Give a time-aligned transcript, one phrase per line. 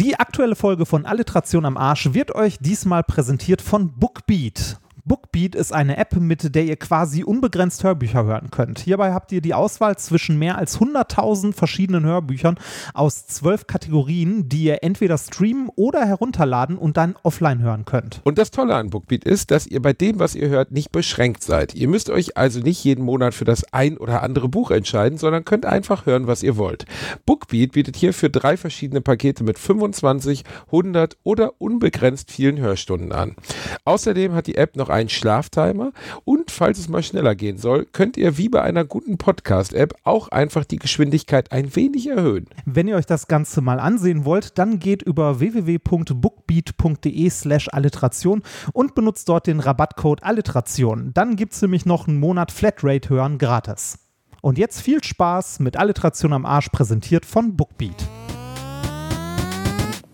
[0.00, 4.78] Die aktuelle Folge von Alliteration am Arsch wird euch diesmal präsentiert von Bookbeat.
[5.04, 8.80] Bookbeat ist eine App, mit der ihr quasi unbegrenzt Hörbücher hören könnt.
[8.80, 12.58] Hierbei habt ihr die Auswahl zwischen mehr als 100.000 verschiedenen Hörbüchern
[12.94, 18.20] aus zwölf Kategorien, die ihr entweder streamen oder herunterladen und dann offline hören könnt.
[18.24, 21.42] Und das Tolle an Bookbeat ist, dass ihr bei dem, was ihr hört, nicht beschränkt
[21.42, 21.74] seid.
[21.74, 25.44] Ihr müsst euch also nicht jeden Monat für das ein oder andere Buch entscheiden, sondern
[25.44, 26.84] könnt einfach hören, was ihr wollt.
[27.26, 33.36] Bookbeat bietet hierfür drei verschiedene Pakete mit 25, 100 oder unbegrenzt vielen Hörstunden an.
[33.84, 35.92] Außerdem hat die App noch einen Schlaftimer
[36.24, 40.28] und falls es mal schneller gehen soll, könnt ihr wie bei einer guten Podcast-App auch
[40.28, 42.46] einfach die Geschwindigkeit ein wenig erhöhen.
[42.64, 48.94] Wenn ihr euch das Ganze mal ansehen wollt, dann geht über www.bookbeat.de slash Alliteration und
[48.94, 51.12] benutzt dort den Rabattcode Alliteration.
[51.14, 53.98] Dann gibt es nämlich noch einen Monat Flatrate hören gratis.
[54.42, 58.08] Und jetzt viel Spaß mit Alliteration am Arsch präsentiert von Bookbeat.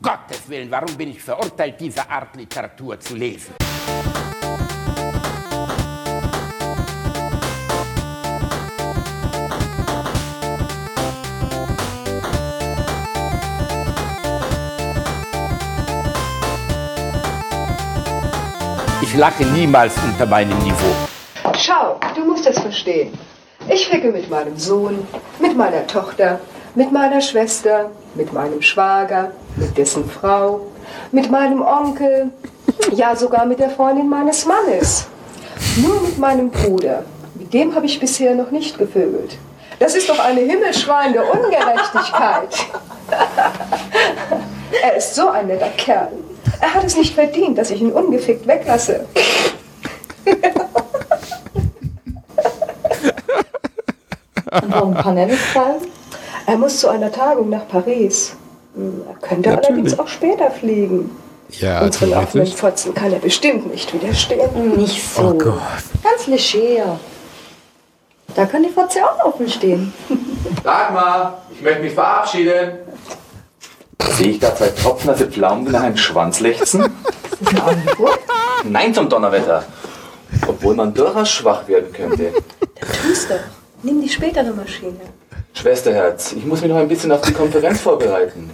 [0.02, 3.54] Gottes Willen, warum bin ich verurteilt, diese Art Literatur zu lesen?
[19.02, 20.94] Ich lache niemals unter meinem Niveau.
[21.58, 23.12] Schau, du musst es verstehen.
[23.68, 25.06] Ich ficke mit meinem Sohn,
[25.38, 26.40] mit meiner Tochter,
[26.74, 30.62] mit meiner Schwester, mit meinem Schwager, mit dessen Frau,
[31.12, 32.30] mit meinem Onkel,
[32.92, 35.06] ja sogar mit der Freundin meines Mannes.
[35.76, 37.04] Nur mit meinem Bruder.
[37.34, 39.36] Mit dem habe ich bisher noch nicht gevögelt.
[39.78, 42.66] Das ist doch eine himmelschreiende Ungerechtigkeit.
[44.82, 46.12] er ist so ein netter Kerl.
[46.60, 49.06] Er hat es nicht verdient, dass ich ihn ungefickt weglasse.
[54.52, 55.86] Und warum kann er nicht bleiben?
[56.46, 58.36] Er muss zu einer Tagung nach Paris.
[58.74, 59.68] Hm, Er könnte Natürlich.
[59.68, 61.10] allerdings auch später fliegen.
[61.50, 62.46] Ja, Unseren offenen.
[62.46, 64.76] Fotzen kann er bestimmt nicht widerstehen.
[64.76, 65.22] Nicht so.
[65.28, 65.60] Oh Gott.
[66.02, 66.98] Ganz leger.
[68.34, 69.92] Da kann die Fotze auch offen stehen.
[70.64, 72.72] Dagmar, ich möchte mich verabschieden.
[74.00, 76.80] Sehe ich da zwei tropfnasse Pflaumen, die nach einem Schwanz lechzen?
[76.80, 78.18] Das ist ein Angebot.
[78.64, 79.64] Nein zum Donnerwetter.
[80.46, 82.32] Obwohl man durchaus schwach werden könnte.
[83.02, 83.40] Tu's doch.
[83.82, 85.00] Nimm die spätere Maschine.
[85.52, 88.50] Schwesterherz, ich muss mich noch ein bisschen auf die Konferenz vorbereiten.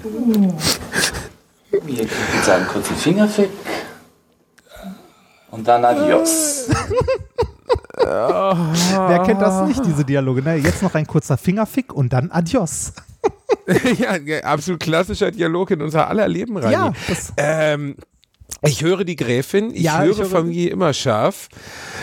[1.71, 3.51] Hier kriegt jetzt einen kurzen Fingerfick.
[5.51, 6.69] Und dann Adios.
[7.97, 10.43] Wer kennt das nicht, diese Dialoge?
[10.43, 10.57] Ne?
[10.57, 12.93] Jetzt noch ein kurzer Fingerfick und dann Adios.
[13.99, 16.73] ja, absolut klassischer Dialog in unser aller Leben rein.
[16.73, 16.93] Ja,
[17.37, 17.97] ähm,
[18.63, 21.49] ich höre die Gräfin, ich Ja, höre ich höre- Familie immer scharf.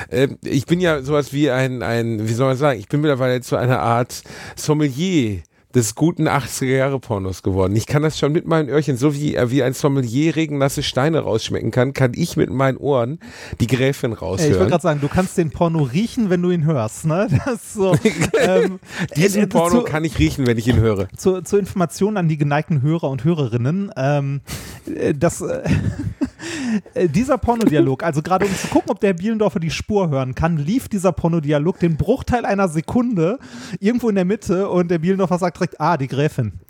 [0.10, 3.42] Ähm, ich bin ja sowas wie ein, ein, wie soll man sagen, ich bin mittlerweile
[3.42, 4.24] zu einer Art
[4.56, 5.42] Sommelier
[5.76, 7.76] des guten 80er-Jahre-Pornos geworden.
[7.76, 11.20] Ich kann das schon mit meinen Öhrchen, so wie, äh, wie ein Sommelier regennasse Steine
[11.20, 13.20] rausschmecken kann, kann ich mit meinen Ohren
[13.60, 14.54] die Gräfin Äh, Ich raushören.
[14.56, 17.06] wollte gerade sagen, du kannst den Porno riechen, wenn du ihn hörst.
[17.06, 17.28] Ne?
[17.46, 17.96] Das so,
[18.40, 18.80] ähm,
[19.16, 21.08] Diesen äh, Porno zu, kann ich riechen, wenn ich ihn höre.
[21.16, 24.42] zur, zur Information an die geneigten Hörer und Hörerinnen, ähm,
[24.94, 25.70] äh, das, äh, äh,
[26.96, 30.88] dieser Pornodialog, also gerade um zu gucken, ob der Bielendorfer die Spur hören kann, lief
[30.90, 33.40] dieser Pornodialog den Bruchteil einer Sekunde
[33.80, 36.54] irgendwo in der Mitte und der Bielendorfer sagt direkt, ah, die Gräfin.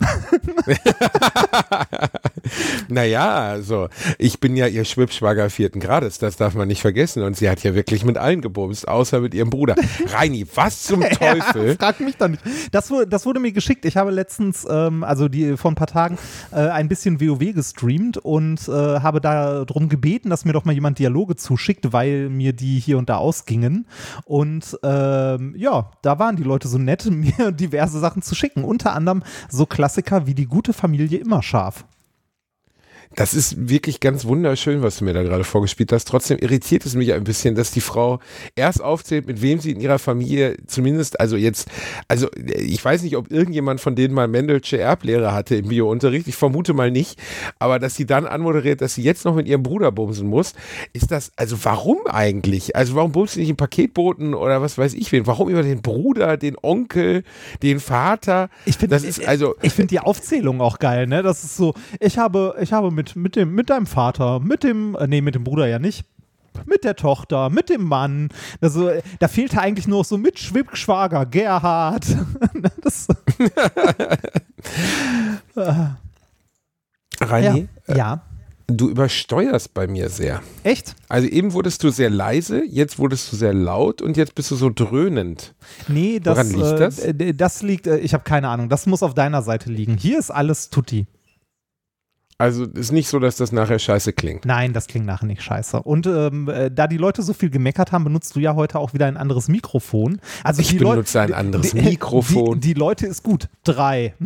[2.88, 3.88] Naja, also
[4.18, 7.22] ich bin ja ihr Schwibschwager vierten Grades, das darf man nicht vergessen.
[7.22, 9.76] Und sie hat ja wirklich mit allen gebumst, außer mit ihrem Bruder.
[10.08, 11.68] Reini, was zum Teufel?
[11.70, 12.42] Ja, frag mich doch nicht.
[12.72, 13.84] Das, wurde- das wurde mir geschickt.
[13.84, 16.18] Ich habe letztens, ähm, also die vor ein paar Tagen,
[16.50, 19.20] äh, ein bisschen WoW gestreamt und äh, habe
[19.64, 23.16] darum gebeten, dass mir doch mal jemand Dialoge zuschickt, weil mir die hier und da
[23.16, 23.86] ausgingen.
[24.24, 28.64] Und ähm, ja, da waren die Leute so nett, mir diverse Sachen zu schicken.
[28.64, 31.84] Unter anderem so Klassiker wie die gute Familie immer scharf.
[33.16, 36.06] Das ist wirklich ganz wunderschön, was du mir da gerade vorgespielt hast.
[36.06, 38.20] Trotzdem irritiert es mich ein bisschen, dass die Frau
[38.54, 41.68] erst aufzählt, mit wem sie in ihrer Familie zumindest, also jetzt,
[42.06, 46.28] also ich weiß nicht, ob irgendjemand von denen mal Mendelsche Erblehre hatte im Biounterricht.
[46.28, 47.18] Ich vermute mal nicht.
[47.58, 50.54] Aber dass sie dann anmoderiert, dass sie jetzt noch mit ihrem Bruder bumsen muss,
[50.92, 52.76] ist das, also warum eigentlich?
[52.76, 55.26] Also warum bumst sie nicht im Paketboten oder was weiß ich wen?
[55.26, 57.24] Warum über den Bruder, den Onkel,
[57.64, 58.50] den Vater?
[58.66, 61.24] Ich finde das ist also, ich finde die Aufzählung auch geil, ne?
[61.24, 64.94] Das ist so, ich habe, ich habe mit, mit dem, mit deinem Vater, mit dem,
[64.96, 66.04] äh, nee, mit dem Bruder ja nicht.
[66.66, 68.28] Mit der Tochter, mit dem Mann.
[68.60, 72.04] Also, äh, da fehlte eigentlich nur so mit Schwibschwager, Gerhard.
[72.82, 73.06] das,
[77.20, 77.96] Reini, ja.
[77.96, 78.22] ja.
[78.66, 80.42] du übersteuerst bei mir sehr.
[80.64, 80.96] Echt?
[81.08, 84.56] Also eben wurdest du sehr leise, jetzt wurdest du sehr laut und jetzt bist du
[84.56, 85.54] so dröhnend.
[85.88, 86.98] Nee, das, Woran liegt äh, das?
[86.98, 89.96] äh, das liegt, äh, ich habe keine Ahnung, das muss auf deiner Seite liegen.
[89.96, 91.06] Hier ist alles Tutti.
[92.40, 94.46] Also ist nicht so, dass das nachher scheiße klingt.
[94.46, 95.82] Nein, das klingt nachher nicht scheiße.
[95.82, 98.94] Und ähm, äh, da die Leute so viel gemeckert haben, benutzt du ja heute auch
[98.94, 100.20] wieder ein anderes Mikrofon.
[100.42, 102.60] Also Ich die Leute- benutze ein anderes die, Mikrofon.
[102.60, 103.48] Die, die Leute ist gut.
[103.64, 104.14] Drei.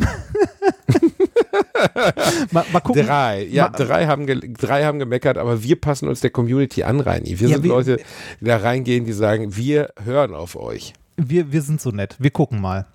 [2.51, 3.05] mal, mal gucken.
[3.05, 6.99] Drei, ja, Ma- drei haben, drei haben gemeckert, aber wir passen uns der Community an,
[6.99, 7.39] Reini.
[7.39, 7.97] Wir Ja, sind wir- Leute,
[8.39, 10.93] die da reingehen, die sagen, wir hören auf euch.
[11.17, 12.15] Wir, wir sind so nett.
[12.19, 12.85] Wir gucken mal.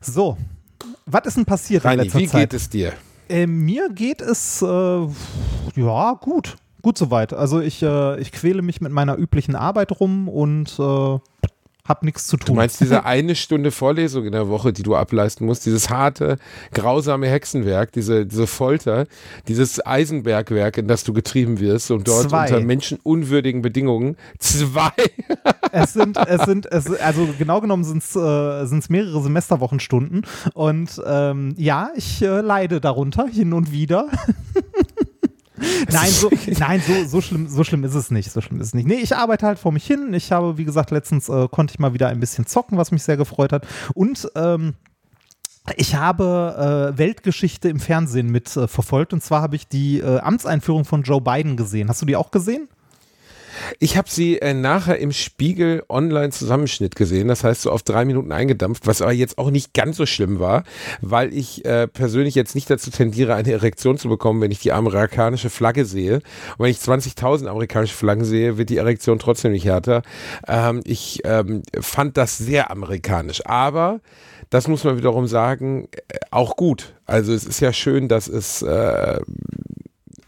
[0.00, 0.36] So.
[1.06, 2.50] Was ist denn passiert in Reini, letzter wie Zeit?
[2.50, 2.92] geht es dir?
[3.28, 5.06] Äh, mir geht es äh,
[5.76, 6.56] ja gut.
[6.82, 7.32] Gut soweit.
[7.32, 11.18] Also ich, äh, ich quäle mich mit meiner üblichen Arbeit rum und äh,
[11.84, 12.56] hab nichts zu Du tun.
[12.56, 16.36] meinst diese eine Stunde Vorlesung in der Woche, die du ableisten musst, dieses harte,
[16.72, 19.06] grausame Hexenwerk, diese, diese Folter,
[19.48, 22.44] dieses Eisenbergwerk, in das du getrieben wirst und dort Zwei.
[22.46, 24.92] unter menschenunwürdigen Bedingungen zwei.
[25.72, 31.54] es sind, es sind, es, also genau genommen sind es äh, mehrere Semesterwochenstunden und ähm,
[31.56, 34.08] ja, ich äh, leide darunter hin und wieder.
[35.90, 38.30] Nein, so, nein so, so, schlimm, so schlimm ist es nicht.
[38.30, 38.86] So schlimm ist es nicht.
[38.86, 40.12] Nee, ich arbeite halt vor mich hin.
[40.14, 43.02] Ich habe, wie gesagt, letztens äh, konnte ich mal wieder ein bisschen zocken, was mich
[43.02, 43.66] sehr gefreut hat.
[43.94, 44.74] Und ähm,
[45.76, 49.12] ich habe äh, Weltgeschichte im Fernsehen mit äh, verfolgt.
[49.12, 51.88] Und zwar habe ich die äh, Amtseinführung von Joe Biden gesehen.
[51.88, 52.68] Hast du die auch gesehen?
[53.78, 58.32] Ich habe sie äh, nachher im Spiegel Online-Zusammenschnitt gesehen, das heißt so auf drei Minuten
[58.32, 60.64] eingedampft, was aber jetzt auch nicht ganz so schlimm war,
[61.00, 64.72] weil ich äh, persönlich jetzt nicht dazu tendiere, eine Erektion zu bekommen, wenn ich die
[64.72, 66.16] amerikanische Flagge sehe.
[66.16, 70.02] Und wenn ich 20.000 amerikanische Flaggen sehe, wird die Erektion trotzdem nicht härter.
[70.46, 74.00] Ähm, ich ähm, fand das sehr amerikanisch, aber
[74.52, 76.94] das muss man wiederum sagen, äh, auch gut.
[77.06, 79.20] Also es ist ja schön, dass es, äh,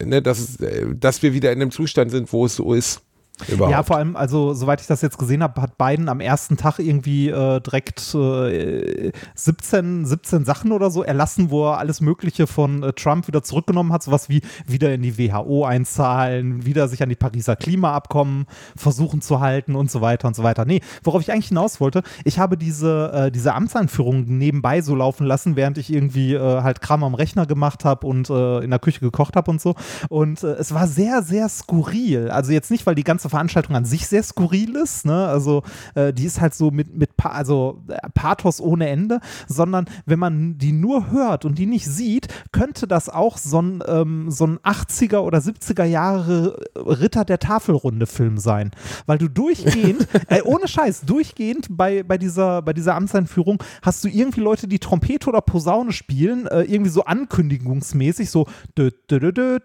[0.03, 3.01] ne, dass, äh, dass wir wieder in einem Zustand sind, wo es so ist.
[3.47, 3.71] Überhaupt.
[3.71, 6.79] Ja, vor allem, also soweit ich das jetzt gesehen habe, hat Biden am ersten Tag
[6.79, 12.81] irgendwie äh, direkt äh, 17, 17 Sachen oder so erlassen, wo er alles Mögliche von
[12.81, 17.09] äh, Trump wieder zurückgenommen hat, sowas wie wieder in die WHO einzahlen, wieder sich an
[17.09, 18.45] die Pariser Klimaabkommen
[18.75, 20.65] versuchen zu halten und so weiter und so weiter.
[20.65, 25.25] Nee, worauf ich eigentlich hinaus wollte, ich habe diese, äh, diese Amtseinführung nebenbei so laufen
[25.25, 28.79] lassen, während ich irgendwie äh, halt Kram am Rechner gemacht habe und äh, in der
[28.79, 29.75] Küche gekocht habe und so.
[30.09, 32.29] Und es war sehr, sehr skurril.
[32.29, 35.05] Also jetzt nicht, weil die ganze ganze Veranstaltung an sich sehr skurril ist.
[35.05, 35.27] Ne?
[35.27, 35.63] Also
[35.95, 40.19] äh, die ist halt so mit, mit pa also, äh, Pathos ohne Ende, sondern wenn
[40.19, 44.45] man die nur hört und die nicht sieht, könnte das auch so ein, ähm, so
[44.45, 48.71] ein 80er oder 70er Jahre äh, Ritter der Tafelrunde Film sein.
[49.05, 54.07] Weil du durchgehend, äh, ohne Scheiß, durchgehend bei, bei, dieser, bei dieser Amtseinführung hast du
[54.07, 59.57] irgendwie Leute, die Trompete oder Posaune spielen, äh, irgendwie so ankündigungsmäßig, so dö, dö, dö,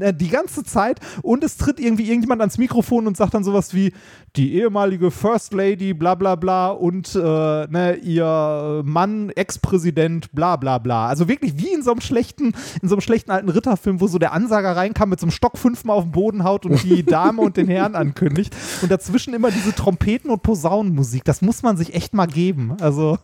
[0.00, 3.74] äh, die ganze Zeit und es tritt irgendwie irgendjemand ans Mikrofon und sagt dann sowas
[3.74, 3.92] wie
[4.36, 10.78] die ehemalige First Lady, bla bla bla und äh, ne, ihr Mann, Ex-Präsident, bla bla
[10.78, 11.06] bla.
[11.06, 12.52] Also wirklich wie in so einem schlechten,
[12.82, 15.58] in so einem schlechten alten Ritterfilm, wo so der Ansager reinkam mit so einem Stock
[15.58, 18.54] fünfmal auf den Boden haut und die Dame und den Herrn ankündigt.
[18.82, 21.24] Und dazwischen immer diese Trompeten- und Posaunenmusik.
[21.24, 22.76] Das muss man sich echt mal geben.
[22.80, 23.18] Also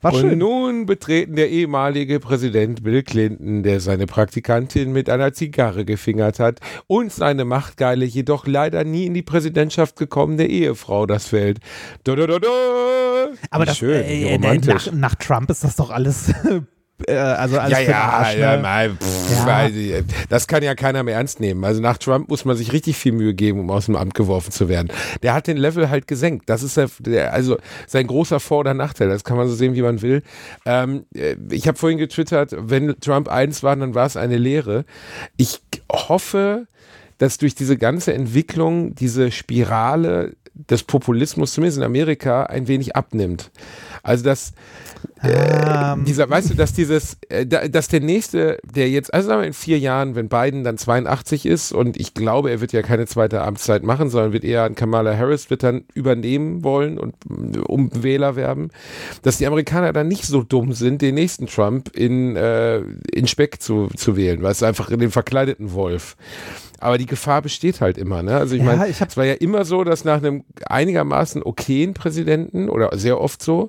[0.00, 0.38] war Und schön.
[0.38, 6.60] nun betreten der ehemalige Präsident Bill Clinton, der seine Praktikantin mit einer Zigarre gefingert hat,
[6.86, 11.58] und seine machtgeile, jedoch leider nie in die Präsidentschaft gekommene Ehefrau das Feld.
[12.04, 12.48] Da, da, da, da.
[13.50, 14.86] Aber das, schön, äh, äh, romantisch.
[14.86, 16.32] nach, nach Trump ist das doch alles,
[17.06, 18.62] äh, also alles ja, ja, Arsch, ja, ne?
[18.62, 19.46] mal, pff, Ja.
[19.46, 21.64] weil, das kann ja keiner mehr ernst nehmen.
[21.64, 24.50] Also nach Trump muss man sich richtig viel Mühe geben, um aus dem Amt geworfen
[24.50, 24.88] zu werden.
[25.22, 26.48] Der hat den Level halt gesenkt.
[26.48, 29.08] Das ist der, der, also sein großer Vor- oder Nachteil.
[29.08, 30.22] Das kann man so sehen, wie man will.
[30.66, 34.84] Ähm, äh, ich habe vorhin getwittert, wenn Trump eins war, dann war es eine Lehre.
[35.36, 35.60] Ich
[35.90, 36.66] hoffe,
[37.18, 43.50] dass durch diese ganze Entwicklung diese Spirale des Populismus, zumindest in Amerika, ein wenig abnimmt.
[44.02, 44.52] Also dass
[45.22, 49.40] Ähm, dieser, weißt du, dass dieses, äh, da- dass der nächste, der jetzt, also sagen
[49.42, 52.82] wir in vier Jahren, wenn Biden dann 82 ist und ich glaube, er wird ja
[52.82, 57.14] keine zweite Amtszeit machen, sondern wird eher an Kamala Harris wird dann übernehmen wollen und
[57.28, 58.70] mm, um Wähler werben,
[59.22, 62.80] dass die Amerikaner dann nicht so dumm sind, den nächsten Trump in, äh,
[63.12, 66.16] in Speck zu, zu wählen, weißt du, einfach in den verkleideten Wolf.
[66.82, 68.36] Aber die Gefahr besteht halt immer, ne?
[68.36, 72.70] Also ich Ja, meine, es war ja immer so, dass nach einem einigermaßen okayen Präsidenten
[72.70, 73.68] oder sehr oft so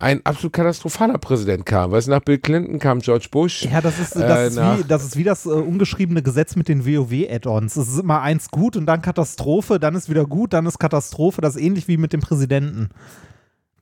[0.00, 1.92] ein absolut katastrophaler Präsident kam.
[1.92, 3.62] Weißt du, nach Bill Clinton kam George Bush.
[3.64, 6.56] Ja, das ist, Äh, das, ist nach- wie, das ist wie das äh, ungeschriebene Gesetz
[6.56, 7.76] mit den WoW-Add-ons.
[7.76, 11.40] Es ist immer eins gut und dann Katastrophe, dann ist wieder gut, dann ist Katastrophe.
[11.40, 12.88] Das ist ähnlich wie mit dem Präsidenten.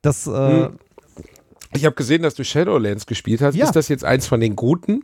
[0.03, 0.31] Das, äh,
[0.65, 0.79] Hm.
[1.73, 3.55] Ich habe gesehen, dass du Shadowlands gespielt hast.
[3.55, 3.65] Ja.
[3.65, 5.01] Ist das jetzt eins von den guten?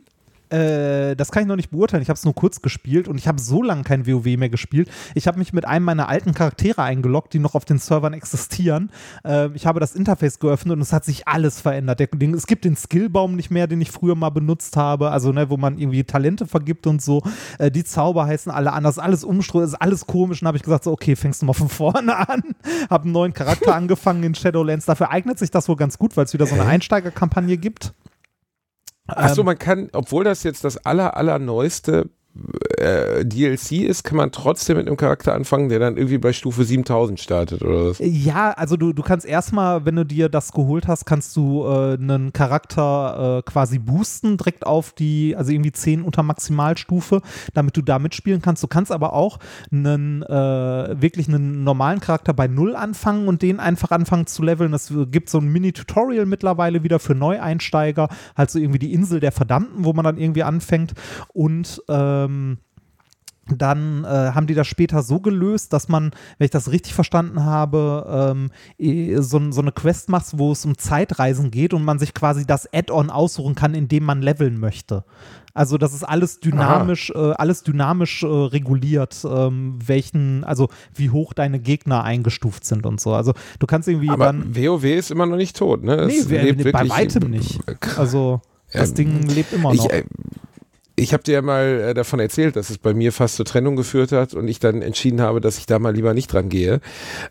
[0.54, 2.02] Äh, das kann ich noch nicht beurteilen.
[2.02, 4.88] Ich habe es nur kurz gespielt und ich habe so lange kein WoW mehr gespielt.
[5.14, 8.90] Ich habe mich mit einem meiner alten Charaktere eingeloggt, die noch auf den Servern existieren.
[9.24, 11.98] Äh, ich habe das Interface geöffnet und es hat sich alles verändert.
[12.00, 15.32] Der, den, es gibt den Skillbaum nicht mehr, den ich früher mal benutzt habe, also
[15.32, 17.22] ne, wo man irgendwie Talente vergibt und so.
[17.58, 20.40] Äh, die Zauber heißen alle anders, alles umströmt, ist alles komisch.
[20.42, 22.42] Und habe ich gesagt, so, okay, fängst du mal von vorne an.
[22.88, 24.86] habe einen neuen Charakter angefangen in Shadowlands.
[24.86, 27.92] Dafür eignet sich das wohl ganz gut, weil es wieder so eine Einsteigerkampagne gibt.
[29.06, 32.10] Achso, Ähm, man kann, obwohl das jetzt das aller, aller neueste
[32.78, 36.64] äh, DLC ist, kann man trotzdem mit einem Charakter anfangen, der dann irgendwie bei Stufe
[36.64, 37.98] 7000 startet oder was?
[38.00, 41.94] Ja, also du, du kannst erstmal, wenn du dir das geholt hast, kannst du äh,
[41.94, 47.22] einen Charakter äh, quasi boosten, direkt auf die, also irgendwie 10 unter Maximalstufe,
[47.54, 48.62] damit du da mitspielen kannst.
[48.62, 49.38] Du kannst aber auch
[49.70, 54.74] einen, äh, wirklich einen normalen Charakter bei Null anfangen und den einfach anfangen zu leveln.
[54.74, 59.32] Es gibt so ein Mini-Tutorial mittlerweile wieder für Neueinsteiger, halt so irgendwie die Insel der
[59.32, 60.94] Verdammten, wo man dann irgendwie anfängt
[61.32, 61.80] und
[62.24, 62.58] ähm,
[63.46, 67.44] dann äh, haben die das später so gelöst, dass man, wenn ich das richtig verstanden
[67.44, 68.38] habe,
[68.78, 72.46] ähm, so, so eine Quest macht, wo es um Zeitreisen geht und man sich quasi
[72.46, 75.04] das Add-on aussuchen kann, in dem man leveln möchte.
[75.52, 81.32] Also das ist alles dynamisch, äh, alles dynamisch äh, reguliert, ähm, welchen, also wie hoch
[81.32, 83.14] deine Gegner eingestuft sind und so.
[83.14, 84.56] Also du kannst irgendwie Aber dann.
[84.56, 86.06] WoW ist immer noch nicht tot, ne?
[86.06, 87.60] Nee, Es wir, lebt bei weitem nicht.
[87.96, 88.40] Also
[88.72, 89.84] das Ding lebt immer noch.
[89.84, 90.04] Ich, äh,
[90.96, 93.74] ich habe dir ja mal äh, davon erzählt, dass es bei mir fast zur Trennung
[93.76, 96.80] geführt hat und ich dann entschieden habe, dass ich da mal lieber nicht dran gehe.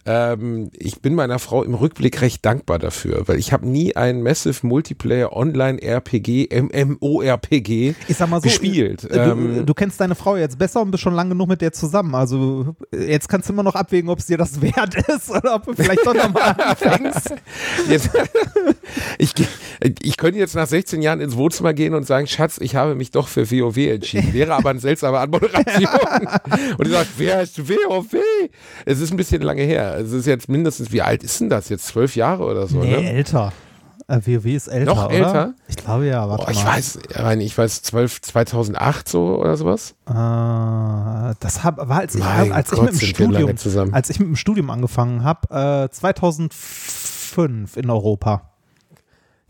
[0.05, 4.21] Ähm, ich bin meiner Frau im Rückblick recht dankbar dafür, weil ich habe nie ein
[4.21, 9.05] Massive Multiplayer Online RPG, MMORPG ich sag mal so, gespielt.
[9.05, 11.61] äh, Du, Ähm, du kennst deine Frau jetzt besser und bist schon lange genug mit
[11.61, 12.15] der zusammen.
[12.15, 15.55] Also äh, jetzt kannst du immer noch abwägen, ob es dir das wert ist oder
[15.55, 17.33] ob du vielleicht doch nochmal anfängst.
[17.89, 18.09] Jetzt,
[19.17, 19.33] ich,
[20.01, 23.11] ich könnte jetzt nach 16 Jahren ins Wohnzimmer gehen und sagen, Schatz, ich habe mich
[23.11, 24.33] doch für WoW entschieden.
[24.33, 25.87] Wäre aber eine seltsame Anmoderation.
[26.77, 28.15] und ich sage, wer ist WoW?
[28.85, 29.97] Es ist ein bisschen lange her.
[29.97, 31.87] Es ist jetzt mindestens, wie alt ist denn das jetzt?
[31.87, 33.11] Zwölf Jahre oder so, Nee, ne?
[33.11, 33.53] älter.
[34.07, 35.13] Äh, WoW ist älter, Noch oder?
[35.15, 35.53] älter?
[35.67, 36.77] Ich glaube ja, warte Boah, ich mal.
[36.77, 39.95] weiß, ich ich weiß, 12, 2008 so oder sowas.
[40.07, 40.13] Äh,
[41.39, 44.27] das hab, war, als ich, Mein als ich Gott, mit dem Studium, als ich mit
[44.27, 48.52] dem Studium angefangen habe, äh, 2005 in Europa.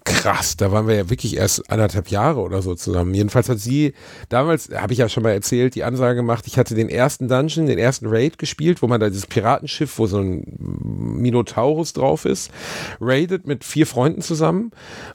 [0.05, 3.13] Krass, da waren wir ja wirklich erst anderthalb Jahre oder so zusammen.
[3.13, 3.93] Jedenfalls hat sie,
[4.27, 7.67] damals, habe ich ja schon mal erzählt, die Ansage gemacht, ich hatte den ersten Dungeon,
[7.67, 12.51] den ersten Raid gespielt, wo man da dieses Piratenschiff, wo so ein Minotaurus drauf ist,
[12.99, 14.71] raidet mit vier Freunden zusammen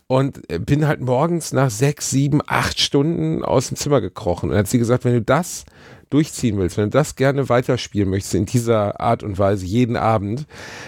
[0.07, 4.51] und bin halt morgens nach sechs, sieben, acht Stunden aus dem Zimmer gekrochen.
[4.51, 5.67] Und hat sie gesagt, wenn du das
[6.11, 10.47] durchziehen willst, wenn du das gerne weiterspielen möchtest in dieser Art und Weise jeden Abend,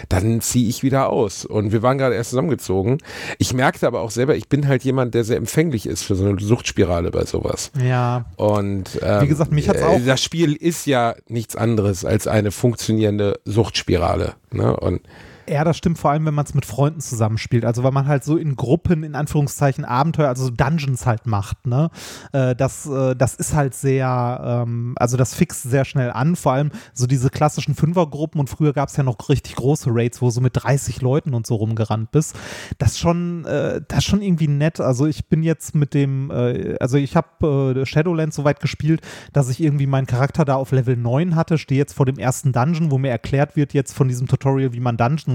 [0.09, 1.45] dann ziehe ich wieder aus.
[1.45, 2.97] Und wir waren gerade erst zusammengezogen.
[3.37, 6.25] Ich merkte aber auch selber, ich bin halt jemand, der sehr empfänglich ist für so
[6.25, 7.71] eine Suchtspirale bei sowas.
[7.83, 8.25] Ja.
[8.37, 12.27] Und ähm, Wie gesagt, mich hat's äh, auch- Das Spiel ist ja nichts anderes als
[12.27, 14.33] eine funktionierende Suchtspirale.
[14.51, 14.75] Ne?
[14.77, 15.01] Und
[15.49, 17.65] Ja, das stimmt vor allem, wenn man es mit Freunden zusammenspielt.
[17.65, 21.65] Also weil man halt so in Gruppen, in Anführungszeichen, Abenteuer, also so Dungeons halt macht,
[21.65, 21.89] ne?
[22.31, 26.35] Äh, das, äh, das ist halt sehr, ähm, also das fixt sehr schnell an.
[26.35, 30.21] Vor allem so diese klassischen Fünfergruppen und früher gab es ja noch richtig große Raids,
[30.21, 32.35] wo so mit 30 Leuten und so rumgerannt bist.
[32.77, 34.79] Das schon, äh, das schon irgendwie nett.
[34.79, 39.01] Also ich bin jetzt mit dem, äh, also ich habe Shadowlands so weit gespielt,
[39.33, 42.51] dass ich irgendwie meinen Charakter da auf Level 9 hatte, stehe jetzt vor dem ersten
[42.51, 45.30] Dungeon, wo mir erklärt wird jetzt von diesem Tutorial, wie man Dungeons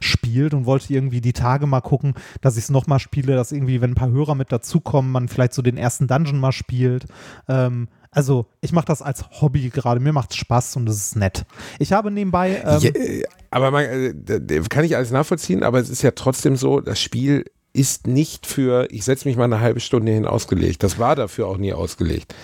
[0.00, 3.80] spielt und wollte irgendwie die Tage mal gucken, dass ich es nochmal spiele, dass irgendwie,
[3.80, 7.06] wenn ein paar Hörer mit dazukommen, man vielleicht so den ersten Dungeon mal spielt.
[7.48, 11.16] Ähm, also ich mache das als Hobby gerade, mir macht es Spaß und es ist
[11.16, 11.44] nett.
[11.78, 15.88] Ich habe nebenbei, ähm, Ja, äh, aber man, äh, kann ich alles nachvollziehen, aber es
[15.88, 19.80] ist ja trotzdem so, das Spiel ist nicht für, ich setze mich mal eine halbe
[19.80, 20.82] Stunde hin ausgelegt.
[20.82, 22.34] Das war dafür auch nie ausgelegt.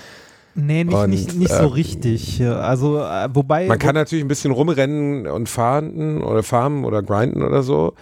[0.57, 2.43] Nee, nicht, und, nicht, nicht so ähm, richtig.
[2.43, 7.43] Also äh, wobei, Man kann natürlich ein bisschen rumrennen und fahren oder farmen oder grinden
[7.43, 7.95] oder so,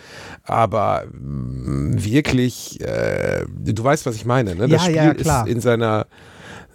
[0.45, 4.55] aber mm, wirklich, äh, du weißt, was ich meine.
[4.55, 4.69] Ne?
[4.69, 5.47] Das Ja, Spiel ja, klar.
[5.47, 6.05] ist in seiner, äh,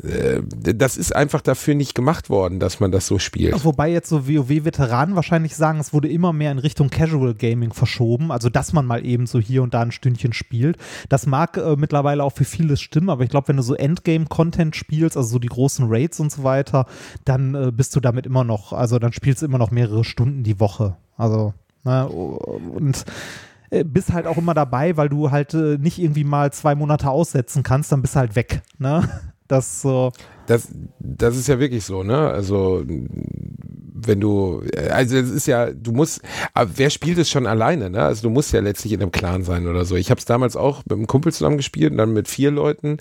[0.01, 3.65] das ist einfach dafür nicht gemacht worden, dass man das so spielt.
[3.65, 8.31] Wobei jetzt so WoW-Veteranen wahrscheinlich sagen, es wurde immer mehr in Richtung Casual Gaming verschoben,
[8.31, 10.77] also dass man mal eben so hier und da ein Stündchen spielt.
[11.09, 14.75] Das mag äh, mittlerweile auch für vieles stimmen, aber ich glaube, wenn du so Endgame-Content
[14.75, 16.85] spielst, also so die großen Raids und so weiter,
[17.25, 20.43] dann äh, bist du damit immer noch, also dann spielst du immer noch mehrere Stunden
[20.43, 20.95] die Woche.
[21.17, 21.53] Also,
[21.83, 23.03] ne, und
[23.69, 27.09] äh, bist halt auch immer dabei, weil du halt äh, nicht irgendwie mal zwei Monate
[27.09, 28.61] aussetzen kannst, dann bist du halt weg.
[28.77, 29.09] Ne?
[29.49, 30.11] Das so.
[30.47, 32.29] Das, das ist ja wirklich so, ne?
[32.29, 32.83] Also
[34.01, 36.21] wenn du, äh, also es ist ja, du musst,
[36.53, 38.03] aber wer spielt es schon alleine, ne?
[38.03, 39.95] Also du musst ja letztlich in einem Clan sein oder so.
[39.95, 42.97] Ich habe es damals auch mit einem Kumpel zusammen gespielt und dann mit vier Leuten.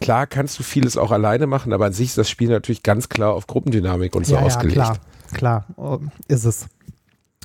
[0.00, 3.08] Klar kannst du vieles auch alleine machen, aber an sich ist das Spiel natürlich ganz
[3.08, 4.74] klar auf Gruppendynamik und so ja, ja, ausgelegt.
[4.74, 4.98] klar,
[5.32, 5.98] klar, oh,
[6.28, 6.66] ist es.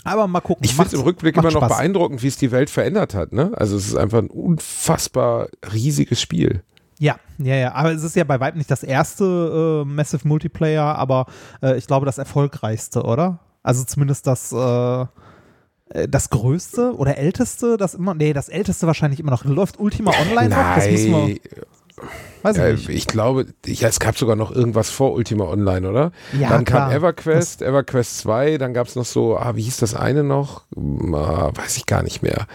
[0.03, 0.65] Aber mal gucken.
[0.65, 1.69] Ich finde es im Rückblick immer noch Spaß.
[1.69, 3.31] beeindruckend, wie es die Welt verändert hat.
[3.31, 3.51] Ne?
[3.55, 6.63] Also es ist einfach ein unfassbar riesiges Spiel.
[7.01, 7.73] Ja, ja, ja.
[7.73, 11.25] Aber es ist ja bei weitem nicht das erste äh, Massive Multiplayer, aber
[11.63, 13.39] äh, ich glaube das erfolgreichste, oder?
[13.63, 19.19] Also zumindest das, äh, äh, das größte oder älteste, das immer, nee, das älteste wahrscheinlich
[19.19, 19.43] immer noch.
[19.45, 20.75] Läuft Ultima Online noch?
[20.75, 21.39] Das müssen wir,
[22.43, 22.89] weiß ich ja, nicht.
[22.89, 26.11] ich glaube, ja, es gab sogar noch irgendwas vor Ultima Online, oder?
[26.39, 26.89] Ja, dann klar.
[26.89, 30.65] kam EverQuest, EverQuest 2, dann gab es noch so, ah, wie hieß das eine noch?
[30.77, 32.45] Ah, weiß ich gar nicht mehr.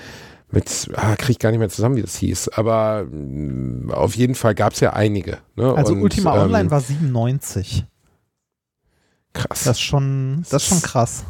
[0.56, 2.48] Mit, ah, krieg ich gar nicht mehr zusammen, wie das hieß.
[2.48, 5.36] Aber mh, auf jeden Fall gab es ja einige.
[5.54, 5.74] Ne?
[5.76, 7.84] Also Und, Ultima ähm, Online war 97.
[9.34, 9.64] krass.
[9.64, 11.24] Das ist schon, das ist schon krass.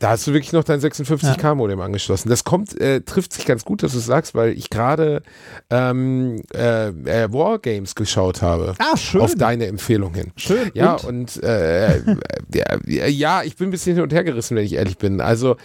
[0.00, 2.28] Da hast du wirklich noch dein 56K-Modem angeschlossen.
[2.28, 5.22] Das kommt, äh, trifft sich ganz gut, dass du es sagst, weil ich gerade
[5.70, 8.74] ähm, äh, äh, Wargames geschaut habe.
[8.80, 9.20] Ah, schön.
[9.20, 10.32] Auf deine Empfehlung hin.
[10.34, 10.72] Schön.
[10.74, 11.36] Ja, Und?
[11.36, 14.98] und, äh, äh, ja, ich bin ein bisschen hin und her gerissen, wenn ich ehrlich
[14.98, 15.20] bin.
[15.20, 15.56] Also,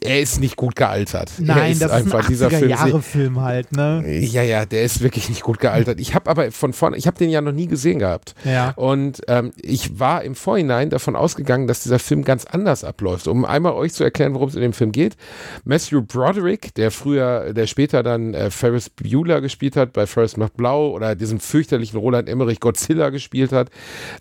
[0.00, 1.32] er ist nicht gut gealtert.
[1.38, 2.70] er Nein, das ist ein dieser 80er Film.
[2.70, 4.02] Jahre Film halt, ne?
[4.06, 6.00] Ja, ja, der ist wirklich nicht gut gealtert.
[6.00, 8.34] Ich habe aber von vorne, ich habe den ja noch nie gesehen gehabt.
[8.44, 8.70] Ja.
[8.76, 13.28] Und ähm, ich war im Vorhinein davon ausgegangen, dass dieser Film ganz anders abläuft.
[13.28, 15.16] Um einmal euch zu erklären, worum es in dem Film geht.
[15.64, 20.56] Matthew Broderick, der früher, der später dann äh, Ferris Bueller gespielt hat, bei Ferris macht
[20.56, 23.70] Blau oder diesen fürchterlichen Roland Emmerich Godzilla gespielt hat,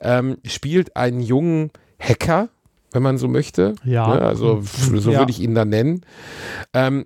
[0.02, 2.50] ähm, spielt einen jungen Hacker,
[2.92, 3.76] wenn man so möchte.
[3.84, 4.08] Ja.
[4.16, 4.22] Ne?
[4.22, 5.20] Also so Ja.
[5.20, 6.02] würde ich ihn dann nennen.
[6.74, 7.06] Ähm,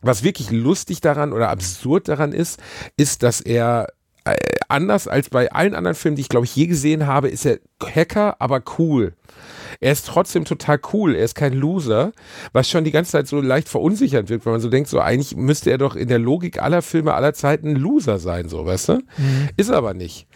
[0.00, 2.60] was wirklich lustig daran oder absurd daran ist,
[2.96, 3.88] ist, dass er
[4.24, 4.34] äh,
[4.68, 7.58] anders als bei allen anderen Filmen, die ich glaube ich je gesehen habe, ist er
[7.82, 9.12] Hacker, aber cool.
[9.80, 11.14] Er ist trotzdem total cool.
[11.14, 12.12] Er ist kein Loser,
[12.52, 15.36] was schon die ganze Zeit so leicht verunsichert wird, weil man so denkt, so eigentlich
[15.36, 18.88] müsste er doch in der Logik aller Filme aller Zeiten ein Loser sein, so, weißt
[18.88, 19.02] du?
[19.56, 20.26] Ist er aber nicht.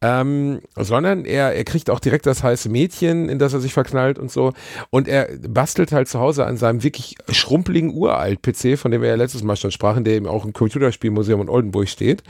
[0.00, 4.18] Ähm, sondern er, er kriegt auch direkt das heiße Mädchen, in das er sich verknallt
[4.18, 4.52] und so.
[4.90, 9.14] Und er bastelt halt zu Hause an seinem wirklich schrumpeligen Uralt-PC, von dem wir ja
[9.14, 12.22] letztes Mal schon sprachen, der eben auch im Computerspielmuseum in Oldenburg steht.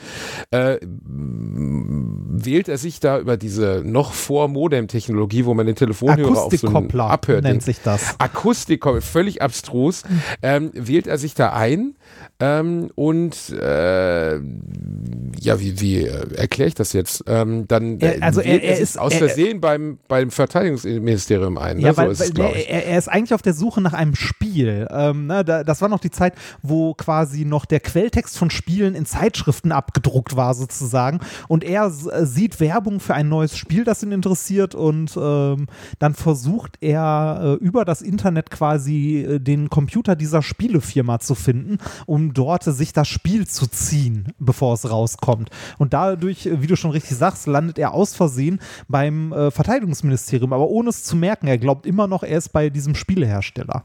[0.51, 6.54] Äh, wählt er sich da über diese noch vor Modem-Technologie, wo man den Telefonhörer auf
[6.61, 8.15] so Akustikkoppler Abhör nennt sich das.
[8.19, 10.03] Akustikkoppler, völlig abstrus,
[10.43, 11.95] ähm, wählt er sich da ein
[12.41, 17.25] ähm, und äh, ja, wie, wie äh, erkläre ich das jetzt?
[17.27, 21.77] Ähm, dann Er- also wählt er- er ist- aus er- Versehen beim, beim Verteidigungsministerium ein.
[21.79, 21.83] Ne?
[21.85, 24.15] Ja, so weil, ist weil es, er, er ist eigentlich auf der Suche nach einem
[24.15, 24.87] Spiel.
[24.91, 28.95] Ähm, ne, da, das war noch die Zeit, wo quasi noch der Quelltext von Spielen
[28.95, 31.21] in Zeitschriften abgedruckt war, sozusagen.
[31.49, 35.67] Und er äh, sieht Werbung für ein neues Spiel, das ihn interessiert, und ähm,
[35.99, 36.44] dann versucht
[36.81, 42.65] er äh, über das Internet quasi äh, den Computer dieser Spielefirma zu finden, um dort
[42.65, 45.51] sich das Spiel zu ziehen, bevor es rauskommt.
[45.79, 50.69] Und dadurch, äh, wie du schon richtig sagst, landet er aus Versehen beim Verteidigungsministerium, aber
[50.69, 51.47] ohne es zu merken.
[51.47, 53.85] Er glaubt immer noch, er ist bei diesem Spielehersteller.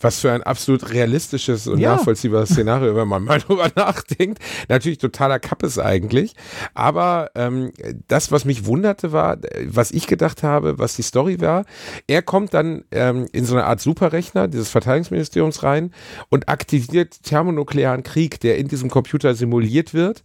[0.00, 1.96] Was für ein absolut realistisches und Ja.
[1.96, 4.38] nachvollziehbares Szenario, wenn man mal drüber nachdenkt.
[4.68, 6.34] Natürlich totaler Kappes eigentlich.
[6.74, 7.72] Aber ähm,
[8.08, 11.64] das, was mich wunderte, war, was ich gedacht habe, was die Story war,
[12.06, 15.92] er kommt dann ähm, in so eine Art Superrechner dieses Verteidigungsministeriums rein
[16.28, 20.22] und aktiviert thermonuklearen Krieg, der in diesem Computer simuliert wird.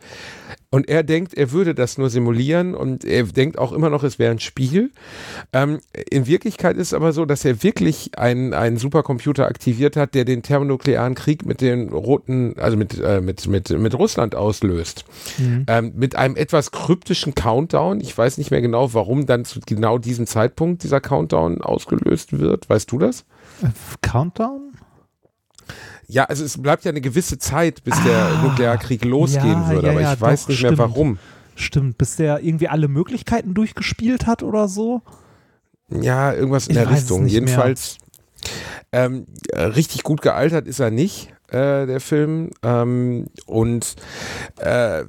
[0.74, 4.20] Und er denkt, er würde das nur simulieren und er denkt auch immer noch, es
[4.20, 4.92] wäre ein Spiel.
[5.52, 5.80] Ähm,
[6.10, 10.24] in Wirklichkeit ist es aber so, dass er wirklich einen, einen Supercomputer aktiviert hat, der
[10.24, 15.04] den thermonuklearen Krieg mit den roten, also mit, äh, mit, mit, mit Russland auslöst.
[15.68, 18.00] Ähm, mit einem etwas kryptischen Countdown.
[18.00, 22.70] Ich weiß nicht mehr genau, warum dann zu genau diesem Zeitpunkt dieser Countdown ausgelöst wird.
[22.70, 23.26] Weißt du das?
[24.02, 24.71] Countdown?
[26.12, 29.92] Ja, also es bleibt ja eine gewisse Zeit, bis der Nuklearkrieg losgehen ja, würde, ja,
[29.94, 30.80] aber ja, ich weiß doch, nicht mehr stimmt.
[30.80, 31.20] warum.
[31.56, 35.02] Stimmt, bis der irgendwie alle Möglichkeiten durchgespielt hat oder so.
[35.90, 37.24] Ja, irgendwas in Ich der Richtung.
[37.24, 37.32] mehr.
[37.32, 37.98] Jedenfalls
[38.92, 42.52] ähm, äh, richtig gut gealtert ist er nicht, äh, der Film.
[42.64, 43.96] Ähm, und
[44.58, 45.04] äh,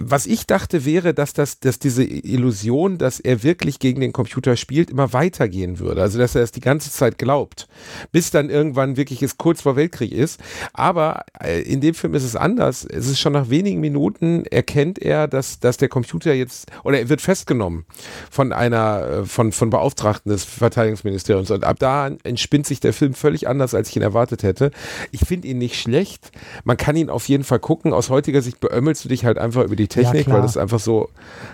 [0.00, 4.56] was ich dachte wäre, dass, das, dass diese Illusion, dass er wirklich gegen den Computer
[4.56, 6.00] spielt, immer weitergehen würde.
[6.00, 7.66] Also dass er es die ganze Zeit glaubt,
[8.12, 10.40] bis dann irgendwann wirklich es kurz vor Weltkrieg ist.
[10.72, 12.84] Aber äh, in dem Film ist es anders.
[12.84, 17.08] Es ist schon nach wenigen Minuten erkennt er, dass, dass der Computer jetzt, oder er
[17.08, 17.84] wird festgenommen
[18.30, 21.50] von einer, äh, von, von Beauftragten des Verteidigungsministeriums.
[21.50, 24.53] Und ab da entspinnt sich der Film völlig anders, als ich ihn erwartet hätte.
[24.60, 24.70] Hätte.
[25.10, 26.30] Ich finde ihn nicht schlecht.
[26.64, 27.92] Man kann ihn auf jeden Fall gucken.
[27.92, 30.36] Aus heutiger Sicht beömmelst du dich halt einfach über die Technik, klar.
[30.36, 31.08] weil das einfach so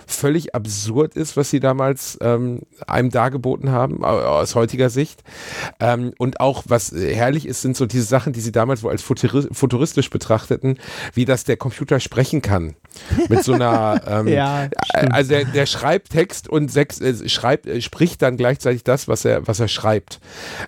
[0.06, 5.22] völlig absurd ist, was sie damals ähm, einem dargeboten haben, au- aus heutiger Sicht.
[5.80, 8.90] Ähm, und auch, was äh, herrlich ist, sind so diese Sachen, die sie damals wohl
[8.90, 10.78] als futuri futuristisch betrachteten,
[11.14, 12.74] wie dass der Computer sprechen kann.
[13.28, 15.14] Mit so einer, ähm, Ja, stimmt.
[15.14, 19.24] also der, der schreibt Text und sechs, äh, schreibt, äh, spricht dann gleichzeitig das, was
[19.24, 20.20] er, was er schreibt.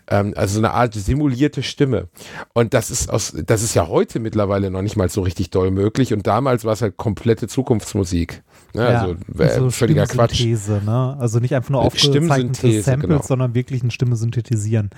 [0.09, 2.09] Ähm, also so eine Art simulierte Stimme.
[2.53, 5.71] Und das ist aus, das ist ja heute mittlerweile noch nicht mal so richtig doll
[5.71, 6.13] möglich.
[6.13, 8.43] Und damals war es halt komplette Zukunftsmusik.
[8.75, 8.87] Ne?
[8.87, 10.45] also äh, so völliger Quatsch.
[10.45, 11.17] Ne?
[11.19, 13.23] Also nicht einfach nur aufgezeichnete Stimmsynthese, Samples, genau.
[13.23, 14.91] sondern wirklich eine Stimme synthetisieren.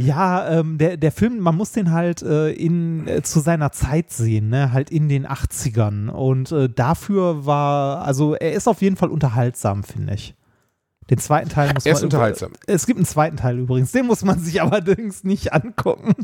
[0.00, 4.10] Ja, ähm, der, der Film, man muss den halt äh, in, äh, zu seiner Zeit
[4.10, 4.72] sehen, ne?
[4.72, 6.08] halt in den 80ern.
[6.08, 10.34] Und äh, dafür war, also er ist auf jeden Fall unterhaltsam, finde ich.
[11.10, 11.98] Den zweiten Teil muss Er man.
[11.98, 12.52] ist unterhaltsam.
[12.66, 16.14] Es gibt einen zweiten Teil übrigens, den muss man sich allerdings nicht angucken.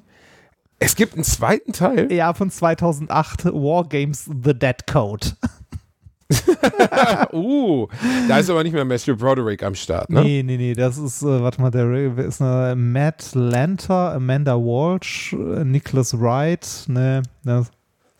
[0.78, 2.12] Es gibt einen zweiten Teil.
[2.12, 5.28] Ja, von 2008, Wargames The Dead Code.
[7.32, 7.86] uh,
[8.28, 10.22] da ist aber nicht mehr Matthew Broderick am Start, ne?
[10.22, 15.34] Nee, nee, nee, das ist, äh, warte mal, der ist eine Matt Lanter, Amanda Walsh,
[15.34, 17.70] äh, Nicholas Wright, ne, das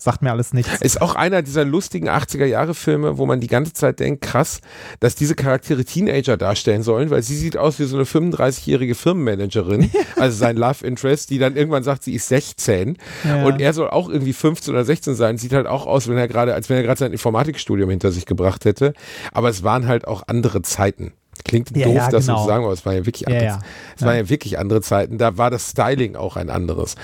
[0.07, 0.81] sagt mir alles nichts.
[0.81, 4.61] Ist auch einer dieser lustigen 80er-Jahre-Filme, wo man die ganze Zeit denkt, krass,
[5.01, 9.91] dass diese Charaktere Teenager darstellen sollen, weil sie sieht aus wie so eine 35-jährige Firmenmanagerin,
[10.17, 13.45] also sein Love Interest, die dann irgendwann sagt, sie ist 16 Ja.
[13.47, 16.29] und er soll auch irgendwie 15 oder 16 sein, sieht halt auch aus, wenn er
[16.29, 18.93] gerade, als wenn er gerade sein Informatikstudium hinter sich gebracht hätte,
[19.33, 21.13] aber es waren halt auch andere Zeiten.
[21.47, 22.43] Klingt Ja, doof, ja, das so genau.
[22.43, 23.61] zu sagen, aber es waren ja wirklich andere, ja.
[23.97, 25.17] Es waren ja wirklich andere Zeiten.
[25.17, 26.97] Da war das Styling auch ein anderes.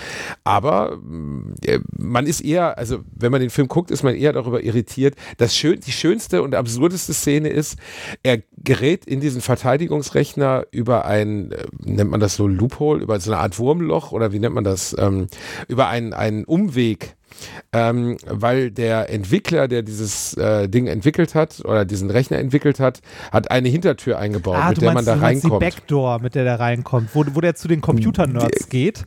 [0.43, 4.33] Aber mh, äh, man ist eher, also wenn man den Film guckt, ist man eher
[4.33, 5.15] darüber irritiert.
[5.37, 7.79] Das schön, die schönste und absurdeste Szene ist,
[8.25, 13.31] er gerät in diesen Verteidigungsrechner über ein, äh, nennt man das so Loophole, über so
[13.31, 15.29] eine Art Wurmloch oder wie nennt man das, ähm,
[15.69, 17.15] über einen, einen Umweg.
[17.73, 23.01] Ähm, weil der Entwickler, der dieses äh, Ding entwickelt hat oder diesen Rechner entwickelt hat,
[23.31, 25.61] hat eine Hintertür eingebaut, ah, mit der meinst, man da meinst die reinkommt.
[25.61, 29.07] Backdoor, mit der der reinkommt, wo, wo der zu den Computer-Nerds geht.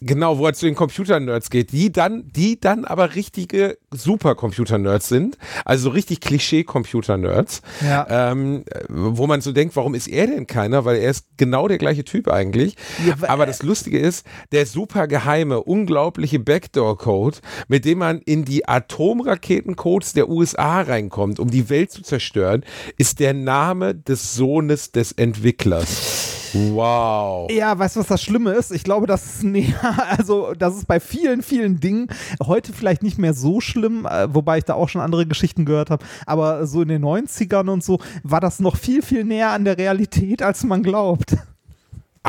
[0.00, 5.38] Genau, wo er zu den Computer-Nerds geht, die dann, die dann aber richtige Super-Computer-Nerds sind,
[5.64, 8.32] also so richtig Klischee-Computer-Nerds, Ja.
[8.32, 10.84] ähm, wo man so denkt, warum ist er denn keiner?
[10.84, 12.76] Weil er ist genau der gleiche Typ eigentlich.
[13.06, 18.44] Ja, wa- aber das Lustige ist, der super geheime, unglaubliche Backdoor-Code, mit dem man in
[18.44, 22.64] die Atomraketencodes der USA reinkommt, um die Welt zu zerstören,
[22.96, 26.36] ist der Name des Sohnes des Entwicklers.
[26.54, 27.50] Wow.
[27.50, 28.72] Ja, weißt du, was das Schlimme ist?
[28.72, 29.74] Ich glaube, das ist näher,
[30.16, 32.08] also das ist bei vielen, vielen Dingen
[32.42, 35.90] heute vielleicht nicht mehr so schlimm, äh, wobei ich da auch schon andere Geschichten gehört
[35.90, 39.64] habe, aber so in den 90ern und so war das noch viel, viel näher an
[39.64, 41.36] der Realität, als man glaubt.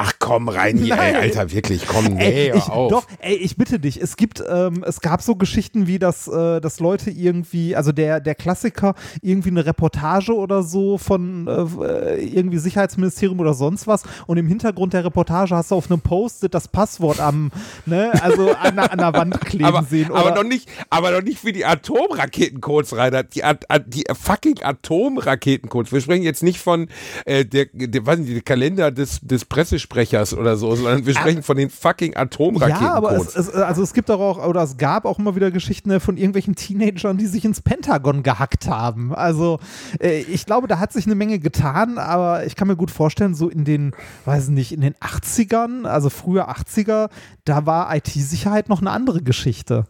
[0.02, 1.16] Ach komm rein hier, ey.
[1.16, 2.90] Alter, wirklich, komm, nee, Ey, ich, auf.
[2.92, 4.02] Doch, ey, ich bitte dich.
[4.02, 8.20] Es gibt, ähm, es gab so Geschichten wie, dass, äh, dass Leute irgendwie, also der,
[8.22, 14.38] der Klassiker, irgendwie eine Reportage oder so von äh, irgendwie Sicherheitsministerium oder sonst was und
[14.38, 17.52] im Hintergrund der Reportage hast du auf einem Post-it das Passwort am,
[17.86, 20.12] ne, also an, der- an der Wand kleben aber, sehen.
[20.14, 23.24] aber oder- noch nicht, aber noch nicht für die Atomraketencodes, Rainer.
[23.24, 23.42] Die,
[23.88, 25.92] die fucking Atomraketencodes.
[25.92, 26.88] Wir sprechen jetzt nicht von
[27.26, 29.46] äh, der, der, was nicht, der Kalender des, des
[29.90, 32.82] Pressesprechers oder so, sondern wir sprechen von den fucking Atomraketencodes.
[32.82, 35.92] Ja, aber es, es, also es gibt auch, oder es gab auch immer wieder Geschichten
[35.92, 39.14] äh, von irgendwelchen Teenagern, die sich ins Pentagon gehackt haben.
[39.14, 39.60] Also
[40.00, 43.34] äh, ich glaube, da hat sich eine Menge getan, aber ich kann mir gut vorstellen,
[43.34, 43.94] so in den,
[44.26, 47.10] weiß nicht, in den 80ern, also früher 80er,
[47.46, 49.86] da war IT-Sicherheit noch eine andere Geschichte.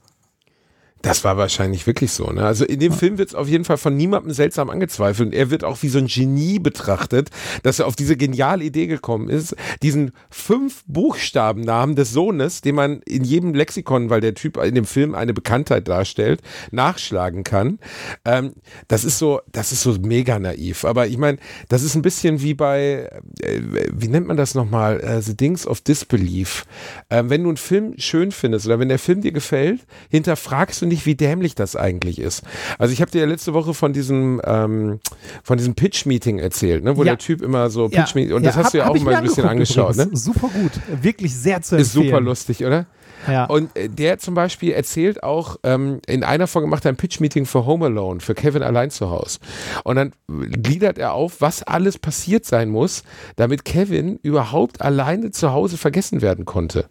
[1.01, 2.25] Das war wahrscheinlich wirklich so.
[2.27, 2.43] Ne?
[2.43, 5.27] Also in dem Film wird es auf jeden Fall von niemandem seltsam angezweifelt.
[5.27, 7.29] Und er wird auch wie so ein Genie betrachtet,
[7.63, 13.01] dass er auf diese geniale Idee gekommen ist, diesen fünf Buchstabennamen des Sohnes, den man
[13.03, 17.79] in jedem Lexikon, weil der Typ in dem Film eine Bekanntheit darstellt, nachschlagen kann.
[18.25, 18.53] Ähm,
[18.89, 20.83] das ist so, das ist so mega naiv.
[20.83, 21.37] Aber ich meine,
[21.69, 23.09] das ist ein bisschen wie bei,
[23.41, 23.61] äh,
[23.93, 24.99] wie nennt man das nochmal?
[24.99, 26.65] Äh, The Dings of Disbelief.
[27.09, 30.88] Ähm, wenn du einen Film schön findest oder wenn der Film dir gefällt, hinterfragst du
[30.89, 32.43] nicht, wie dämlich das eigentlich ist.
[32.77, 34.99] Also ich habe dir ja letzte Woche von diesem ähm,
[35.43, 37.11] von diesem Pitch-Meeting erzählt, ne, wo Ja.
[37.11, 39.23] der Typ immer so Pitch-Meeting und das hab- hast du ja hab auch mal ein
[39.23, 40.09] bisschen angeschaut, ne?
[40.13, 40.71] Super gut,
[41.01, 42.11] wirklich sehr zu Ist empfehlen.
[42.13, 42.85] super lustig, oder?
[43.27, 43.45] Ja.
[43.45, 47.45] Und äh, der zum Beispiel erzählt auch, ähm, in einer Folge macht er ein Pitch-Meeting
[47.45, 49.39] für Home Alone, für Kevin allein zu Hause.
[49.83, 53.03] Und dann gliedert er auf, was alles passiert sein muss,
[53.35, 56.85] damit Kevin überhaupt alleine zu Hause vergessen werden konnte.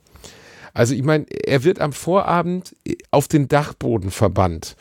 [0.75, 2.77] Also ich meine, er wird am Vorabend
[3.11, 4.77] auf den Dachboden verbannt.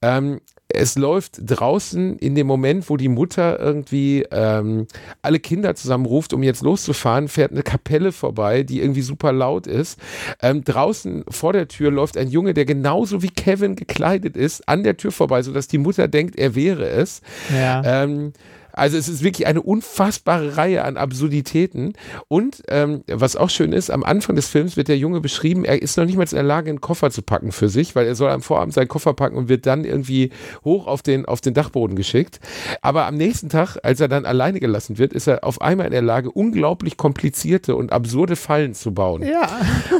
[0.00, 0.40] Ähm,
[0.74, 4.86] es läuft draußen in dem Moment, wo die Mutter irgendwie ähm,
[5.20, 9.98] alle Kinder zusammenruft, um jetzt loszufahren, fährt eine Kapelle vorbei, die irgendwie super laut ist.
[10.40, 14.82] Ähm, draußen vor der Tür läuft ein Junge, der genauso wie Kevin gekleidet ist, an
[14.82, 17.20] der Tür vorbei, sodass die Mutter denkt, er wäre es.
[17.54, 17.82] Ja.
[17.84, 18.32] Ähm,
[18.72, 21.92] also es ist wirklich eine unfassbare Reihe an Absurditäten.
[22.28, 25.80] Und ähm, was auch schön ist, am Anfang des Films wird der Junge beschrieben, er
[25.82, 28.14] ist noch nicht mal in der Lage, einen Koffer zu packen für sich, weil er
[28.14, 30.30] soll am Vorabend seinen Koffer packen und wird dann irgendwie
[30.64, 32.40] hoch auf den, auf den Dachboden geschickt.
[32.80, 35.92] Aber am nächsten Tag, als er dann alleine gelassen wird, ist er auf einmal in
[35.92, 39.22] der Lage, unglaublich komplizierte und absurde Fallen zu bauen.
[39.22, 39.48] Ja.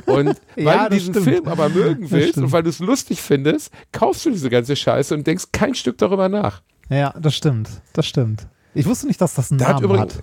[0.06, 1.26] Und weil Ja, du diesen stimmt.
[1.28, 5.14] Film aber mögen willst und weil du es lustig findest, kaufst du diese ganze Scheiße
[5.14, 6.62] und denkst kein Stück darüber nach.
[6.88, 7.68] Ja, das stimmt.
[7.94, 8.46] Das stimmt.
[8.74, 10.22] Ich wusste nicht, dass das einen Da hat Namen übrigens, hat.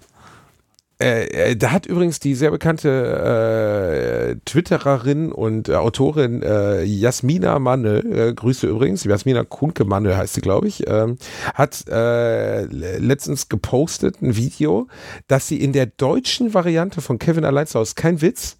[1.01, 7.57] Äh, äh, da hat übrigens die sehr bekannte äh, Twittererin und äh, Autorin äh, Jasmina
[7.59, 11.17] Manne, äh, Grüße übrigens, Jasmina Kuhnke Manne heißt sie, glaube ich, ähm,
[11.53, 14.87] hat le- letztens gepostet ein Video,
[15.27, 18.57] dass sie in der deutschen Variante von Kevin allein zu Hause, kein Witz,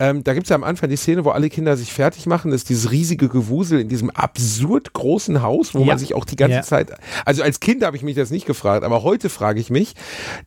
[0.00, 2.50] ähm, da gibt es ja am Anfang die Szene, wo alle Kinder sich fertig machen.
[2.50, 5.86] Das ist dieses riesige Gewusel in diesem absurd großen Haus, wo Ja.
[5.86, 6.62] man sich auch die ganze Ja.
[6.62, 6.90] Zeit.
[7.24, 9.94] Also als Kind habe ich mich das nicht gefragt, aber heute frage ich mich,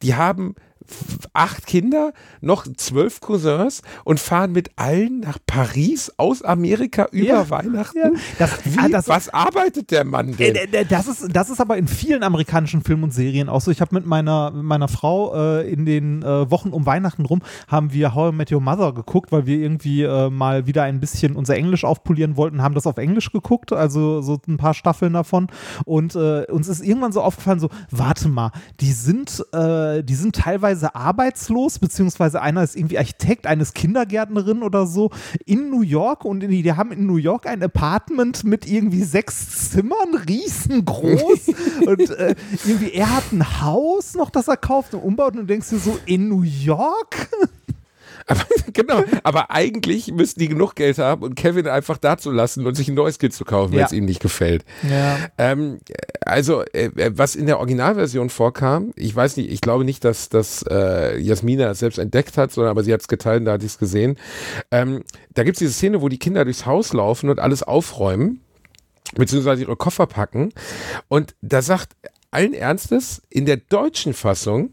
[0.01, 0.55] die haben
[1.33, 7.49] acht Kinder, noch zwölf Cousins und fahren mit allen nach Paris aus Amerika über Ja.
[7.49, 7.97] Weihnachten.
[7.97, 8.11] Ja.
[8.39, 10.53] Das- Wie, ah, das- was arbeitet der Mann Äh, denn?
[10.53, 13.71] d- d- Das ist, das ist aber in vielen amerikanischen Filmen und Serien auch so.
[13.71, 17.93] Ich habe mit meiner, meiner Frau äh, in den äh, Wochen um Weihnachten rum, haben
[17.93, 21.35] wir How I Met Your Mother geguckt, weil wir irgendwie äh, mal wieder ein bisschen
[21.35, 25.47] unser Englisch aufpolieren wollten, haben das auf Englisch geguckt, also so ein paar Staffeln davon.
[25.85, 30.35] Und äh, uns ist irgendwann so aufgefallen, so, warte mal, die sind, äh, die sind
[30.35, 35.11] teilweise arbeitslos, beziehungsweise einer ist irgendwie Architekt, eines Kindergärtnerin oder so
[35.45, 39.71] in New York und die, die haben in New York ein Apartment mit irgendwie sechs
[39.71, 41.47] Zimmern, riesengroß
[41.85, 42.35] und äh,
[42.65, 45.79] irgendwie er hat ein Haus noch, das er kauft und umbaut und du denkst dir
[45.79, 47.29] so, in New York?
[48.27, 48.41] Aber,
[48.73, 52.87] genau, aber eigentlich müssten die genug Geld haben und Kevin einfach dazu lassen und sich
[52.89, 53.85] ein neues Kind zu kaufen, wenn Ja.
[53.85, 54.65] es ihm nicht gefällt.
[54.89, 55.17] Ja.
[55.37, 55.79] Ähm,
[56.25, 60.29] also, äh, äh, was in der Originalversion vorkam, ich weiß nicht, ich glaube nicht, dass,
[60.29, 63.65] dass äh, Jasmina es selbst entdeckt hat, sondern aber sie hat es geteilt, da hatte
[63.65, 64.17] ich es gesehen.
[64.71, 68.41] Ähm, da gibt es diese Szene, wo die Kinder durchs Haus laufen und alles aufräumen,
[69.15, 70.51] beziehungsweise ihre Koffer packen.
[71.07, 71.93] Und da sagt
[72.31, 74.69] allen Ernstes in der deutschen Fassung,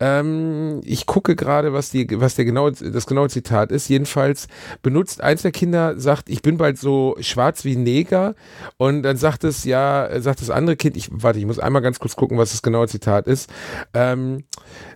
[0.00, 3.88] ähm, ich gucke gerade, was, die, was der genaue, das genaue Zitat ist.
[3.88, 4.48] Jedenfalls
[4.82, 8.34] benutzt eins der Kinder, sagt, ich bin bald so schwarz wie Neger.
[8.78, 11.98] Und dann sagt es, ja, sagt das andere Kind, ich, warte, ich muss einmal ganz
[12.00, 13.48] kurz gucken, was das genaue Zitat ist.
[13.94, 14.44] Ähm,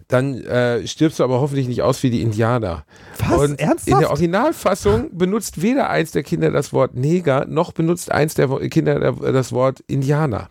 [0.09, 2.85] dann äh, stirbst du aber hoffentlich nicht aus wie die Indianer.
[3.19, 3.39] Was?
[3.39, 4.03] Und in Ernsthaft?
[4.03, 8.99] der Originalfassung benutzt weder eins der Kinder das Wort Neger, noch benutzt eins der Kinder
[8.99, 10.51] der- das Wort Indianer.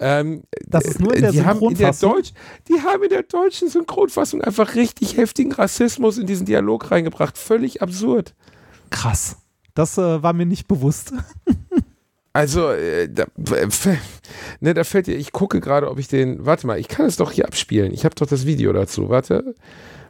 [0.00, 2.12] Ähm, Das ist nur in der die haben in der Synchronfassung?
[2.12, 2.32] Deutsch,
[2.68, 7.36] die haben in der deutschen Synchronfassung einfach richtig heftigen Rassismus in diesen Dialog reingebracht.
[7.38, 8.34] Völlig absurd.
[8.90, 9.36] Krass.
[9.74, 11.12] Das äh, war mir nicht bewusst.
[12.36, 13.96] Also, äh, da, f-
[14.58, 17.14] ne, da fällt dir, ich gucke gerade, ob ich den, warte mal, ich kann es
[17.14, 17.94] doch hier abspielen.
[17.94, 19.08] Ich habe doch das Video dazu.
[19.08, 19.54] Warte,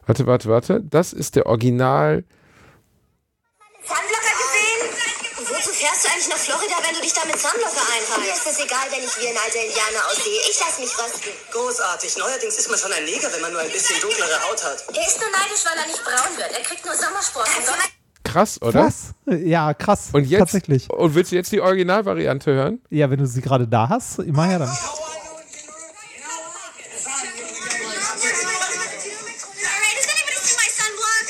[0.07, 0.81] warte, warte, warte.
[0.89, 2.25] Das ist der Original.
[3.83, 5.47] Sunblocker gesehen?
[5.85, 8.17] Fährst du eigentlich nach Florida, wenn du dich da mit Sunblocker einreist?
[8.25, 10.41] Mir ist es egal, wenn ich wie ein alter Indianer aussehe.
[10.49, 11.29] Ich lass mich rösten.
[11.53, 12.17] Großartig.
[12.17, 14.81] Neuerdings ist man schon ein Neger, wenn man nur ein bisschen dunklere Haut hat.
[14.97, 16.53] Er ist nur neidisch, weil er nicht braun wird.
[16.57, 17.69] Er kriegt nur Sommersprossen.
[18.25, 18.87] Krass, oder?
[18.89, 19.13] Was?
[19.27, 20.09] Ja, krass.
[20.15, 20.89] Und jetzt, Tatsächlich.
[20.89, 22.81] und willst du jetzt die Originalvariante hören?
[22.89, 24.73] Ja, wenn du sie gerade da hast, immer her dann.
[24.73, 24.81] Alright,
[30.01, 31.29] does anybody see my sunblock?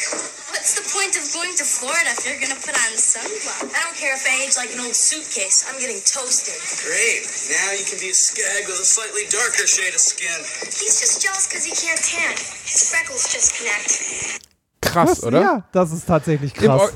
[0.55, 2.54] What's the point of going to Florida if you're gonna
[2.95, 3.75] on sunblock?
[3.75, 5.67] I don't care if I age like an old suitcase.
[5.67, 6.55] I'm getting toasted.
[6.87, 7.27] Great.
[7.51, 10.39] Now you can be a skag with a slightly darker shade of skin.
[10.71, 12.35] He's just jealous because he can't tan.
[12.39, 13.91] His freckles just connect.
[14.81, 15.25] Krass, Was?
[15.25, 15.41] oder?
[15.41, 16.95] Ja, das ist tatsächlich Im, krass.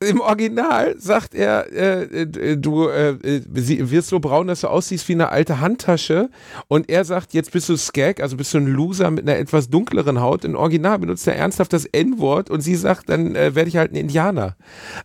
[0.00, 5.08] Im Original sagt er, äh, äh, du äh, äh, wirst so braun, dass du aussiehst
[5.08, 6.28] wie eine alte Handtasche.
[6.68, 9.70] Und er sagt, jetzt bist du Skag, also bist du ein Loser mit einer etwas
[9.70, 10.44] dunkleren Haut.
[10.44, 13.92] Im Original benutzt er ernsthaft das N-Wort und sie sagt, dann äh, werde ich halt
[13.92, 14.56] ein Indianer.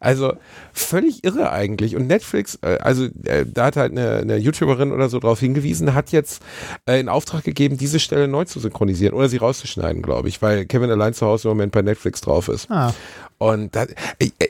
[0.01, 0.33] Also
[0.73, 1.95] völlig irre eigentlich.
[1.95, 6.11] Und Netflix, äh, also da hat halt eine, eine YouTuberin oder so drauf hingewiesen, hat
[6.11, 6.41] jetzt
[6.85, 10.89] in Auftrag gegeben, diese Stelle neu zu synchronisieren oder sie rauszuschneiden, glaube ich, weil Kevin
[10.91, 12.69] allein zu Hause im Moment bei Netflix drauf ist.
[12.69, 12.93] Ah.
[13.41, 13.87] Und da,
[14.19, 14.49] ich, äh,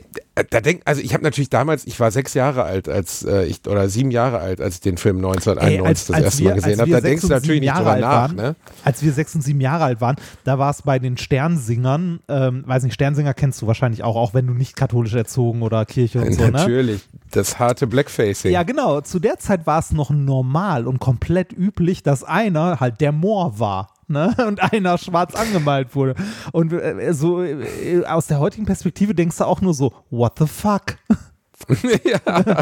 [0.49, 3.67] da denk, also ich habe natürlich damals, ich war sechs Jahre alt, als äh, ich
[3.67, 6.49] oder sieben Jahre alt, als ich den Film 1991 Ey, als- das als erste wir-
[6.49, 6.91] Mal gesehen habe.
[6.91, 8.09] Da denkst du natürlich nicht Jahre drüber alt nach.
[8.11, 8.55] waren, Ne?
[8.85, 10.15] Als wir sechs und sieben Jahre alt waren,
[10.45, 14.33] da war es bei den Sternsingern, ähm, weiß nicht, Sternsinger kennst du wahrscheinlich auch, auch
[14.33, 16.51] wenn du nicht katholisch erzogen oder Kirche und so, ne?
[16.51, 17.01] Natürlich.
[17.31, 18.51] Das harte Blackfacing.
[18.51, 19.01] Ja, genau.
[19.01, 23.59] Zu der Zeit war es noch normal und komplett üblich, dass einer halt der Moor
[23.59, 23.90] war.
[24.11, 24.35] Ne?
[24.47, 26.15] Und einer schwarz angemalt wurde.
[26.51, 30.47] Und äh, so äh, aus der heutigen Perspektive denkst du auch nur so, what the
[30.47, 30.97] fuck?
[32.03, 32.53] ja,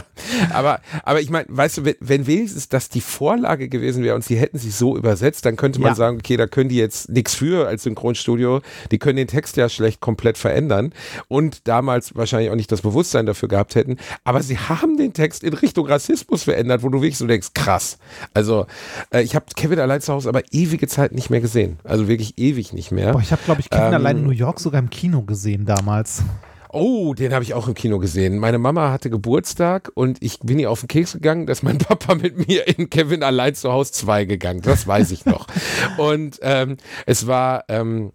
[0.52, 4.24] aber, aber ich meine, weißt du, wenn, wenn wenigstens das die Vorlage gewesen wäre und
[4.24, 5.96] sie hätten sich so übersetzt, dann könnte man Ja.
[5.96, 9.70] sagen, okay, da können die jetzt nichts für als Synchronstudio, die können den Text ja
[9.70, 10.94] schlecht komplett verändern
[11.28, 15.44] und damals wahrscheinlich auch nicht das Bewusstsein dafür gehabt hätten, aber sie haben den Text
[15.44, 17.98] in Richtung Rassismus verändert, wo du wirklich so denkst, krass.
[18.34, 18.66] Also,
[19.12, 22.38] äh, ich habe Kevin allein zu Hause aber ewige Zeit nicht mehr gesehen, also wirklich
[22.38, 23.14] ewig nicht mehr.
[23.14, 25.66] Boah, ich habe, glaube ich, Kevin Ähm, allein in New York sogar im Kino gesehen
[25.66, 26.24] damals.
[26.72, 28.38] Oh, den habe ich auch im Kino gesehen.
[28.38, 32.14] Meine Mama hatte Geburtstag und ich bin ihr auf den Keks gegangen, dass mein Papa
[32.14, 34.62] mit mir in Kevin allein zu Hause 2 gegangen.
[34.62, 35.48] Das weiß ich noch.
[35.98, 36.78] und ähm,
[37.08, 38.12] es war ähm,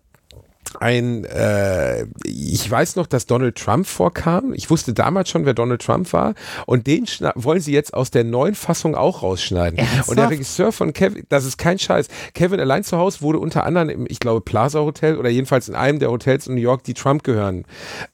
[0.76, 4.52] ein, äh, ich weiß noch, dass Donald Trump vorkam.
[4.54, 6.34] Ich wusste damals schon, wer Donald Trump war.
[6.66, 9.78] Und den wollen sie jetzt aus der neuen Fassung auch rausschneiden.
[9.78, 10.08] Ernsthaft?
[10.08, 12.08] Und der Regisseur von Kevin, das ist kein Scheiß.
[12.34, 15.74] Kevin allein zu Hause wurde unter anderem im, ich glaube, Plaza Hotel oder jedenfalls in
[15.74, 17.64] einem der Hotels in New York, die Trump gehören,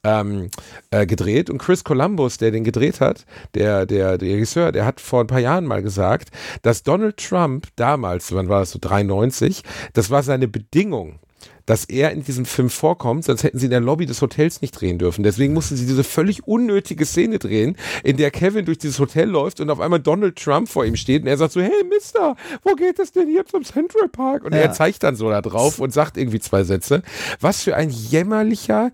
[0.03, 0.49] ähm,
[0.91, 1.49] äh, gedreht.
[1.49, 5.27] Und Chris Columbus, der den gedreht hat, der, der, der Regisseur, der hat vor ein
[5.27, 6.29] paar Jahren mal gesagt,
[6.61, 11.19] dass Donald Trump damals, wann war das so, 93, das war seine Bedingung
[11.65, 14.71] dass er in diesem Film vorkommt, sonst hätten sie in der Lobby des Hotels nicht
[14.71, 15.23] drehen dürfen.
[15.23, 19.59] Deswegen mussten sie diese völlig unnötige Szene drehen, in der Kevin durch dieses Hotel läuft
[19.59, 22.75] und auf einmal Donald Trump vor ihm steht und er sagt so, hey Mister, wo
[22.75, 24.43] geht es denn hier zum Central Park?
[24.43, 24.59] Und Ja.
[24.59, 27.03] er zeigt dann so da drauf und sagt irgendwie zwei Sätze.
[27.39, 28.91] Was für ein jämmerlicher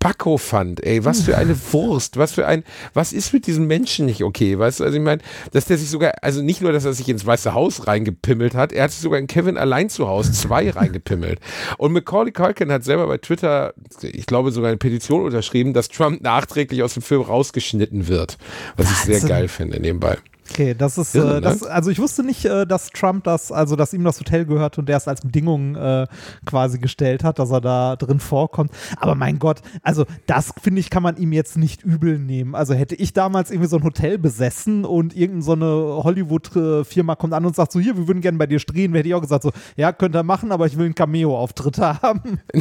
[0.00, 4.06] Spacko fand, ey, was für eine Wurst, was für ein, was ist mit diesem Menschen
[4.06, 5.20] nicht okay, weißt du, also ich meine,
[5.52, 8.72] dass der sich sogar, also nicht nur, dass er sich ins Weiße Haus reingepimmelt hat,
[8.72, 11.38] er hat sich sogar in Kevin allein zu Hause zwei reingepimmelt.
[11.76, 16.22] Und Macaulay Culkin hat selber bei Twitter, ich glaube sogar eine Petition unterschrieben, dass Trump
[16.22, 18.38] nachträglich aus dem Film rausgeschnitten wird,
[18.78, 19.28] was ich sehr Wahnsinn.
[19.28, 20.16] geil finde nebenbei.
[20.50, 23.92] Okay, das ist, äh, das, also ich wusste nicht, äh, dass Trump das, also dass
[23.92, 26.06] ihm das Hotel gehört und der es als Bedingung äh,
[26.44, 28.72] quasi gestellt hat, dass er da drin vorkommt.
[28.96, 32.54] Aber mein Gott, also das finde ich, kann man ihm jetzt nicht übel nehmen.
[32.54, 37.32] Also hätte ich damals irgendwie so ein Hotel besessen und irgendeine so eine Hollywood-Firma kommt
[37.32, 39.44] an und sagt so, hier, wir würden gerne bei dir drehen, hätte ich auch gesagt
[39.44, 42.40] so, ja, könnt ihr machen, aber ich will einen Cameo-Auftritt haben.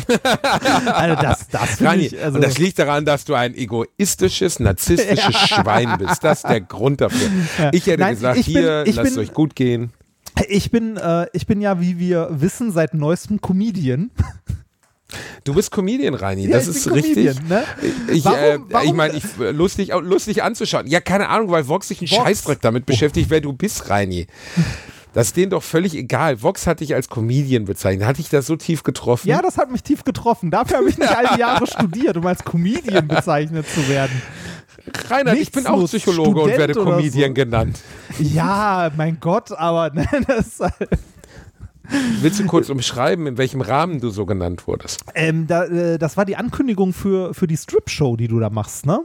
[0.94, 4.60] also das, das finde Rani, ich, also und das liegt daran, dass du ein egoistisches,
[4.60, 6.24] narzisstisches Schwein bist.
[6.24, 7.30] Das ist der Grund dafür.
[7.72, 9.92] Ich hätte Nein, gesagt, ich bin- hier, ich lasst bin- euch gut gehen.
[10.48, 14.12] ich bin, äh, ich bin ja, wie wir wissen, seit neuestem Comedian.
[15.44, 16.44] Du bist Comedian, Reini.
[16.46, 17.14] Ja, das ich ist bin richtig.
[17.36, 17.64] Comedian, ne?
[18.14, 20.86] Ich, Warum- äh, warum- ich meine, ich, lustig, lustig anzuschauen.
[20.86, 22.22] Ja, keine Ahnung, weil Vox sich einen Vox.
[22.24, 24.28] Scheißdreck damit beschäftigt, wer du bist, Reini.
[25.14, 26.44] Das ist denen doch völlig egal.
[26.44, 28.06] Vox hat dich als Comedian bezeichnet.
[28.08, 29.28] Hat dich das so tief getroffen?
[29.28, 30.52] Ja, das hat mich tief getroffen.
[30.52, 34.22] Dafür habe ich nicht all die Jahre studiert, um als Comedian bezeichnet zu werden.
[35.10, 37.34] Reinhard, ich bin auch Psychologe und Student werde oder Comedian so.
[37.34, 37.80] genannt.
[38.20, 40.90] Ja, mein Gott, aber ne, das ist halt,
[42.22, 45.02] Willst du kurz umschreiben, in welchem Rahmen du so genannt wurdest?
[45.16, 48.86] ähm, da, äh, das war die Ankündigung für, für die Strip-Show, die du da machst,
[48.86, 49.00] ne?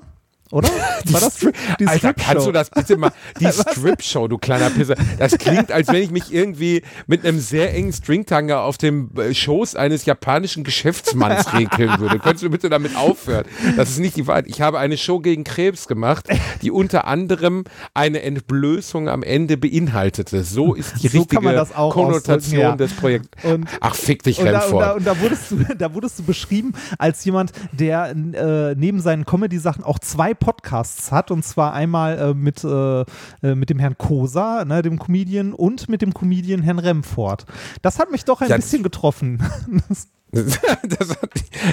[0.55, 0.69] Oder?
[1.07, 4.95] war das Stri- die Alter, kannst du das bitte mal, die Strip-Show, du kleiner Pisser.
[5.19, 9.35] Das klingt, als wenn ich mich irgendwie mit einem sehr engen Stringtanger auf dem äh,
[9.35, 12.21] Schoß eines japanischen Geschäftsmanns regeln würde.
[12.21, 13.45] Könntest du bitte damit aufhören?
[13.77, 14.47] Das ist nicht die Wahrheit.
[14.47, 16.29] Ich habe eine Show gegen Krebs gemacht,
[16.63, 20.45] die unter anderem eine Entblößung am Ende beinhaltete.
[20.45, 22.77] So ist die So richtige Konnotation ja.
[22.77, 23.29] des Projekts.
[23.43, 26.23] Und- Ach, fick dich, Und da, und, da, und da, wurdest du, da wurdest du
[26.23, 31.31] beschrieben als jemand, der äh, neben seinen Comedy-Sachen auch zwei Podcasts hat.
[31.31, 35.89] Und zwar einmal äh, mit, äh, äh, mit dem Herrn Kosa, ne, dem Comedian, und
[35.89, 37.47] mit dem Comedian Herrn Remford.
[37.81, 39.43] Das hat mich doch ein Ja, bisschen getroffen.
[40.99, 41.31] das hat,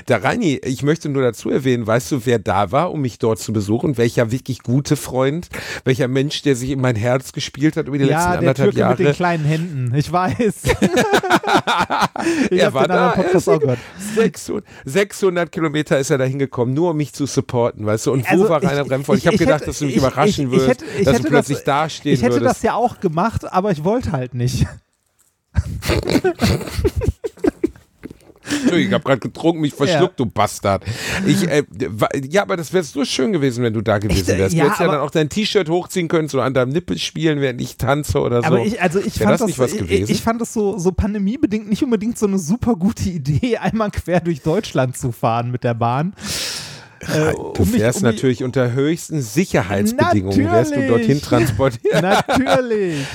[0.08, 3.40] der Reini, ich möchte nur dazu erwähnen, weißt du, wer da war, um mich dort
[3.40, 3.98] zu besuchen?
[3.98, 5.50] Welcher wirklich gute Freund?
[5.84, 8.72] Welcher Mensch, der sich in mein Herz gespielt hat über die letzten ja, der anderthalb
[8.74, 9.16] Türke mit den Jahre?
[9.16, 9.94] kleinen Händen.
[9.96, 10.56] Ich weiß.
[12.52, 13.80] ich Er war da, er auch gehört.
[14.16, 18.12] 600, 600 Kilometer ist er da hingekommen, nur um mich zu supporten, weißt du?
[18.14, 19.18] Und wo Also war ich- Rainer Remford?
[19.18, 21.66] Ich, habe ich gedacht, hätte- dass du mich ich- überraschen ich dass du plötzlich das-
[21.66, 22.56] dastehen Ich hätte würdest.
[22.58, 24.66] das ja auch gemacht, aber ich wollte halt nicht.
[28.72, 30.84] Ich habe gerade getrunken, mich verschluckt, du Bastard.
[31.26, 31.64] Ich, äh,
[32.30, 34.56] ja, aber das wäre so schön gewesen, wenn du da gewesen Echt, wärst.
[34.56, 37.42] ja, du hättest ja dann auch dein T-Shirt hochziehen können, so an deinem Nippel spielen,
[37.42, 38.48] während ich tanze oder so.
[38.48, 40.12] Aber ich, also ich fand das das, nicht was ich, gewesen?
[40.12, 44.20] ich fand das so, so pandemiebedingt nicht unbedingt so eine super gute Idee, einmal quer
[44.20, 46.14] durch Deutschland zu fahren mit der Bahn.
[47.08, 52.02] Äh, du um mich- fährst um mich- natürlich unter höchsten Sicherheitsbedingungen, wärst du dorthin transportiert.
[52.02, 53.06] Natürlich.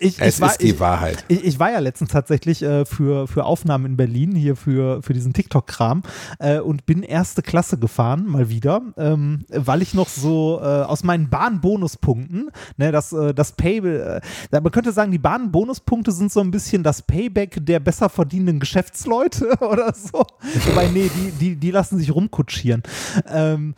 [0.00, 1.24] Ich, Es ich war, ist die ich, Wahrheit.
[1.28, 5.32] Ich, war ja letztens tatsächlich äh, für, für Aufnahmen in Berlin hier für, für diesen
[5.32, 6.02] TikTok-Kram
[6.38, 11.04] äh, und bin erste Klasse gefahren, mal wieder, ähm, weil ich noch so äh, aus
[11.04, 16.40] meinen Bahnbonuspunkten, ne, das, äh, das Pay, äh, man könnte sagen, die Bahnbonuspunkte sind so
[16.40, 20.24] ein bisschen das Payback der besser verdienenden Geschäftsleute oder so.
[20.66, 22.82] Wobei, nee, die, die, die lassen sich rumkutschieren.
[23.26, 23.74] Ähm,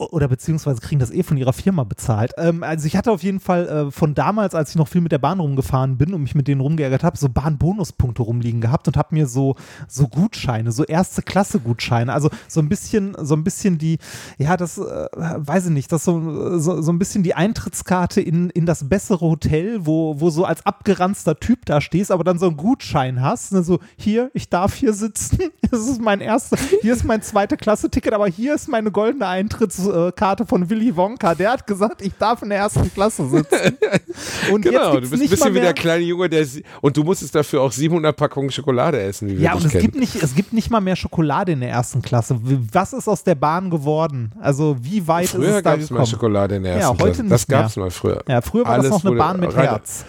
[0.00, 2.32] oder beziehungsweise kriegen das eh von ihrer Firma bezahlt.
[2.38, 5.12] Ähm, also ich hatte auf jeden Fall äh, von damals, als ich noch viel mit
[5.12, 8.96] der Bahn rumgefahren bin und mich mit denen rumgeärgert habe, so Bahnbonuspunkte rumliegen gehabt und
[8.96, 9.56] habe mir so
[9.88, 13.98] so Gutscheine, so erste Klasse Gutscheine, also so ein bisschen so ein bisschen die,
[14.38, 18.50] ja das äh, weiß ich nicht, das so, so so ein bisschen die Eintrittskarte in
[18.50, 22.46] in das bessere Hotel, wo wo so als abgeranzter Typ da stehst, aber dann so
[22.46, 25.38] einen Gutschein hast, ne, so hier, ich darf hier sitzen,
[25.70, 29.26] das ist mein erster, hier ist mein zweite Klasse Ticket, aber hier ist meine goldene
[29.94, 31.34] Eintrittskarte von Willy Wonka.
[31.34, 33.76] Der hat gesagt, ich darf in der ersten Klasse sitzen.
[34.52, 36.46] Und Genau, du bist ein bisschen wie der kleine Junge, der
[36.80, 39.82] und du musstest dafür auch 700 Packungen Schokolade essen, wie wir ja, und es kennen.
[39.82, 42.38] gibt, nicht, es gibt nicht mal mehr Schokolade in der ersten Klasse.
[42.72, 44.32] Was ist aus der Bahn geworden?
[44.40, 46.06] Also wie weit ist Früher es da gab es mal?
[46.06, 47.22] Schokolade in der Ja, ersten heute Klasse.
[47.22, 48.22] nicht Das gab es mal früher.
[48.28, 50.04] Ja, früher war Alles das noch eine Bahn mit Rainer, Herz.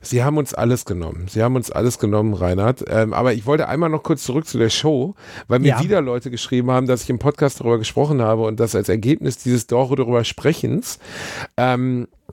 [0.00, 1.26] Sie haben uns alles genommen.
[1.28, 2.84] Sie haben uns alles genommen, Reinhard.
[2.88, 5.14] Ähm, aber ich wollte einmal noch kurz zurück zu der Show,
[5.48, 5.82] weil mir Ja.
[5.82, 9.38] wieder Leute geschrieben haben, dass ich im Podcast darüber gesprochen habe und dass als Ergebnis
[9.38, 10.98] dieses darüber Sprechens
[11.56, 12.32] ähm, äh,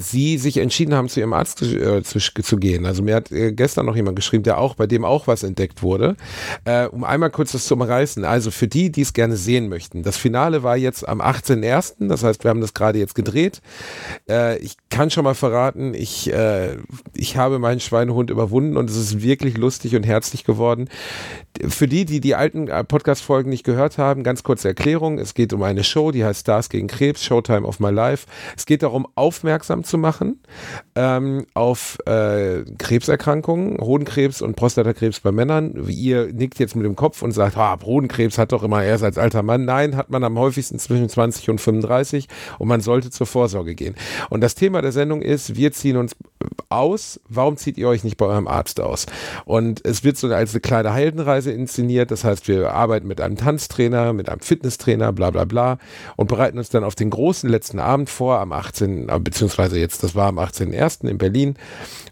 [0.00, 2.86] sie sich entschieden haben, zu ihrem Arzt zu, äh, zu, zu gehen.
[2.86, 5.82] Also mir hat äh, gestern noch jemand geschrieben, der auch, bei dem auch was entdeckt
[5.82, 6.16] wurde.
[6.64, 8.24] Äh, um einmal kurz das zu umreißen.
[8.24, 10.02] Also für die, die es gerne sehen möchten.
[10.02, 13.60] Das Finale war jetzt am 18.01., das heißt, wir haben das gerade jetzt gedreht.
[14.28, 16.76] Äh, ich kann schon mal verraten, ich, äh,
[17.12, 20.88] ich habe meinen Schweinehund überwunden und es ist wirklich lustig und herzlich geworden.
[21.68, 25.18] Für die, die die alten äh, Podcast-Folgen nicht gehört haben, ganz kurze Erklärung.
[25.18, 28.26] Es geht um eine Show, die heißt Stars gegen Krebs, Showtime of My Life.
[28.56, 30.40] Es geht darum, aufmerksam zu machen
[30.96, 35.86] ähm, auf äh, Krebserkrankungen, Hodenkrebs und Prostatakrebs bei Männern.
[35.88, 39.18] Ihr nickt jetzt mit dem Kopf und sagt, ah, Hodenkrebs hat doch immer erst als
[39.18, 39.64] alter Mann.
[39.64, 43.94] Nein, hat man am häufigsten zwischen 20 und 35 und man sollte zur Vorsorge gehen.
[44.30, 46.16] Und das Thema der Sendung ist, wir ziehen uns
[46.68, 47.20] aus.
[47.28, 49.06] Warum zieht ihr euch nicht bei eurem Arzt aus?
[49.44, 52.10] Und es wird so als eine kleine Heldenreise inszeniert.
[52.10, 55.78] Das heißt, wir arbeiten mit einem Tanztrainer, mit einem Fitnesstrainer, bla bla bla
[56.16, 60.02] und bereiten uns dann auf den großen letzten Abend vor, am 18., äh, beziehungsweise jetzt,
[60.02, 61.06] das war am 18.01.
[61.06, 61.56] in Berlin,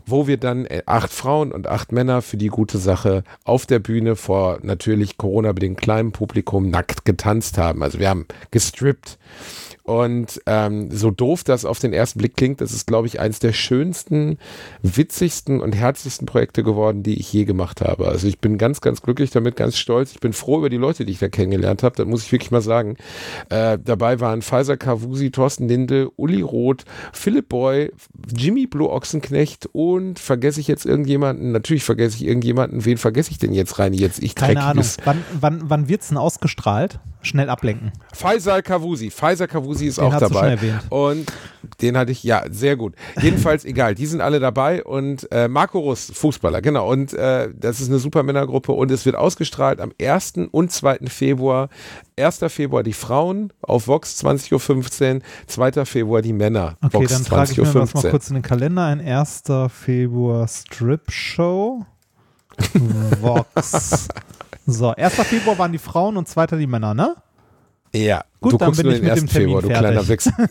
[0.04, 3.78] wo wir dann äh, acht Frauen und acht Männer für die gute Sache auf der
[3.78, 7.82] Bühne vor natürlich Corona-bedingt kleinem Publikum nackt getanzt haben.
[7.82, 9.18] Also wir haben gestrippt.
[9.84, 13.40] Und ähm, so doof das auf den ersten Blick klingt, das ist, glaube ich, eines
[13.40, 14.38] der schönsten,
[14.82, 18.06] witzigsten und herzlichsten Projekte geworden, die ich je gemacht habe.
[18.06, 20.12] Also ich bin ganz, ganz glücklich damit, ganz stolz.
[20.12, 21.96] Ich bin froh über die Leute, die ich da kennengelernt habe.
[21.96, 22.96] Das muss ich wirklich mal sagen.
[23.48, 27.92] Äh, dabei waren Pfizer Kavusi, Thorsten Linde, Uli Roth, Philipp Boy,
[28.36, 31.50] Jimmy Blue Ochsenknecht und vergesse ich jetzt irgendjemanden?
[31.50, 32.84] Natürlich vergesse ich irgendjemanden.
[32.84, 33.94] Wen vergesse ich denn jetzt rein?
[33.94, 34.84] Jetzt ich Keine Ahnung.
[35.04, 37.00] Wann, wann, wann wird es denn ausgestrahlt?
[37.22, 37.92] Schnell ablenken.
[38.12, 39.10] Faisal Kavusi.
[39.10, 40.58] Faisal Kavusi ist Den auch dabei.
[40.90, 41.32] Und
[41.80, 42.94] den hatte ich, ja, sehr gut.
[43.20, 46.90] Jedenfalls egal, die sind alle dabei und äh, Marco Russ, Fußballer, genau.
[46.90, 50.34] Und äh, das ist eine super Männergruppe und es wird ausgestrahlt am 1.
[50.50, 50.98] und 2.
[51.06, 51.68] Februar.
[52.18, 52.40] 1.
[52.48, 55.84] Februar die Frauen auf Vox 20.15 Uhr, 2.
[55.84, 56.76] Februar die Männer.
[56.82, 58.10] Okay, Vox dann trage ich mir das mal 20.15 Uhr.
[58.10, 59.00] kurz in den Kalender ein.
[59.00, 59.44] 1.
[59.68, 61.86] Februar Strip Show.
[63.20, 64.08] Vox.
[64.66, 65.14] So, 1.
[65.14, 66.46] Februar waren die Frauen und 2.
[66.58, 67.16] die Männer, ne?
[67.94, 69.32] Ja, Gut, du dann guckst bin nur ich den mit dem 1.
[69.32, 70.08] Februar, du kleiner.
[70.08, 70.32] Wichser.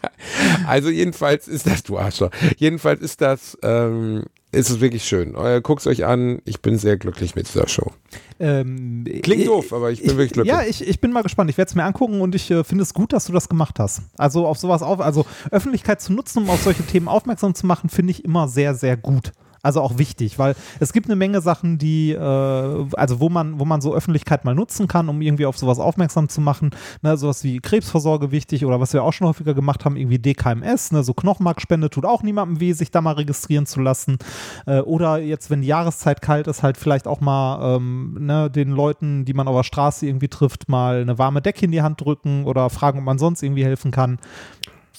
[0.66, 5.34] also jedenfalls ist das, du Arschloch, jedenfalls ist das, ähm, ist es wirklich schön.
[5.34, 7.92] Äh, Guckt euch an, ich bin sehr glücklich mit dieser Show.
[8.38, 10.52] Ähm, Klingt ich- doof, aber ich bin wirklich glücklich.
[10.52, 11.50] Ja, ich, ich bin mal gespannt.
[11.50, 13.78] Ich werde es mir angucken und ich äh, finde es gut, dass du das gemacht
[13.78, 14.02] hast.
[14.16, 17.90] Also auf sowas auf, also Öffentlichkeit zu nutzen, um auf solche Themen aufmerksam zu machen,
[17.90, 19.32] finde ich immer sehr, sehr gut.
[19.62, 23.64] Also auch wichtig, weil es gibt eine Menge Sachen, die, äh, also wo man, wo
[23.66, 26.70] man so Öffentlichkeit mal nutzen kann, um irgendwie auf sowas aufmerksam zu machen.
[27.02, 30.92] Ne, sowas wie Krebsvorsorge wichtig oder was wir auch schon häufiger gemacht haben, irgendwie DKMS,
[30.92, 34.18] ne, so Knochenmarkspende tut auch niemandem weh, sich da mal registrieren zu lassen.
[34.66, 38.70] Äh, oder jetzt, wenn die Jahreszeit kalt ist, halt vielleicht auch mal ähm, ne, den
[38.70, 42.00] Leuten, die man auf der Straße irgendwie trifft, mal eine warme Decke in die Hand
[42.00, 44.18] drücken oder fragen, ob man sonst irgendwie helfen kann.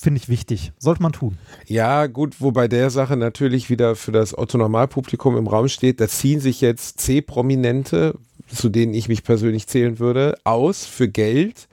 [0.02, 0.72] Finde ich wichtig.
[0.80, 1.38] Sollte man tun.
[1.68, 6.40] Ja, gut, wobei der Sache natürlich wieder für das Otto-Normalpublikum im Raum steht, da ziehen
[6.40, 11.68] sich jetzt C-Prominente, zu denen ich mich persönlich zählen würde, aus für Geld,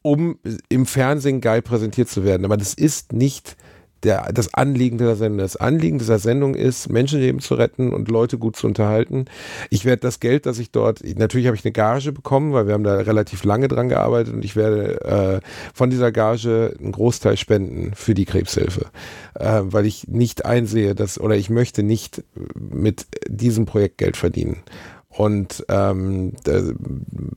[0.00, 0.38] um
[0.70, 2.46] im Fernsehen geil präsentiert zu werden.
[2.46, 3.58] Aber das ist nicht
[4.02, 5.38] der, das Anliegen dieser Sendung.
[5.38, 9.26] Das Anliegen dieser Sendung ist, Menschenleben zu retten und Leute gut zu unterhalten.
[9.70, 12.74] Ich werde das Geld, das ich dort, natürlich habe ich eine Gage bekommen, weil wir
[12.74, 17.36] haben da relativ lange dran gearbeitet und ich werde äh, von dieser Gage einen Großteil
[17.36, 18.86] spenden für die Krebshilfe,
[19.34, 22.22] äh, weil ich nicht einsehe, dass oder ich möchte nicht
[22.54, 24.62] mit diesem Projekt Geld verdienen.
[25.18, 26.34] Und ähm,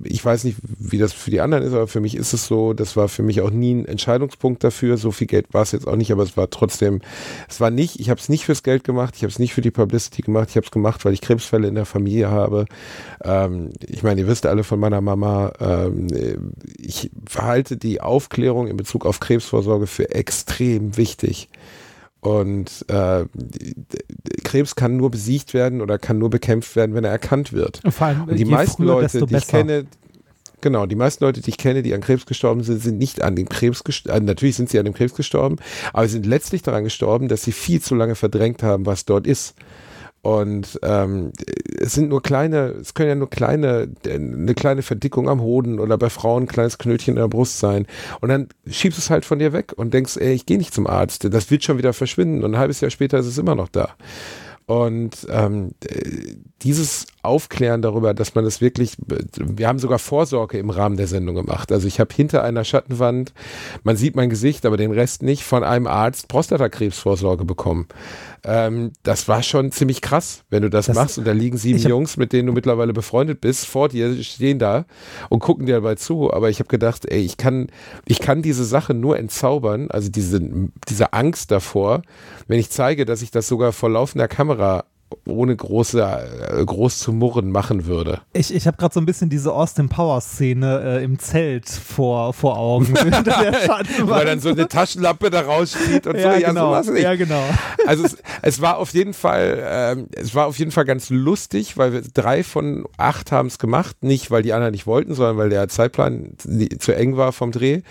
[0.03, 2.73] ich weiß nicht, wie das für die anderen ist, aber für mich ist es so,
[2.73, 4.97] das war für mich auch nie ein Entscheidungspunkt dafür.
[4.97, 7.01] So viel Geld war es jetzt auch nicht, aber es war trotzdem,
[7.49, 9.61] es war nicht, ich habe es nicht fürs Geld gemacht, ich habe es nicht für
[9.61, 12.65] die Publicity gemacht, ich habe es gemacht, weil ich Krebsfälle in der Familie habe.
[13.23, 16.05] Ähm, ich meine, ihr wisst alle von meiner Mama, ähm,
[16.77, 21.49] ich verhalte die Aufklärung in Bezug auf Krebsvorsorge für extrem wichtig.
[22.21, 23.25] Und äh,
[24.43, 27.81] Krebs kann nur besiegt werden oder kann nur bekämpft werden, wenn er erkannt wird.
[27.89, 29.57] Vor allem, Und die meisten früher, Leute, die ich besser.
[29.57, 29.85] kenne,
[30.61, 33.35] genau, die meisten Leute, die ich kenne, die an Krebs gestorben sind, sind nicht an
[33.35, 34.25] dem Krebs gestorben.
[34.25, 35.57] natürlich sind sie an dem Krebs gestorben,
[35.93, 39.25] aber sie sind letztlich daran gestorben, dass sie viel zu lange verdrängt haben, was dort
[39.25, 39.55] ist.
[40.23, 41.31] Und ähm,
[41.79, 45.97] es sind nur kleine, es können ja nur kleine, eine kleine Verdickung am Hoden oder
[45.97, 47.87] bei Frauen ein kleines Knötchen in der Brust sein.
[48.19, 50.75] Und dann schiebst du es halt von dir weg und denkst, ey, ich gehe nicht
[50.75, 52.43] zum Arzt, das wird schon wieder verschwinden.
[52.43, 53.95] Und ein halbes Jahr später ist es immer noch da.
[54.67, 58.95] Und ähm, äh, dieses Aufklären darüber, dass man das wirklich,
[59.37, 61.71] wir haben sogar Vorsorge im Rahmen der Sendung gemacht.
[61.71, 63.33] Also ich habe hinter einer Schattenwand,
[63.83, 67.87] man sieht mein Gesicht, aber den Rest nicht, von einem Arzt Prostatakrebsvorsorge bekommen.
[68.43, 71.79] Ähm, das war schon ziemlich krass, wenn du das, Das- machst und da liegen sieben
[71.79, 74.85] Jungs, mit denen du mittlerweile befreundet bist, vor dir stehen da
[75.29, 76.33] und gucken dir dabei zu.
[76.33, 77.67] Aber ich habe gedacht, ey, ich kann,
[78.05, 80.41] ich kann diese Sache nur entzaubern, also diese,
[80.89, 82.01] diese Angst davor,
[82.47, 84.85] wenn ich zeige, dass ich das sogar vor laufender Kamera
[85.25, 88.21] ohne große, äh, groß zu murren machen würde.
[88.33, 92.33] Ich, ich habe gerade so ein bisschen diese Austin Powers Szene äh, im Zelt vor,
[92.33, 92.87] vor Augen.
[92.93, 96.79] Weil dann so eine Taschenlampe da rauszieht und so, ja, ja, genau.
[96.79, 97.03] nicht.
[97.03, 97.43] ja, genau.
[97.87, 101.77] Also es, es war auf jeden Fall, ähm, es war auf jeden Fall ganz lustig,
[101.77, 105.37] weil wir drei von acht haben es gemacht, nicht weil die anderen nicht wollten, sondern
[105.37, 107.81] weil der Zeitplan zu eng war vom Dreh.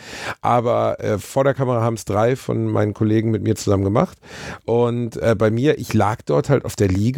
[0.41, 4.18] Aber äh, vor der Kamera haben es drei von meinen Kollegen mit mir zusammen gemacht.
[4.64, 7.09] Und äh, bei mir, ich lag dort halt auf der Liege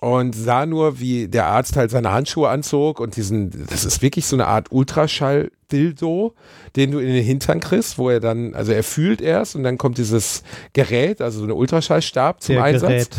[0.00, 4.26] und sah nur, wie der Arzt halt seine Handschuhe anzog und diesen, das ist wirklich
[4.26, 6.34] so eine Art Ultraschall-Dildo,
[6.76, 9.76] den du in den Hintern kriegst, wo er dann, also er fühlt erst und dann
[9.76, 10.42] kommt dieses
[10.72, 12.88] Gerät, also so eine Ultraschallstab zum Der Einsatz.
[12.88, 13.10] Gerät.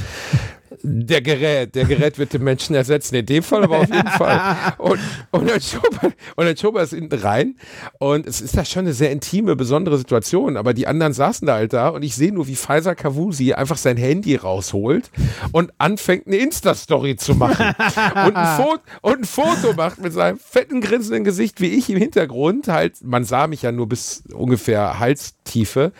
[0.83, 4.55] Der Gerät, der Gerät wird den Menschen ersetzen, in dem Fall aber auf jeden Fall.
[4.77, 4.99] Und,
[5.31, 7.55] und, dann schob er, und dann schob er es hinten rein.
[7.99, 11.55] Und es ist da schon eine sehr intime, besondere Situation, aber die anderen saßen da
[11.55, 15.11] halt da und ich sehe nur, wie Pfizer Kavusi einfach sein Handy rausholt
[15.51, 17.75] und anfängt eine Insta-Story zu machen.
[18.25, 21.97] Und ein, Foto, und ein Foto macht mit seinem fetten, grinsenden Gesicht, wie ich im
[21.97, 25.91] Hintergrund, halt, man sah mich ja nur bis ungefähr Halstiefe,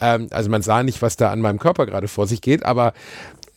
[0.00, 2.92] ähm, also man sah nicht, was da an meinem Körper gerade vor sich geht, aber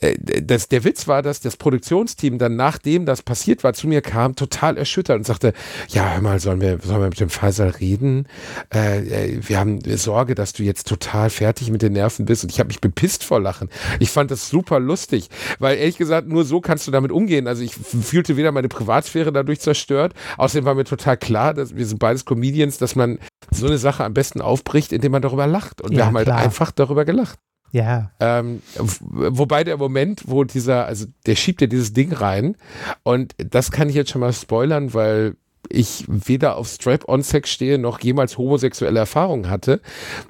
[0.02, 4.36] das, der Witz war, dass das Produktionsteam dann, nachdem das passiert war, zu mir kam,
[4.36, 5.54] total erschüttert und sagte,
[5.90, 8.28] ja, hör mal, sollen wir, sollen wir mit dem Faisal reden?
[8.74, 9.00] Äh,
[9.36, 12.44] äh, wir haben Sorge, dass du jetzt total fertig mit den Nerven bist.
[12.44, 13.70] Und ich habe mich bepisst vor Lachen.
[14.00, 15.30] Ich fand das super lustig,
[15.60, 17.48] weil ehrlich gesagt, nur so kannst du damit umgehen.
[17.48, 21.86] Also ich fühlte weder meine Privatsphäre dadurch zerstört, außerdem war mir total klar, dass wir
[21.86, 23.20] sind beides Comedians, dass man
[23.52, 25.82] so eine Sache am besten aufbricht, indem man darüber lacht.
[25.82, 26.40] Und wir Ja, haben halt klar.
[26.40, 27.38] einfach darüber gelacht.
[27.72, 28.12] Ja.
[28.20, 32.56] Ähm, wobei der Moment, wo dieser, also der schiebt ja dieses Ding rein
[33.04, 35.36] und das kann ich jetzt schon mal spoilern, weil
[35.72, 39.82] ich weder auf Strap-on-Sex stehe, noch jemals homosexuelle Erfahrungen hatte.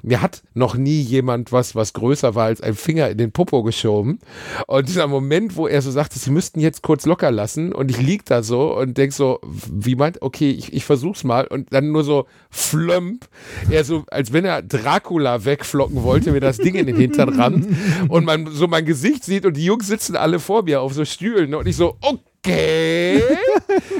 [0.02, 3.62] Mir hat noch nie jemand was, was größer war als ein Finger in den Popo
[3.62, 4.18] geschoben.
[4.66, 8.00] Und dieser Moment, wo er so sagte, sie müssten jetzt kurz locker lassen und ich
[8.00, 11.92] lieg da so und denk so, wie meint, okay, ich, ich versuch's mal und dann
[11.92, 13.26] nur so flömp,
[13.70, 17.66] er so, als wenn er Dracula wegflocken wollte, mir das Ding in den Hintern rammt
[18.08, 21.04] und man so mein Gesicht sieht und die Jungs sitzen alle vor mir auf so
[21.04, 22.20] Stühlen und ich so, okay.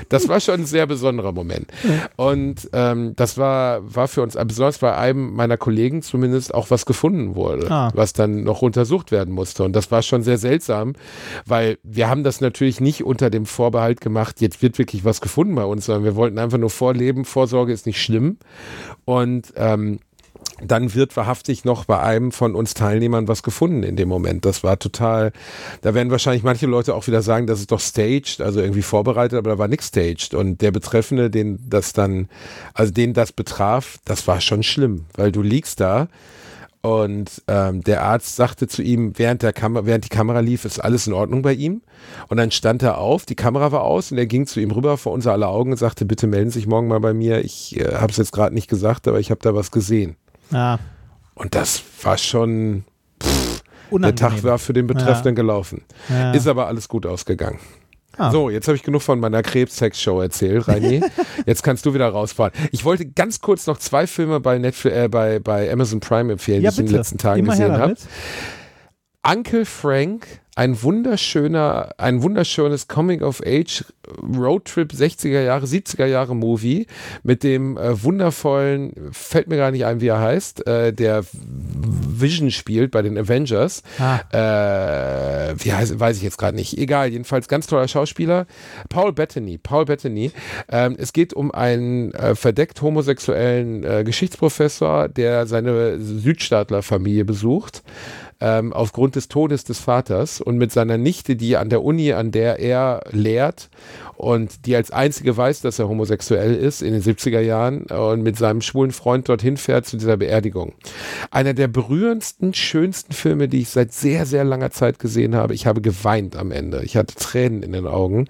[0.08, 1.68] Das war schon ein sehr besonderer Moment.
[2.16, 6.84] Und ähm, das war, war für uns, besonders bei einem meiner Kollegen zumindest, auch was
[6.84, 7.90] gefunden wurde, Ah.
[7.94, 9.64] was dann noch untersucht werden musste.
[9.64, 10.92] Und das war schon sehr seltsam,
[11.46, 15.54] weil wir haben das natürlich nicht unter dem Vorbehalt gemacht, jetzt wird wirklich was gefunden
[15.54, 18.36] bei uns, sondern wir wollten einfach nur vorleben, Vorsorge ist nicht schlimm.
[19.06, 20.00] Und ähm,
[20.64, 24.44] dann wird wahrhaftig noch bei einem von uns Teilnehmern was gefunden in dem Moment.
[24.44, 25.32] Das war total,
[25.80, 29.38] da werden wahrscheinlich manche Leute auch wieder sagen, das ist doch staged, also irgendwie vorbereitet,
[29.38, 30.34] aber da war nichts staged.
[30.34, 32.28] Und der Betreffende, den das dann,
[32.74, 36.08] also den das betraf, das war schon schlimm, weil du liegst da
[36.82, 41.06] und ähm, der Arzt sagte zu ihm, während, der während die Kamera lief, ist alles
[41.06, 41.80] in Ordnung bei ihm.
[42.26, 44.98] Und dann stand er auf, die Kamera war aus und er ging zu ihm rüber
[44.98, 47.44] vor unser aller Augen und sagte, bitte melden Sie sich morgen mal bei mir.
[47.44, 50.16] Ich äh, habe es jetzt gerade nicht gesagt, aber ich habe da was gesehen.
[50.52, 50.78] Ja.
[51.34, 52.84] Und das war schon
[53.90, 54.16] Unangenehm.
[54.16, 55.82] Tag war für den Betreffenden gelaufen.
[56.08, 56.32] Ja.
[56.32, 57.58] Ist aber alles gut ausgegangen.
[58.18, 58.30] Ah.
[58.30, 61.02] So, jetzt habe ich genug von meiner Krebs-Sex-Show erzählt, Reini.
[61.46, 62.52] jetzt kannst du wieder rausfahren.
[62.70, 66.62] Ich wollte ganz kurz noch zwei Filme bei, Netflix, äh, bei, bei Amazon Prime empfehlen,
[66.62, 66.92] ja, die ich in bitte.
[66.94, 67.94] den letzten Tagen Immer gesehen habe.
[69.26, 73.84] Uncle Frank, ein wunderschöner, ein wunderschönes Coming-of-Age
[74.36, 76.86] Roadtrip 60er Jahre, 70er Jahre Movie
[77.22, 82.50] mit dem äh, wundervollen, fällt mir gar nicht ein, wie er heißt, äh, der Vision
[82.50, 83.82] spielt bei den Avengers.
[83.98, 84.20] Ah.
[84.30, 86.76] Äh, wie heißt, weiß ich jetzt gerade nicht.
[86.76, 88.46] Egal, jedenfalls ganz toller Schauspieler.
[88.90, 89.58] Paul Bettany.
[89.58, 90.32] Paul Bettany.
[90.68, 97.82] Ähm, es geht um einen äh, verdeckt homosexuellen äh, Geschichtsprofessor, der seine Südstaatlerfamilie besucht
[98.42, 102.32] ähm, aufgrund des Todes des Vaters und mit seiner Nichte, die an der Uni, an
[102.32, 103.70] der er lehrt
[104.16, 108.36] und die als einzige weiß, dass er homosexuell ist in den 70er Jahren und mit
[108.36, 110.72] seinem schwulen Freund dorthin fährt zu dieser Beerdigung.
[111.30, 115.54] Einer der berührendsten, schönsten Filme, die ich seit sehr, sehr langer Zeit gesehen habe.
[115.54, 116.82] Ich habe geweint am Ende.
[116.82, 118.28] Ich hatte Tränen in den Augen.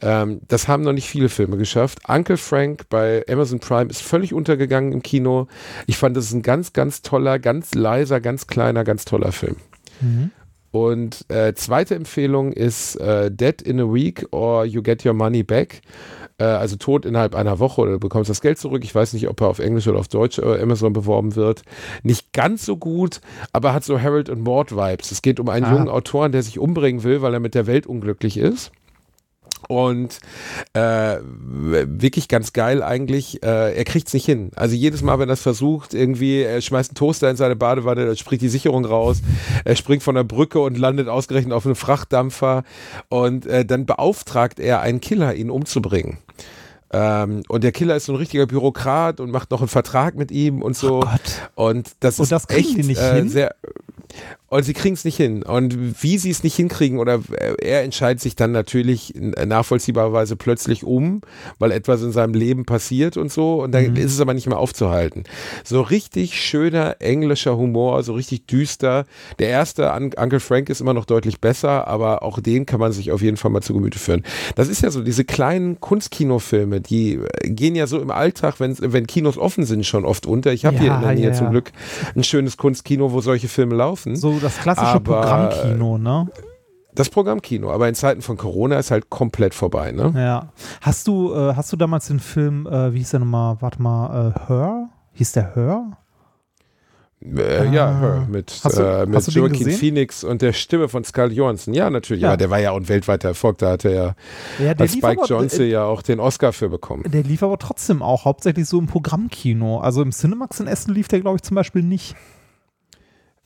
[0.00, 2.00] Ähm, das haben noch nicht viele Filme geschafft.
[2.06, 5.48] Uncle Frank bei Amazon Prime ist völlig untergegangen im Kino.
[5.86, 9.47] Ich fand, das ist ein ganz, ganz toller, ganz leiser, ganz kleiner, ganz toller Film.
[10.70, 15.42] Und äh, zweite Empfehlung ist äh, Dead in a Week or You Get Your Money
[15.42, 15.80] Back.
[16.36, 18.84] Äh, also tot innerhalb einer Woche oder du bekommst das Geld zurück.
[18.84, 21.62] Ich weiß nicht, ob er auf Englisch oder auf Deutsch äh, Amazon beworben wird.
[22.02, 23.20] Nicht ganz so gut,
[23.52, 25.10] aber hat so Harold und Maude Vibes.
[25.10, 25.72] Es geht um einen Ah.
[25.72, 28.70] jungen Autoren, der sich umbringen will, weil er mit der Welt unglücklich ist.
[29.66, 30.20] Und
[30.74, 34.50] äh, wirklich ganz geil eigentlich, äh, er kriegt es nicht hin.
[34.54, 38.06] Also jedes Mal, wenn er es versucht, irgendwie, er schmeißt einen Toaster in seine Badewanne,
[38.06, 39.20] dann springt die Sicherung raus,
[39.64, 42.62] er springt von der Brücke und landet ausgerechnet auf einem Frachtdampfer
[43.08, 46.18] und äh, dann beauftragt er einen Killer, ihn umzubringen.
[46.90, 50.30] Ähm, und der Killer ist so ein richtiger Bürokrat und macht noch einen Vertrag mit
[50.30, 50.98] ihm und so.
[50.98, 51.50] Oh Gott.
[51.54, 53.28] Und das Und ist das echt nicht äh, hin?
[53.28, 53.54] sehr.
[54.50, 55.42] Und sie kriegen es nicht hin.
[55.42, 60.36] Und wie sie es nicht hinkriegen, oder äh, er entscheidet sich dann natürlich äh, nachvollziehbarweise
[60.36, 61.20] plötzlich um,
[61.58, 63.62] weil etwas in seinem Leben passiert und so.
[63.62, 63.96] Und dann Mhm.
[63.96, 65.24] ist es aber nicht mehr aufzuhalten.
[65.64, 69.04] So richtig schöner englischer Humor, so richtig düster.
[69.38, 72.92] Der erste, Un Uncle Frank, ist immer noch deutlich besser, aber auch den kann man
[72.92, 74.24] sich auf jeden Fall mal zu Gemüte führen.
[74.56, 78.74] Das ist ja so, diese kleinen Kunstkinofilme, die äh, gehen ja so im Alltag, wenn,
[78.80, 80.52] wenn Kinos offen sind, schon oft unter.
[80.54, 81.50] Ich habe Ja, hier in der Nähe ja, zum.
[81.50, 81.70] Glück
[82.16, 84.16] ein schönes Kunstkino, wo solche Filme laufen.
[84.16, 86.26] So das klassische Aber, Programmkino, ne?
[86.94, 90.12] Das Programmkino, aber in Zeiten von Corona ist halt komplett vorbei, ne?
[90.16, 90.48] Ja.
[90.80, 94.32] Hast du, äh, hast du damals den Film, äh, wie hieß der nochmal, warte mal,
[94.34, 94.88] äh, Her?
[95.12, 95.84] Hieß der Her?
[97.20, 98.64] Äh, ja, Her, mit, Ah.
[98.66, 99.70] Hast du- äh, mit Joaquin?
[99.72, 101.74] Phoenix und der Stimme von Scarlett Johansson.
[101.74, 102.28] Ja, natürlich, Ja.
[102.28, 103.58] aber der war ja auch ein weltweiter Erfolg.
[103.58, 104.14] Da hatte er
[104.64, 107.02] Ja, lief Spike Jonze äh, ja auch den Oscar für bekommen.
[107.08, 109.80] Der lief aber trotzdem auch hauptsächlich so im Programmkino.
[109.80, 112.14] Also im Cinemax in Essen lief der, glaube ich, zum Beispiel nicht.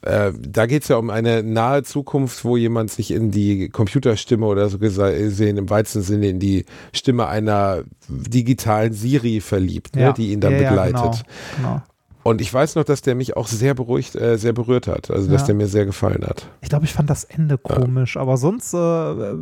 [0.02, 4.44] Äh, da geht es ja um eine nahe Zukunft, wo jemand sich in die Computerstimme
[4.46, 10.32] oder so gesehen im weitesten Sinne in die Stimme einer digitalen Siri verliebt, ne, die
[10.32, 11.24] ihn dann ja, ja, begleitet.
[11.56, 11.82] genau, genau.
[12.24, 15.10] Und ich weiß noch, dass der mich auch sehr beruhigt, äh, sehr berührt hat.
[15.10, 15.46] Also, dass Ja.
[15.46, 16.46] der mir sehr gefallen hat.
[16.60, 19.34] Ich glaube, ich fand das Ende komisch, aber sonst äh, äh,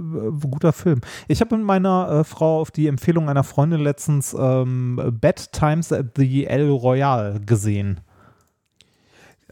[0.50, 1.02] guter Film.
[1.28, 5.92] Ich habe mit meiner äh, Frau auf die Empfehlung einer Freundin letztens ähm, Bad Times
[5.92, 8.00] at the El Royale gesehen.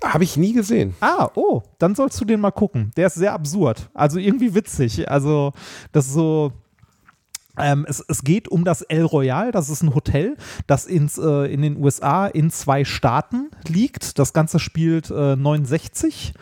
[0.02, 0.94] Habe ich nie gesehen.
[1.00, 2.90] Ah, oh, dann sollst du den mal gucken.
[2.96, 3.90] Der ist sehr absurd.
[3.94, 5.10] Also irgendwie witzig.
[5.10, 5.52] Also,
[5.92, 6.52] das ist so.
[7.60, 10.36] Ähm, es, es geht um das El Royal, das ist ein Hotel,
[10.68, 14.20] das ins, äh, in den USA in zwei Staaten liegt.
[14.20, 16.34] Das Ganze spielt äh, 69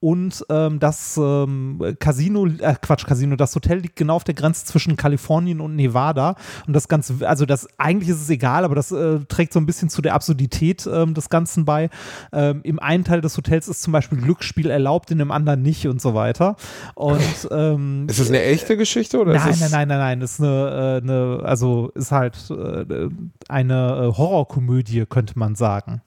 [0.00, 4.64] und ähm, das ähm, Casino, äh, Quatsch, Casino, das Hotel liegt genau auf der Grenze
[4.64, 6.36] zwischen Kalifornien und Nevada.
[6.66, 9.66] Und das Ganze, also das eigentlich ist es egal, aber das äh, trägt so ein
[9.66, 11.90] bisschen zu der Absurdität ähm, des Ganzen bei.
[12.32, 15.86] Ähm, Im einen Teil des Hotels ist zum Beispiel Glücksspiel erlaubt, in dem anderen nicht
[15.86, 16.56] und so weiter.
[16.94, 17.20] Und
[17.50, 20.20] ähm, Ist das eine echte Geschichte oder Nein, nein, nein, nein, nein.
[20.20, 23.08] Das ist eine, äh, eine also ist halt äh,
[23.50, 26.00] eine äh, Horrorkomödie, könnte man sagen.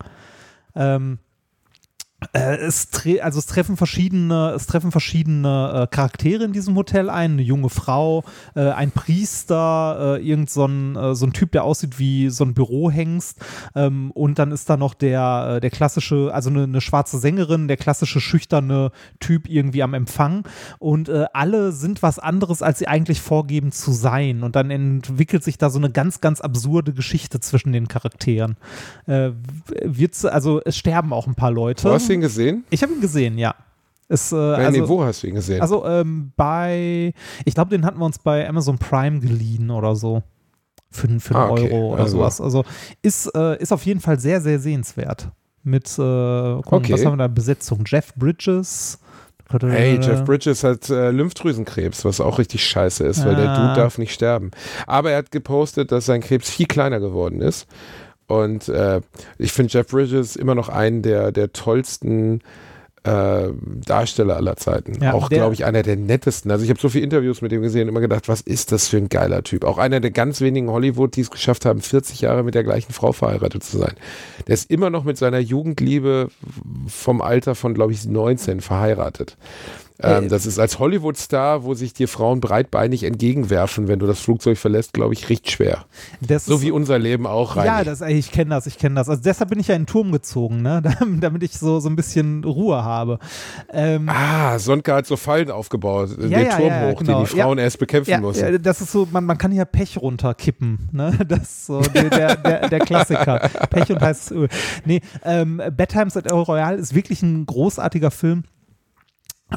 [0.76, 1.33] Ähm, äh,
[2.32, 7.34] es, tre also es treffen verschiedene, es treffen verschiedene äh, Charaktere in diesem Hotel ein.
[7.34, 8.24] Eine junge Frau,
[8.56, 12.44] äh, ein Priester, äh, irgend so ein, äh, so ein Typ, der aussieht wie so
[12.44, 13.40] ein Bürohengst.
[13.76, 17.68] Ähm, und dann ist da noch der, äh, der klassische, also eine, eine schwarze Sängerin,
[17.68, 20.48] der klassische schüchterne Typ irgendwie am Empfang.
[20.80, 24.44] Und äh, alle sind was anderes, als sie eigentlich vorgeben zu sein.
[24.44, 28.58] Und dann entwickelt sich da so eine ganz, ganz absurde Geschichte zwischen den Charakteren.
[29.08, 29.32] Äh,
[29.84, 31.84] wird's, also es sterben auch ein paar Leute.
[31.84, 32.64] Wo hast du ihn gesehen?
[32.70, 33.54] Ich habe ihn gesehen, ja.
[34.08, 35.62] Es, äh, also, nee, wo hast du ihn gesehen?
[35.62, 37.14] also ähm, bei,
[37.46, 40.22] ich glaube, den hatten wir uns bei Amazon Prime geliehen oder so.
[40.92, 41.72] Für, für einen Ah, okay.
[41.72, 42.40] Euro oder Also- sowas.
[42.42, 42.64] Also
[43.02, 45.30] ist, äh, ist auf jeden Fall sehr, sehr sehenswert.
[45.64, 46.94] Mit, äh, guck, Okay.
[46.94, 47.28] was haben wir da?
[47.28, 47.84] Besetzung?
[47.88, 49.00] Jeff Bridges,
[49.62, 53.56] Hey, Jeff Bridges hat äh, Lymphdrüsenkrebs, was auch richtig scheiße ist, weil der Ah.
[53.68, 54.50] Dude darf nicht sterben.
[54.88, 57.68] Aber er hat gepostet, dass sein Krebs viel kleiner geworden ist.
[58.28, 59.02] Und äh,
[59.38, 62.42] ich finde Jeff Bridges immer noch einen der, der tollsten
[63.04, 63.50] äh,
[63.86, 65.02] Darsteller aller Zeiten.
[65.02, 66.52] Ja, auch, glaube ich, einer der nettesten.
[66.52, 68.88] Also ich habe so viele Interviews mit ihm gesehen und immer gedacht, was ist das
[68.88, 69.66] für ein geiler Typ.
[69.66, 72.94] Auch einer der ganz wenigen Hollywood, die es geschafft haben, 40 Jahre mit der gleichen
[72.94, 73.96] Frau verheiratet zu sein.
[74.48, 76.30] Der ist immer noch mit seiner Jugendliebe
[76.88, 79.38] vom Alter von, glaube ich, 19 verheiratet.
[80.02, 84.20] Ähm, Äh, das ist als Hollywood-Star, wo sich dir Frauen breitbeinig entgegenwerfen, wenn du das
[84.20, 85.86] Flugzeug verlässt, glaube ich, recht schwer.
[86.22, 87.66] Das So ist- wie unser Leben auch rein.
[87.66, 89.08] Ja, das, ich kenne das, ich kenne das.
[89.10, 90.82] Also deshalb bin ich ja in den Turm gezogen, ne?
[91.22, 93.20] damit ich so, so ein bisschen Ruhe habe.
[93.72, 97.20] Ähm, Ah, Sonka hat so Fallen aufgebaut, Ja, den ja, Turm ja, hoch, genau.
[97.20, 97.64] den die Frauen Ja.
[97.66, 98.44] erst bekämpfen ja, mussten.
[98.54, 101.14] ja, das ist so, man, man kann hier Pech runterkippen, ne?
[101.28, 103.40] Das ist so der, der, der, der Klassiker.
[103.70, 104.50] Pech und heißes Öl.
[104.86, 108.44] Nee, ähm, Bad Times at El Royale ist wirklich ein großartiger Film.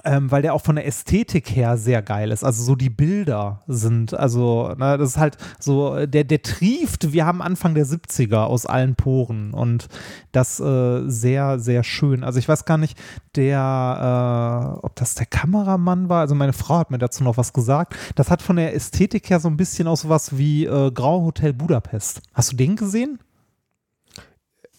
[0.05, 2.45] Ähm, weil der auch von der Ästhetik her sehr geil ist.
[2.45, 7.27] Also so die Bilder sind, also ne, das ist halt so, der, der trieft, wir
[7.27, 9.89] haben Anfang der 70er aus allen Poren und
[10.33, 12.25] das äh, sehr, sehr schön.
[12.25, 12.99] Also ich weiß gar nicht,
[13.37, 17.53] der, äh, ob das der Kameramann war, also meine Frau hat mir dazu noch was
[17.53, 17.95] gesagt.
[18.15, 21.53] Das hat von der Ästhetik her so ein bisschen aus was wie äh, Grau Hotel
[21.53, 22.21] Budapest.
[22.35, 23.19] Hast du den gesehen?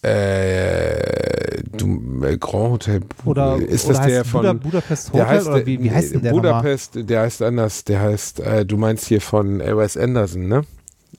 [0.02, 3.00] Äh, du, äh, Grand Hotel.
[3.00, 4.40] Bu- Oder, ist oder das der von.
[4.42, 6.52] Buda, Budapest der Hotel heißt, oder wie, wie heißt denn der nochmal?
[6.52, 7.84] Budapest, der heißt anders.
[7.84, 10.62] Der heißt, äh, du meinst hier von äh, Wes Anderson, ne?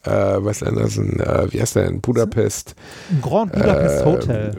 [0.03, 2.01] Äh, Wes Anderson, äh, wie heißt der denn?
[2.01, 2.75] Budapest.
[3.21, 4.55] Grand Budapest Hotel.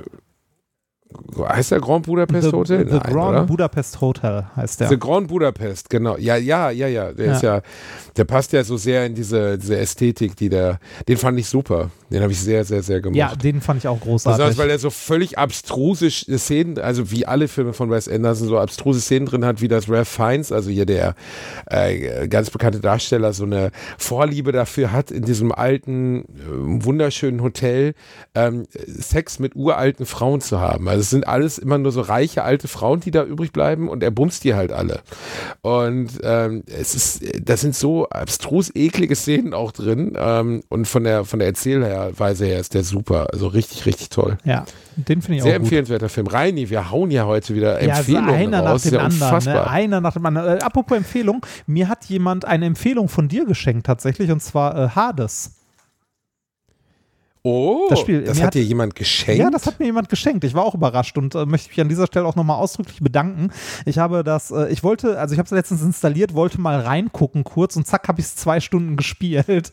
[1.38, 2.86] Heißt der Grand Budapest The, Hotel?
[2.86, 3.44] The Nein, Grand oder?
[3.44, 4.88] Budapest Hotel heißt der.
[4.88, 6.16] The Grand Budapest, genau.
[6.16, 7.12] Ja, ja, ja, ja.
[7.12, 7.62] Der ist ja,
[8.16, 11.90] der passt ja so sehr in diese, diese Ästhetik, die der, den fand ich super.
[12.10, 13.16] Den habe ich sehr, sehr, sehr gemocht.
[13.16, 14.38] ja, den fand ich auch großartig.
[14.38, 18.58] Besonders, weil er so völlig abstruse Szenen, also wie alle Filme von Wes Anderson, so
[18.58, 21.14] abstruse Szenen drin hat, wie das Ralph Fiennes, also hier der
[21.66, 27.94] äh, ganz bekannte Darsteller, so eine Vorliebe dafür hat, in diesem alten, äh, wunderschönen Hotel
[28.34, 30.88] ähm, Sex mit uralten Frauen zu haben.
[30.88, 34.02] Also es sind alles immer nur so reiche alte Frauen, die da übrig bleiben und
[34.02, 35.00] er bumst die halt alle.
[35.62, 41.04] Und ähm, es ist, das sind so abstrus eklige Szenen auch drin ähm, und von
[41.04, 43.28] der, von der Erzählweise her ist der super.
[43.32, 44.38] Also richtig, richtig toll.
[44.44, 44.64] ja,
[44.96, 45.62] den finde ich Sehr auch gut.
[45.64, 46.26] empfehlenswerter Film.
[46.26, 48.82] Reini, wir hauen ja heute wieder Ja, also Empfehlungen einer nach raus.
[48.82, 49.18] dem ist ja anderen.
[49.20, 49.24] Ne?
[49.36, 49.70] unfassbar.
[49.70, 50.58] Einer nach dem anderen.
[50.58, 54.88] Äh, apropos Empfehlung, mir hat jemand eine Empfehlung von dir geschenkt tatsächlich und zwar äh,
[54.90, 55.52] Hades.
[57.42, 59.38] Oh, Das Spiel- das hat hat- dir jemand geschenkt?
[59.42, 60.44] Ja, das hat mir jemand geschenkt.
[60.44, 63.48] Ich war auch überrascht und äh, möchte mich an dieser Stelle auch nochmal ausdrücklich bedanken.
[63.86, 67.44] Ich habe das, äh, ich wollte, also ich habe es letztens installiert, wollte mal reingucken
[67.44, 69.72] kurz und zack, habe ich es zwei Stunden gespielt.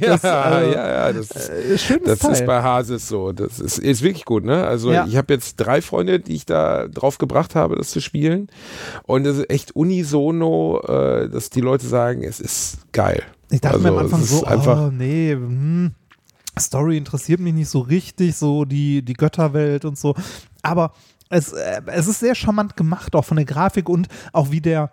[0.00, 2.32] ja, Das, äh, ja, ja, das ist, Äh, das Teil.
[2.32, 3.32] ist bei Hases so.
[3.32, 4.64] Das ist, ist wirklich gut, ne?
[4.66, 5.04] Also Ja.
[5.06, 8.48] ich habe jetzt drei Freunde, die ich da drauf gebracht habe, das zu spielen.
[9.04, 13.22] Und es ist echt unisono, äh, dass die Leute sagen, es ist geil.
[13.50, 15.92] Ich dachte mir am Also, Anfang so, einfach, oh nee, hm,
[16.58, 20.14] Story interessiert mich nicht so richtig, so die, die Götterwelt und so.
[20.62, 20.92] Aber
[21.30, 24.92] es, äh, es ist sehr charmant gemacht, auch von der Grafik und auch wie der,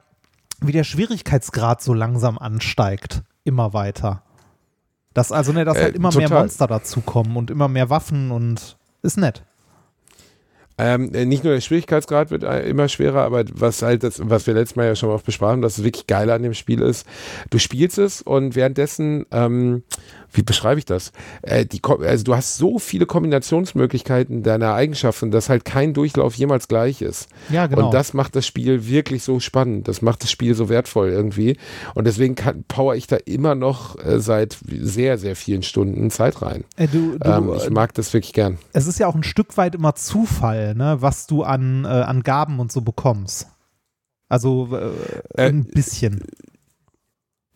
[0.62, 4.24] wie der Schwierigkeitsgrad so langsam ansteigt, immer weiter.
[5.14, 6.44] Dass also, ne, dass Äh, halt immer mehr total.
[6.44, 9.44] Monster dazukommen und immer mehr Waffen und ist nett.
[10.78, 14.54] Ähm, äh, nicht nur der Schwierigkeitsgrad wird immer schwerer, aber was halt das, was wir
[14.54, 17.06] letztes Mal ja schon mal oft besprachen, was wirklich geil an dem Spiel ist,
[17.50, 19.84] du spielst es und währenddessen, ähm,
[20.32, 21.12] wie beschreibe ich das?
[21.42, 26.68] Äh, die, also du hast so viele Kombinationsmöglichkeiten deiner Eigenschaften, dass halt kein Durchlauf jemals
[26.68, 27.28] gleich ist.
[27.50, 27.88] Ja, genau.
[27.88, 29.88] Und das macht das Spiel wirklich so spannend.
[29.88, 31.58] Das macht das Spiel so wertvoll irgendwie.
[31.96, 36.42] Und deswegen kann, power ich da immer noch äh, seit sehr, sehr vielen Stunden Zeit
[36.42, 36.64] rein.
[36.76, 38.58] Äh, du, du, Ähm, ich mag das wirklich gern.
[38.74, 42.22] es ist ja auch ein Stück weit immer Zufall, ne, was du an, äh, an
[42.24, 43.48] Gaben und so bekommst.
[44.28, 44.92] Also äh,
[45.42, 46.24] Äh, ein bisschen.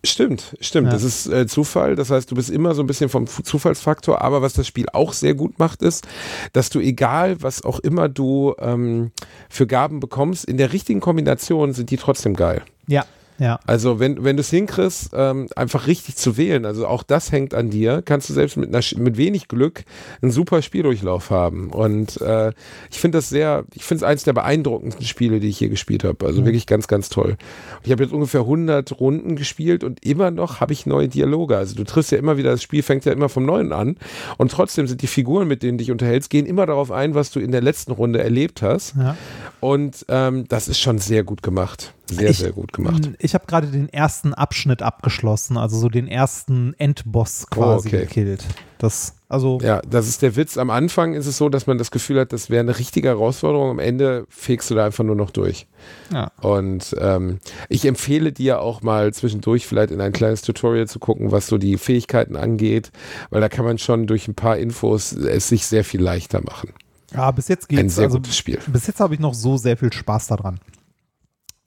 [0.06, 0.88] Stimmt, stimmt.
[0.88, 0.94] Ja.
[0.94, 1.96] Das ist äh, Zufall.
[1.96, 4.22] Das heißt, du bist immer so ein bisschen vom Zufallsfaktor.
[4.22, 6.06] Aber was das Spiel auch sehr gut macht, ist,
[6.52, 9.12] dass du egal, was auch immer du ähm,
[9.50, 12.64] für Gaben bekommst, in der richtigen Kombination sind die trotzdem geil.
[12.88, 13.06] Ja,
[13.40, 13.60] ja.
[13.66, 17.54] Also wenn, wenn du es hinkriegst, ähm, einfach richtig zu wählen, also auch das hängt
[17.54, 19.84] an dir, kannst du selbst mit, einer, mit wenig Glück
[20.22, 21.70] einen super Spieldurchlauf haben.
[21.70, 22.52] Und äh,
[22.92, 26.04] ich finde das sehr, ich finde es eines der beeindruckendsten Spiele, die ich hier gespielt
[26.04, 26.26] habe.
[26.26, 27.32] Also wirklich ganz, ganz toll.
[27.32, 31.58] Und ich habe jetzt ungefähr 100 Runden gespielt und immer noch habe ich neue Dialoge.
[31.58, 33.98] Also du triffst ja immer wieder, das Spiel fängt ja immer vom Neuen an
[34.38, 37.32] und trotzdem sind die Figuren, mit denen du dich unterhältst, gehen immer darauf ein, was
[37.32, 38.96] du in der letzten Runde erlebt hast.
[38.96, 39.18] ja.
[39.60, 41.94] Und ähm, das ist schon sehr gut gemacht.
[42.10, 43.12] Sehr, ich, sehr gut gemacht.
[43.20, 48.06] Ich habe gerade den ersten Abschnitt abgeschlossen, also so den ersten Endboss quasi Oh, okay.
[48.06, 48.44] gekillt.
[48.78, 50.58] Das, also, Ja, das ist der Witz.
[50.58, 53.70] Am Anfang ist es so, dass man das Gefühl hat, das wäre eine richtige Herausforderung.
[53.70, 55.66] Am Ende fegst du da einfach nur noch durch.
[56.12, 56.30] ja.
[56.42, 57.40] Und ähm,
[57.70, 61.58] ich empfehle dir auch mal zwischendurch vielleicht in ein kleines Tutorial zu gucken, was so
[61.58, 62.92] die Fähigkeiten angeht,
[63.30, 66.74] weil da kann man schon durch ein paar Infos es sich sehr viel leichter machen.
[67.14, 67.80] ja, bis jetzt geht's.
[67.82, 68.60] Ein sehr also, gutes Spiel.
[68.68, 70.60] bis jetzt habe ich noch so sehr viel Spaß daran.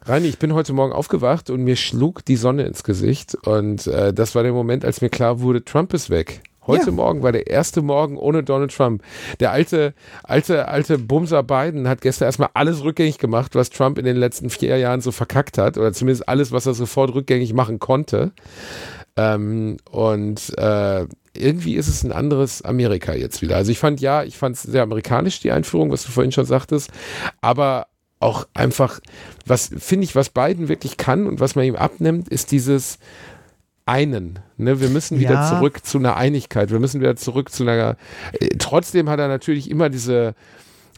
[0.09, 4.15] Rani, ich bin heute Morgen aufgewacht und mir schlug die Sonne ins Gesicht und äh,
[4.15, 6.43] das war der Moment, als mir klar wurde, Trump ist weg.
[6.65, 6.93] Heute Ja.
[6.93, 9.03] Morgen war der erste Morgen ohne Donald Trump.
[9.41, 14.05] Der alte, alte, alte Bumser Biden hat gestern erstmal alles rückgängig gemacht, was Trump in
[14.05, 17.81] den letzten vier Jahren so verkackt hat oder zumindest alles, was er sofort rückgängig machen
[17.81, 18.31] konnte.
[19.17, 23.57] Ähm, und äh, irgendwie ist es ein anderes Amerika jetzt wieder.
[23.57, 26.47] Also ich fand ja, ich fand es sehr amerikanisch, die Einführung, was du vorhin schon
[26.47, 26.91] sagtest,
[27.41, 27.87] aber
[28.21, 29.01] auch einfach,
[29.47, 32.99] was finde ich, was Biden wirklich kann und was man ihm abnimmt, ist dieses
[33.85, 34.39] einen.
[34.57, 34.81] Ne?
[34.81, 35.49] Wir müssen wieder Ja.
[35.49, 36.71] zurück zu einer Einigkeit.
[36.71, 37.97] Wir müssen wieder zurück zu einer.
[38.33, 40.35] Äh, trotzdem hat er natürlich immer diese,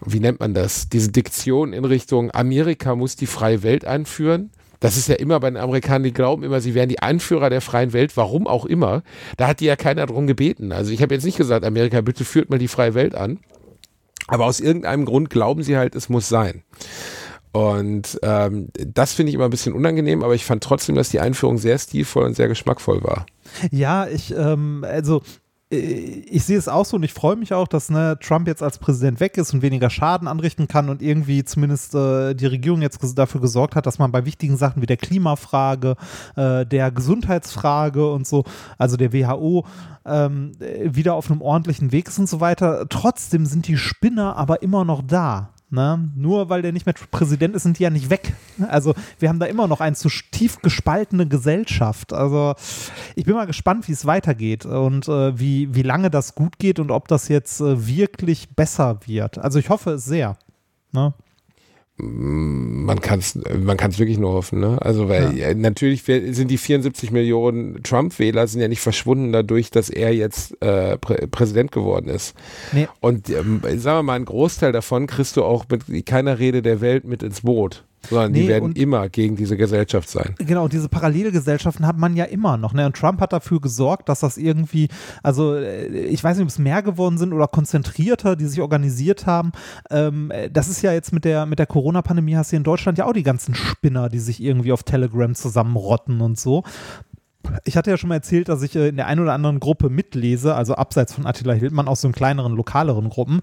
[0.05, 4.51] wie nennt man das, diese Diktion in Richtung Amerika muss die freie Welt einführen.
[4.81, 7.61] Das ist ja immer bei den Amerikanern, die glauben immer, sie wären die Anführer der
[7.61, 9.03] freien Welt, warum auch immer.
[9.37, 10.71] Da hat die ja keiner drum gebeten.
[10.71, 13.41] Also ich habe jetzt nicht gesagt, Amerika, bitte führt mal die freie Welt an.
[14.29, 16.63] Aber aus irgendeinem Grund glauben sie halt, es muss sein.
[17.53, 21.21] Und ähm, das finde ich immer ein bisschen unangenehm, aber ich fand trotzdem, dass die
[21.21, 23.27] Einführung sehr stilvoll und sehr geschmackvoll war.
[23.71, 25.23] Ja, ich, ähm, also
[25.71, 28.79] ich sehe es auch so und ich freue mich auch, dass ne, Trump jetzt als
[28.79, 32.99] Präsident weg ist und weniger Schaden anrichten kann und irgendwie zumindest äh, die Regierung jetzt
[33.19, 35.97] dafür gesorgt hat, dass man bei wichtigen Sachen wie der Klimafrage,
[36.37, 38.45] äh, der Gesundheitsfrage und so,
[38.79, 39.67] also der WHO,
[40.07, 42.87] ähm, äh, wieder auf einem ordentlichen Weg ist und so weiter.
[42.89, 45.51] Trotzdem sind die Spinner aber immer noch da.
[45.71, 46.09] Ne?
[46.17, 48.33] Nur weil der nicht mehr Präsident ist, sind die ja nicht weg.
[48.69, 52.13] Also wir haben da immer noch eine zu tief gespaltene Gesellschaft.
[52.13, 52.55] Also
[53.17, 56.79] ich bin mal gespannt, wie es weitergeht und äh, wie, wie lange das gut geht
[56.79, 59.39] und ob das jetzt äh, wirklich besser wird.
[59.39, 60.39] Also ich hoffe es sehr.
[60.93, 61.13] Ne?
[62.01, 64.61] Man kann es man kann's wirklich nur hoffen.
[64.61, 64.79] Ne?
[64.81, 65.53] Also, weil Ja.
[65.55, 70.97] natürlich sind die 74 Millionen Trump-Wähler sind ja nicht verschwunden dadurch, dass er jetzt äh,
[70.99, 72.35] Prä Präsident geworden ist.
[72.73, 72.87] Nee.
[73.01, 76.81] Und ähm, sagen wir mal, einen Großteil davon kriegst du auch mit keiner Rede der
[76.81, 77.85] Welt mit ins Boot.
[78.09, 80.35] Sondern Nee, die werden immer gegen diese Gesellschaft sein.
[80.39, 82.73] Genau, diese Parallelgesellschaften hat man ja immer noch.
[82.73, 82.87] Ne?
[82.87, 84.89] Und Trump hat dafür gesorgt, dass das irgendwie,
[85.23, 89.27] also äh, ich weiß nicht, ob es mehr geworden sind oder konzentrierter, die sich organisiert
[89.27, 89.53] haben.
[89.91, 92.99] Ähm, äh, das ist ja jetzt mit der, mit der Corona-Pandemie hast du in Deutschland
[92.99, 96.63] ja auch die ganzen Spinner, die sich irgendwie auf Telegram zusammenrotten und so.
[97.65, 99.91] Ich hatte ja schon mal erzählt, dass ich äh, in der einen oder anderen Gruppe
[99.91, 103.41] mitlese, also abseits von Attila Hildmann, aus so in kleineren, lokaleren Gruppen.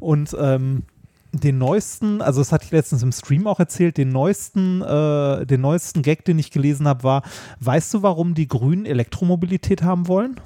[0.00, 0.84] Und ähm,
[1.32, 5.60] den neuesten, also das hatte ich letztens im Stream auch erzählt, den neuesten, äh, den
[5.62, 7.22] neuesten Gag, den ich gelesen habe, war,
[7.60, 10.38] weißt du, warum die Grünen Elektromobilität haben wollen?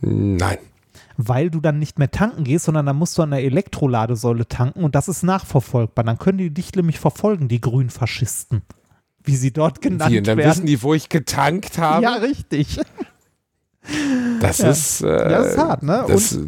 [0.00, 0.58] Nein.
[1.16, 4.82] Weil du dann nicht mehr tanken gehst, sondern dann musst du an der Elektroladesäule tanken
[4.82, 6.04] und das ist nachverfolgbar.
[6.04, 8.62] Dann können die dich nämlich verfolgen, die grünen Faschisten.
[9.22, 10.50] Wie sie dort genannt Die, und dann werden.
[10.50, 12.02] wissen die, wo ich getankt habe.
[12.02, 12.78] ja, richtig.
[14.40, 14.70] das Ja.
[14.70, 16.04] ist äh, Ja, das ist hart, ne?
[16.08, 16.38] Das,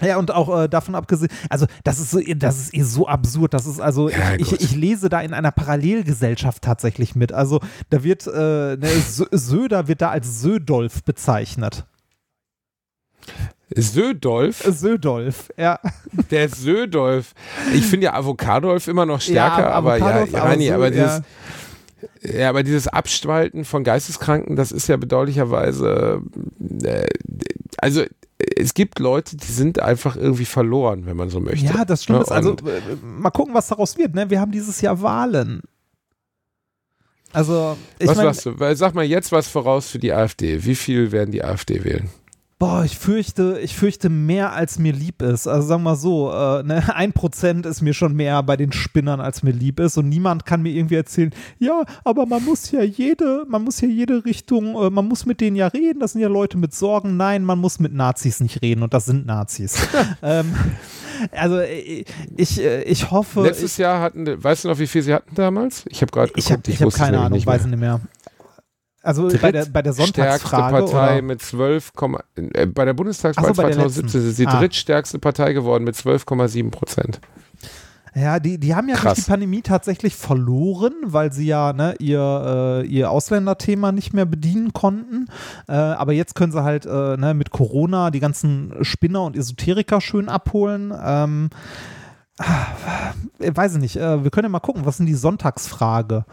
[0.00, 3.54] Ja, und auch äh, davon abgesehen, also das ist so, das ist eh so absurd.
[3.54, 7.32] Das ist also, Ja, ich, ich, ich lese da in einer Parallelgesellschaft tatsächlich mit.
[7.32, 8.30] Also da wird, äh,
[8.76, 11.84] ne, Sö- Söder wird da als Södolf bezeichnet.
[13.74, 15.78] Södolf, Södolf, ja.
[16.30, 17.34] der Södolf.
[17.74, 20.90] Ich finde ja Avocadolf immer noch Ja, stärker, aber ja, Avocadolf, aber Rani, Sö- aber
[20.90, 21.22] dieses, ja.
[22.22, 26.22] Ja, aber dieses Abspalten von Geisteskranken, das ist ja bedauerlicherweise,
[26.84, 27.06] äh,
[27.78, 28.04] also
[28.38, 31.66] es gibt Leute, die sind einfach irgendwie verloren, wenn man so möchte.
[31.66, 32.24] Ja, das Schlimme Ne?
[32.24, 34.14] ist, also äh, mal gucken, was daraus wird.
[34.14, 34.30] Ne?
[34.30, 35.62] Wir haben dieses Jahr Wahlen.
[37.32, 38.58] Also, ich was meine, sagst du?
[38.60, 40.64] Weil, Sag mal jetzt was voraus für die AfD.
[40.64, 42.08] Wie viel werden die AfD wählen?
[42.60, 45.46] Boah, ich fürchte, ich fürchte mehr, als mir lieb ist.
[45.46, 48.72] Also sagen wir mal so, äh, ne, ein Prozent ist mir schon mehr bei den
[48.72, 49.96] Spinnern, als mir lieb ist.
[49.96, 51.30] Und niemand kann mir irgendwie erzählen,
[51.60, 55.40] ja, aber man muss ja jede, man muss ja jede Richtung, äh, man muss mit
[55.40, 56.00] denen ja reden.
[56.00, 57.16] Das sind ja Leute mit Sorgen.
[57.16, 58.82] Nein, man muss mit Nazis nicht reden.
[58.82, 59.76] Und das sind Nazis.
[60.22, 60.52] ähm,
[61.30, 62.04] also äh,
[62.36, 63.42] ich, äh, ich hoffe.
[63.42, 65.84] Letztes Jahr hatten, weißt du noch, wie viel sie hatten damals?
[65.88, 67.78] Ich habe gerade ich geguckt, habe ich hab wusste es keine Ahnung, weiß ich nicht
[67.78, 68.00] mehr.
[69.02, 70.84] Also bei der, bei der Sonntagsfrage.
[70.86, 71.22] Partei oder?
[71.22, 71.92] mit 12,
[72.36, 74.58] äh, bei der Bundestagswahl so, bei der 2017 sind sie die Ah.
[74.58, 77.20] drittstärkste Partei geworden mit 12,7 Prozent.
[78.14, 79.14] Ja, die, die haben ja Krass.
[79.14, 84.24] durch die Pandemie tatsächlich verloren, weil sie ja ne, ihr, äh, ihr Ausländerthema nicht mehr
[84.26, 85.28] bedienen konnten.
[85.68, 90.00] Äh, aber jetzt können sie halt äh, ne, mit Corona die ganzen Spinner und Esoteriker
[90.00, 90.92] schön abholen.
[91.00, 91.50] Ähm,
[93.38, 96.24] äh, weiß ich nicht, äh, wir können ja mal gucken, was sind die Sonntagsfrage?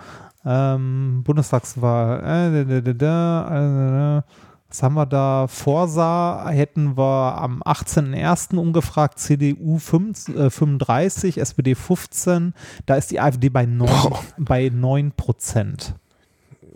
[0.45, 2.19] Ähm, Bundestagswahl.
[2.19, 4.21] Äh, da, da, da, äh,
[4.69, 5.47] was haben wir da?
[5.47, 8.57] Forsa hätten wir am 18.01.
[8.57, 12.53] umgefragt, CDU 5, äh, 35, SPD 15.
[12.85, 13.89] Da ist die AfD bei 9,
[14.37, 15.95] bei 9 Prozent.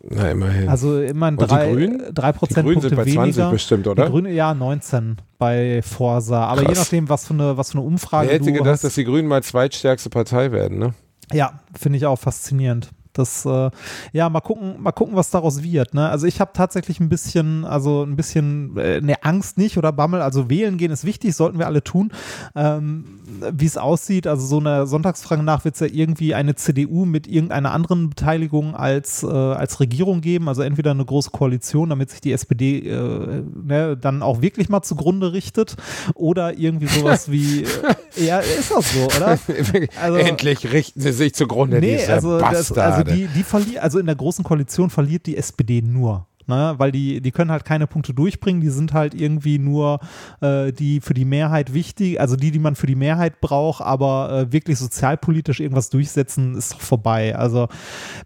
[0.10, 0.70] Na, immerhin.
[0.70, 2.14] Also immerhin Und die drei, Grünen?
[2.14, 3.52] drei die Prozent Grünen sind bei 20 weniger.
[3.52, 4.06] bestimmt, oder?
[4.06, 6.46] Die Grüne, ja, 19 bei Forsa.
[6.46, 6.78] Aber je Krass.
[6.80, 8.84] nachdem, was für eine, was für eine Umfrage Wer hätte gedacht, hast.
[8.86, 10.94] dass die Grünen mal zweitstärkste Partei werden, ne?
[11.34, 12.90] Ja, finde ich auch faszinierend.
[13.20, 13.70] Das, äh,
[14.14, 15.94] ja, mal gucken, mal gucken, was daraus wird.
[15.94, 16.10] Ne?
[16.10, 20.22] Also ich habe tatsächlich ein bisschen, also ein bisschen, äh, ne Angst nicht oder Bammel.
[20.22, 22.12] Also wählen gehen ist wichtig, sollten wir alle tun.
[22.56, 23.06] Ähm,
[23.52, 27.28] Wie es aussieht, also so eine Sonntagsfrage nach wird es ja irgendwie eine CDU mit
[27.28, 30.48] irgendeiner anderen Beteiligung als, äh, als Regierung geben.
[30.50, 34.82] Also entweder eine große Koalition, damit sich die SPD äh, ne, dann auch wirklich mal
[34.82, 35.76] zugrunde richtet,
[36.16, 37.64] oder irgendwie sowas wie,
[38.18, 39.38] äh, ja, ist das so, oder?
[40.02, 43.04] Also- Endlich richten sie sich zugrunde, Nee, diese also, das, also.
[43.16, 46.29] Die, die verlieren, also in der großen Koalition verliert die SPD nur.
[46.50, 50.00] Ne, weil die, die können halt keine Punkte durchbringen, die sind halt irgendwie nur
[50.42, 54.32] äh, die für die Mehrheit wichtig, also die, die man für die Mehrheit braucht, aber
[54.32, 57.36] äh, wirklich sozialpolitisch irgendwas durchsetzen, ist doch vorbei.
[57.36, 57.68] Also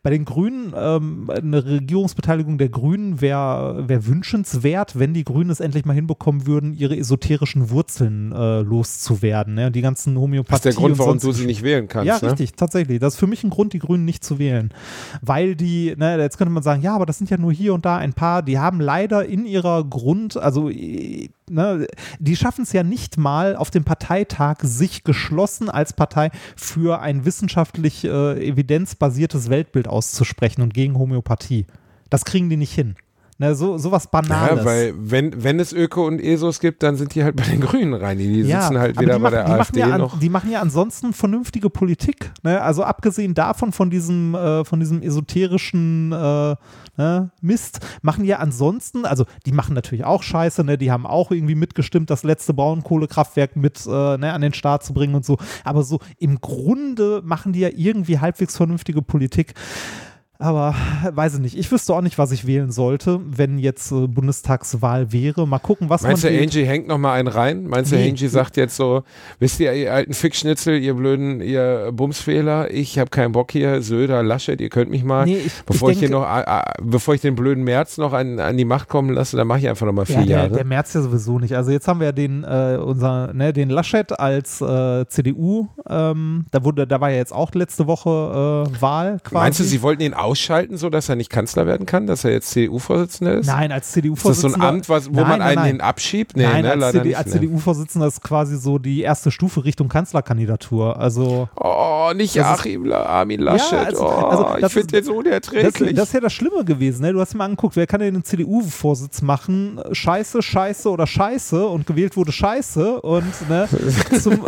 [0.03, 5.59] bei den Grünen, ähm, eine Regierungsbeteiligung der Grünen wäre wär wünschenswert, wenn die Grünen es
[5.59, 9.55] endlich mal hinbekommen würden, ihre esoterischen Wurzeln äh, loszuwerden.
[9.55, 9.67] Ne?
[9.67, 12.07] Und die ganzen Homöopathie das ist der Grund, und warum du sie nicht wählen kannst.
[12.07, 12.32] ja, ne?
[12.32, 12.99] richtig, tatsächlich.
[12.99, 14.74] Das ist für mich ein Grund, die Grünen nicht zu wählen.
[15.21, 17.84] Weil die, ne, jetzt könnte man sagen, ja, aber das sind ja nur hier und
[17.84, 21.88] da ein paar, die haben leider in ihrer Grund, also äh, ne,
[22.20, 27.26] die schaffen es ja nicht mal auf dem Parteitag, sich geschlossen als Partei für ein
[27.26, 31.66] wissenschaftlich äh, evidenzbasiertes Weltbild auszusprechen und gegen Homöopathie.
[32.09, 32.95] Das kriegen die nicht hin.
[33.44, 34.60] Ne, so, sowas Banales.
[34.60, 37.60] Ja, weil wenn, wenn es Öko und ESOs gibt, dann sind die halt bei den
[37.60, 38.18] Grünen rein.
[38.18, 40.18] Die sitzen halt weder bei der AfD ja an, noch.
[40.18, 42.32] Die machen ja ansonsten vernünftige Politik.
[42.44, 42.62] Ne?
[42.62, 46.56] Also abgesehen davon, von diesem, äh, von diesem esoterischen äh,
[46.96, 50.78] ne, Mist, machen ja ansonsten, also die machen natürlich auch Scheiße, ne?
[50.78, 54.94] die haben auch irgendwie mitgestimmt, das letzte Braunkohlekraftwerk mit äh, ne, an den Start zu
[54.94, 55.38] bringen und so.
[55.66, 59.54] Aber so im Grunde machen die ja irgendwie halbwegs vernünftige Politik.
[60.44, 60.76] Aber
[61.10, 61.58] weiß ich nicht.
[61.58, 65.48] Ich wüsste auch nicht, was ich wählen sollte, wenn jetzt äh, Bundestagswahl wäre.
[65.48, 66.44] Mal gucken, was Meinst du, man wählt.
[66.50, 67.66] Angie hängt noch mal einen rein?
[67.66, 68.10] Meinst du, Nee.
[68.10, 69.04] Angie sagt jetzt so,
[69.39, 74.22] wisst ihr, ihr alten Fickschnitzel, ihr blöden, ihr Bumsfehler, ich habe keinen Bock hier, Söder,
[74.22, 76.74] Laschet, ihr könnt mich mal, Nee, ich- bevor ich ich, hier denke- noch, ah, ah,
[76.82, 79.70] bevor ich den blöden März noch an, an die Macht kommen lasse, dann mache ich
[79.70, 80.50] einfach noch mal vier Ja, der, Jahre.
[80.56, 81.56] der März ja sowieso nicht.
[81.56, 85.68] Also jetzt haben wir ja den, äh, unser, ne, den Laschet als äh, CDU.
[85.88, 89.36] Ähm, da wurde, da war ja jetzt auch letzte Woche äh, Wahl quasi.
[89.44, 92.31] Meinst du, sie wollten ihn ausschalten, so dass er nicht Kanzler werden kann, dass er
[92.31, 93.45] jetzt CDU-Vorsitzender ist?
[93.47, 94.57] Nein, als Ist das so CDU-Vorsitzender.
[94.67, 95.65] ein Amt, was, wo Nein, man einen nein.
[95.67, 96.36] hin abschiebt?
[96.36, 97.31] Nee, Nein, ne, als, CD, als ne.
[97.39, 100.99] CDU-Vorsitzender ist quasi so die erste Stufe Richtung Kanzlerkandidatur.
[100.99, 103.73] Also Oh, nicht Das ist- Achim, La- Armin Laschet.
[103.77, 105.95] also- oh, also ich das finde ist- den so das, unerträglich.
[105.95, 107.01] das ist ja das Schlimme gewesen.
[107.03, 107.13] Ne?
[107.13, 109.79] Du hast dir mal angeguckt, wer kann denn den CDU-Vorsitz machen?
[109.91, 113.67] Scheiße, Scheiße oder Scheiße und gewählt wurde Scheiße und ne,
[114.21, 114.39] zum,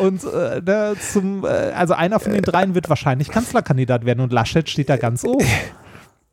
[0.00, 4.32] und äh, ne, zum, äh, also einer von den dreien wird wahrscheinlich Kanzlerkandidat werden und
[4.32, 5.46] Laschet steht da ganz oben.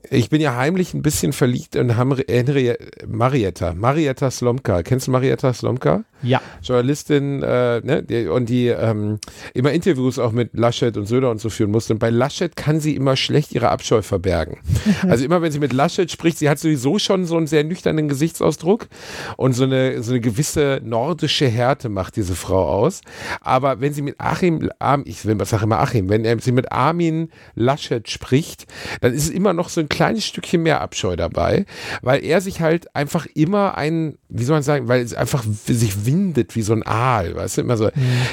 [0.10, 3.74] Ich bin ja heimlich ein bisschen verliebt in Henri Marietta.
[3.74, 4.82] Marietta Slomka.
[4.82, 6.04] Kennst du Marietta Slomka?
[6.24, 6.42] Ja.
[6.62, 9.20] Journalistin, äh, ne, die, und die ähm,
[9.54, 11.94] immer Interviews auch mit Laschet und Söder und so führen musste.
[11.94, 14.58] Und bei Laschet kann sie immer schlecht ihre Abscheu verbergen.
[15.08, 18.08] Also immer, wenn sie mit Laschet spricht, sie hat sowieso schon so einen sehr nüchternen
[18.08, 18.88] Gesichtsausdruck
[19.36, 23.02] und so eine, so eine gewisse nordische Härte macht diese Frau aus.
[23.42, 26.72] Aber wenn sie mit Achim, Arm, ich will, sag immer Achim, wenn er, sie mit
[26.72, 28.68] Armin Laschet spricht,
[29.02, 31.66] dann ist es immer noch so ein kleines Stückchen mehr Abscheu dabei,
[32.02, 36.06] weil er sich halt einfach immer ein, wie soll man sagen, weil es einfach sich
[36.12, 37.90] windet wie so ein Aal, weißt du, immer so,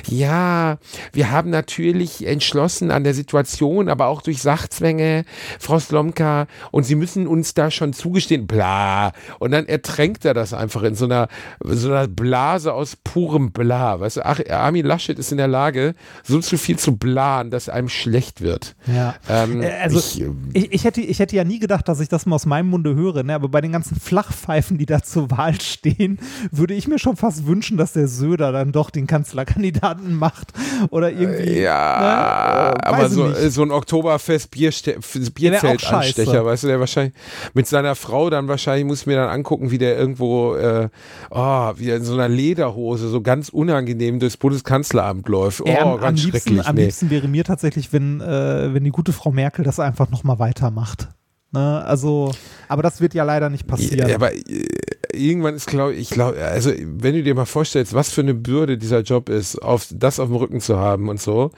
[0.08, 0.78] ja,
[1.12, 5.24] wir haben natürlich entschlossen an der Situation, aber auch durch Sachzwänge,
[5.60, 9.12] Frau Slomka, und Sie müssen uns da schon zugestehen, bla.
[9.38, 11.28] Und dann ertränkt er das einfach in so einer,
[11.64, 14.00] so einer Blase aus purem Bla.
[14.00, 17.68] Weißt du, Ach, Armin Laschet ist in der Lage, so zu viel zu blahen, dass
[17.68, 18.74] einem schlecht wird.
[18.86, 19.14] Ja.
[19.28, 22.26] Ähm, Äh, also ich, ich, ich, hätte, ich hätte ja nie gedacht, dass ich das
[22.26, 23.34] mal aus meinem Munde höre, ne?
[23.34, 26.18] aber bei den ganzen Flachpfeifen, die da zur Wahl stehen,
[26.50, 30.52] würde ich mir schon fast wünschen, dass der Söder dann doch den Kanzlerkandidaten macht
[30.90, 31.60] oder irgendwie.
[31.60, 32.80] Ja, ne?
[32.82, 33.52] Äh, aber so, nicht.
[33.52, 37.14] so ein Oktoberfest Bierzeltanstecher, weißt du, der wahrscheinlich
[37.54, 40.88] mit seiner Frau dann wahrscheinlich muss mir dann angucken, wie der irgendwo äh,
[41.30, 45.60] oh, wie in so einer Lederhose so ganz unangenehm durchs Bundeskanzleramt läuft.
[45.60, 46.66] Oh, Ey, am, am, ganz liebsten, schrecklich.
[46.66, 46.84] am nee.
[46.84, 51.08] liebsten wäre mir tatsächlich, wenn, äh, wenn die gute Frau Merkel das einfach nochmal weitermacht.
[51.50, 51.82] Ne?
[51.84, 52.32] Also,
[52.68, 54.08] aber das wird ja leider nicht passieren.
[54.08, 54.66] Ja, aber äh,
[55.12, 58.78] irgendwann ist, glaube ich, glaube, also wenn du dir mal vorstellst, was für eine Bürde
[58.78, 61.50] dieser Job ist, auf das auf dem Rücken zu haben und so,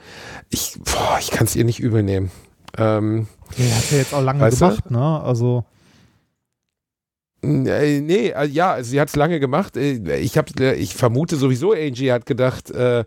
[0.49, 2.31] ich, boah, ich kann es ihr nicht übel nehmen.
[2.77, 3.27] Ähm,
[3.57, 4.65] Ja, hat ja jetzt auch lange Weißt du?
[4.65, 5.21] gemacht, ne?
[5.23, 5.65] Also,
[7.43, 9.75] Nee, äh, ja, sie hat es lange gemacht.
[9.75, 13.03] Äh, Ich, hab, äh, ich vermute sowieso, Angie hat gedacht, äh,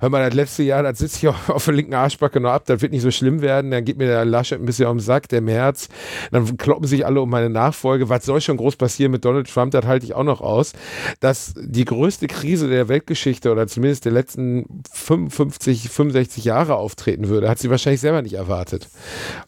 [0.00, 2.82] hör mal, das letzte Jahr, das sitze ich auf, der linken Arschbacke noch ab, das
[2.82, 5.28] wird nicht so schlimm werden, dann geht mir der Laschet ein bisschen auf den Sack,
[5.28, 5.88] der Merz,
[6.32, 8.08] dann kloppen sich alle um meine Nachfolge.
[8.08, 10.72] Was soll schon groß passieren mit Donald Trump, das halte ich auch noch aus.
[11.20, 17.48] Dass die größte Krise der Weltgeschichte oder zumindest der letzten 55, 65 Jahre auftreten würde,
[17.48, 18.88] hat sie wahrscheinlich selber nicht erwartet.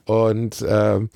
[0.05, 1.11] Und ähm,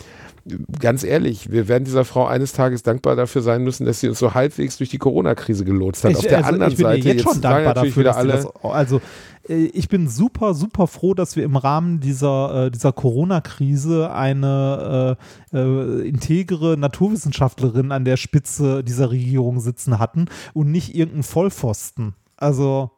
[0.80, 4.18] ganz ehrlich, wir werden dieser Frau eines Tages dankbar dafür sein müssen, dass sie uns
[4.18, 6.12] so halbwegs durch die Corona-Krise gelotst hat.
[6.12, 8.16] ich, Auf der also, anderen ich bin Seite dir jetzt schon dankbar dafür, wieder dass
[8.16, 8.32] alle.
[8.32, 9.00] das, also
[9.48, 15.16] äh, ich bin super, super froh, dass wir im Rahmen dieser, äh, dieser Corona-Krise eine
[15.52, 22.14] äh, äh, integere Naturwissenschaftlerin an der Spitze dieser Regierung sitzen hatten und nicht irgendeinen Vollpfosten.
[22.36, 22.90] Also,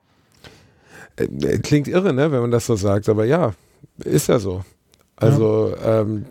[1.62, 3.53] Klingt irre, ne, wenn man das so sagt, aber ja,
[3.99, 4.64] ist ja so.
[5.24, 6.24] Also ähm,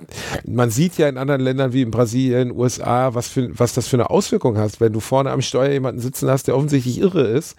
[0.45, 3.97] man sieht ja in anderen Ländern wie in Brasilien, USA, was, für, was das für
[3.97, 7.55] eine Auswirkung hat, wenn du vorne am Steuer jemanden sitzen hast, der offensichtlich irre ist.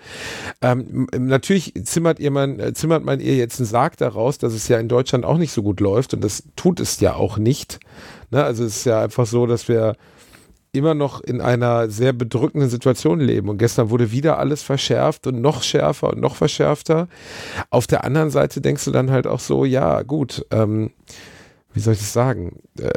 [0.63, 4.69] Ähm, natürlich zimmert, ihr man, äh, zimmert man ihr jetzt einen Sarg daraus, dass es
[4.69, 7.81] ja in Deutschland auch nicht so gut läuft und das tut es ja auch nicht.
[8.31, 8.43] Ne?
[8.43, 9.97] Also es ist ja einfach so, dass wir
[10.75, 13.49] immer noch in einer sehr bedrückenden Situation leben.
[13.49, 17.09] Und gestern wurde wieder alles verschärft und noch schärfer und noch verschärfter.
[17.71, 20.91] Auf der anderen Seite denkst du dann halt auch so, ja, gut, ähm,
[21.73, 22.61] wie soll ich das sagen?
[22.79, 22.91] Äh,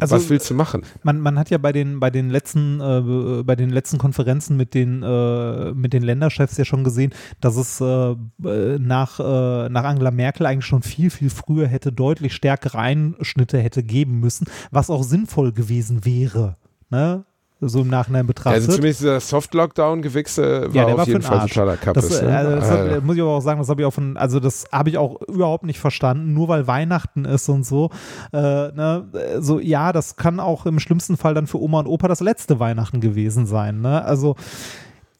[0.00, 0.82] Also, was willst du machen?
[1.02, 4.72] man, man hat ja bei den, bei den letzten, äh, bei den letzten Konferenzen mit
[4.72, 9.84] den, äh, mit den Länderchefs ja schon gesehen, dass es äh, äh, nach, äh, nach
[9.84, 14.88] Angela Merkel eigentlich schon viel, viel früher hätte deutlich stärkere Einschnitte hätte geben müssen, was
[14.88, 16.56] auch sinnvoll gewesen wäre.
[16.90, 17.24] Ne?
[17.62, 18.62] So im Nachhinein betrachtet.
[18.62, 22.08] Also zumindest dieser Soft-Lockdown-Gewichse war Ja, auf war jeden Fall totaler Kappes.
[22.08, 22.34] Das, ne?
[22.34, 22.96] also das Alter.
[22.96, 24.96] hat, muss ich aber auch sagen, das habe ich auch von, also das habe ich
[24.96, 27.90] auch überhaupt nicht verstanden, nur weil Weihnachten ist und so.
[28.32, 29.08] Äh, ne,
[29.40, 32.60] so, ja, das kann auch im schlimmsten Fall dann für Oma und Opa das letzte
[32.60, 33.82] Weihnachten gewesen sein.
[33.82, 34.02] Ne?
[34.06, 34.36] Also,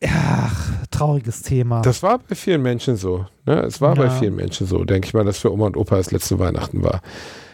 [0.03, 0.51] ja,
[0.91, 1.83] trauriges Thema.
[1.83, 3.27] Das war bei vielen Menschen so.
[3.45, 3.61] Ne?
[3.65, 4.11] Es war bei Ja.
[4.11, 7.03] vielen Menschen so, denke ich mal, dass für Oma und Opa das letzte Weihnachten war.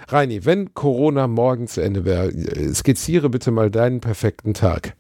[0.09, 4.95] Reini, wenn Corona morgen zu Ende wäre, äh, skizziere bitte mal deinen perfekten Tag.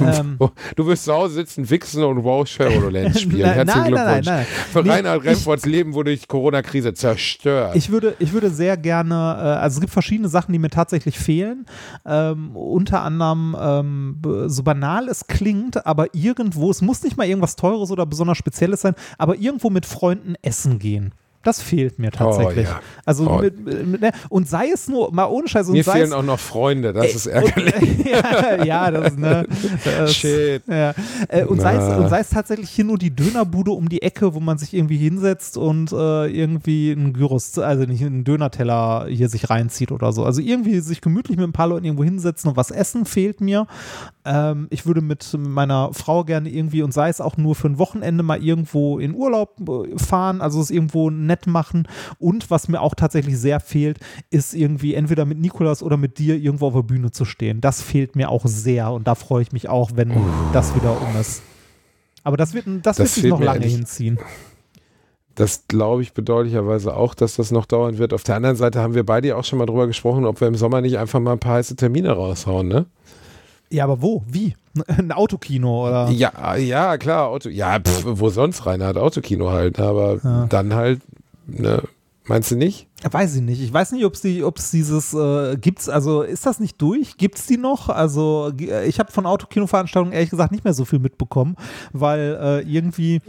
[0.00, 0.38] ähm,
[0.76, 3.42] Du wirst zu Hause sitzen, wichsen und wow, Shadowlands spielen.
[3.42, 4.26] Nein, Herzlichen nein, Glückwunsch.
[4.26, 4.46] nein.
[4.72, 7.76] Für Nee, Reinhard Remfords Leben wurde durch die Corona-Krise zerstört.
[7.76, 11.18] Ich würde, ich würde sehr gerne, äh, also es gibt verschiedene Sachen, die mir tatsächlich
[11.18, 11.66] fehlen.
[12.06, 17.56] Ähm, unter anderem, ähm, so banal es klingt, aber irgendwo, es muss nicht mal irgendwas
[17.56, 21.12] Teures oder besonders Spezielles sein, aber irgendwo mit Freunden essen gehen.
[21.44, 22.66] Das fehlt mir tatsächlich.
[22.68, 22.80] ja.
[23.04, 23.38] Also Oh.
[23.38, 26.12] mit, mit, ne, und sei es nur, mal ohne Scheiß, und Mir sei fehlen es,
[26.12, 27.74] auch noch Freunde, das ist und, ärgerlich.
[28.06, 29.46] ja, ja, das, ne,
[29.84, 30.62] das, Shit.
[30.66, 30.94] ja.
[31.28, 34.34] Äh, und, sei es, und sei es tatsächlich hier nur die Dönerbude um die Ecke,
[34.34, 39.28] wo man sich irgendwie hinsetzt und äh, irgendwie einen Gyros, also nicht einen Dönerteller hier
[39.28, 40.24] sich reinzieht oder so.
[40.24, 43.66] Also irgendwie sich gemütlich mit ein paar Leuten irgendwo hinsetzen und was essen fehlt mir.
[44.30, 47.78] Ähm, ich würde mit meiner Frau gerne irgendwie und sei es auch nur für ein
[47.78, 51.88] Wochenende mal irgendwo in Urlaub äh, fahren, also es irgendwo nett machen.
[52.18, 53.98] Und was mir auch tatsächlich sehr fehlt,
[54.28, 57.62] ist irgendwie entweder mit Nikolas oder mit dir irgendwo auf der Bühne zu stehen.
[57.62, 60.12] Das fehlt mir auch sehr und da freue ich mich auch, wenn
[60.52, 61.42] das wieder um ist.
[62.22, 64.18] Aber das wird, das Das wird sich noch lange hinziehen.
[65.36, 68.12] Das glaube ich bedauerlicherweise auch, dass das noch dauern wird.
[68.12, 70.48] Auf der anderen Seite haben wir beide ja auch schon mal drüber gesprochen, ob wir
[70.48, 72.86] im Sommer nicht einfach mal ein paar heiße Termine raushauen, ne?
[73.70, 74.22] Ja, aber wo?
[74.26, 74.54] Wie?
[74.86, 76.10] Ein Autokino oder?
[76.10, 77.48] Ja, ja, klar, Auto.
[77.48, 80.46] Ja, pff, wo sonst Reinhard Autokino halt, aber Ja.
[80.48, 81.00] dann halt,
[81.46, 81.82] ne,
[82.26, 82.86] meinst du nicht?
[83.10, 83.60] Weiß ich nicht.
[83.62, 85.88] Ich weiß nicht, ob es die, dieses äh, gibt's.
[85.88, 87.16] Also ist das nicht durch?
[87.16, 87.88] Gibt's die noch?
[87.88, 91.56] Also äh, ich habe von Autokino-Veranstaltungen ehrlich gesagt nicht mehr so viel mitbekommen,
[91.92, 93.20] weil äh, irgendwie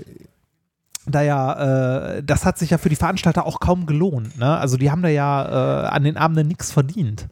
[1.06, 4.38] da ja, äh, das hat sich ja für die Veranstalter auch kaum gelohnt.
[4.38, 4.58] Ne?
[4.58, 7.28] Also die haben da ja äh, an den Abenden nichts verdient,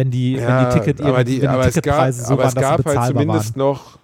[0.00, 2.42] wenn die, wenn die Ticket aber die, wenn die aber es gab, Ticketpreise so aber
[2.42, 3.58] waren, es dass gab halt bezahlbar zumindest waren.
[3.58, 3.98] noch,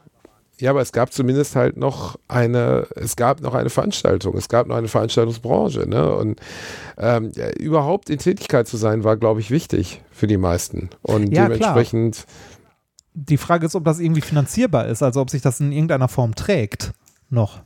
[0.59, 4.67] ja, aber es gab zumindest halt noch eine, es gab noch eine Veranstaltung, es gab
[4.67, 6.15] noch eine Veranstaltungsbranche, ne?
[6.15, 6.41] Und
[6.99, 10.89] ähm, ja, überhaupt in Tätigkeit zu sein, war, glaube ich, wichtig für die meisten.
[11.03, 11.59] Und Ja, klar.
[11.59, 12.27] dementsprechend,
[13.15, 16.35] Die Frage ist, ob das irgendwie finanzierbar ist, also ob sich das in irgendeiner Form
[16.35, 16.93] trägt
[17.31, 17.61] noch.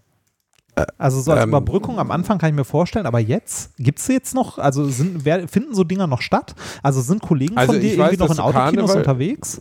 [0.98, 4.06] Also so als ähm, Überbrückung am Anfang kann ich mir vorstellen, aber jetzt, gibt es
[4.08, 6.54] jetzt noch, also sind, wer, finden so Dinger noch statt?
[6.82, 9.60] Also sind Kollegen Also von dir irgendwie weiß, noch in Autokinos Karneval- unterwegs?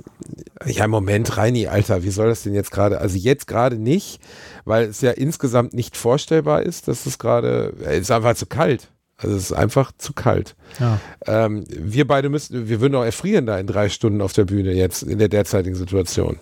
[0.66, 4.22] ja, Moment, Reini, Alter, wie soll das denn jetzt gerade, also jetzt gerade nicht,
[4.66, 8.90] weil es ja insgesamt nicht vorstellbar ist, dass es gerade, es ist einfach zu kalt.
[9.22, 10.56] Also es ist einfach zu kalt.
[10.80, 11.00] Ja.
[11.26, 14.72] Ähm, wir beide müssen, wir würden auch erfrieren da in drei Stunden auf der Bühne
[14.72, 16.38] jetzt in der derzeitigen Situation.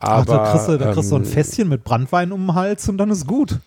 [0.00, 2.54] Ach, Aber, da kriegst, du, da kriegst du ein ähm, Fässchen mit Brandwein um den
[2.54, 3.58] Hals und dann ist gut.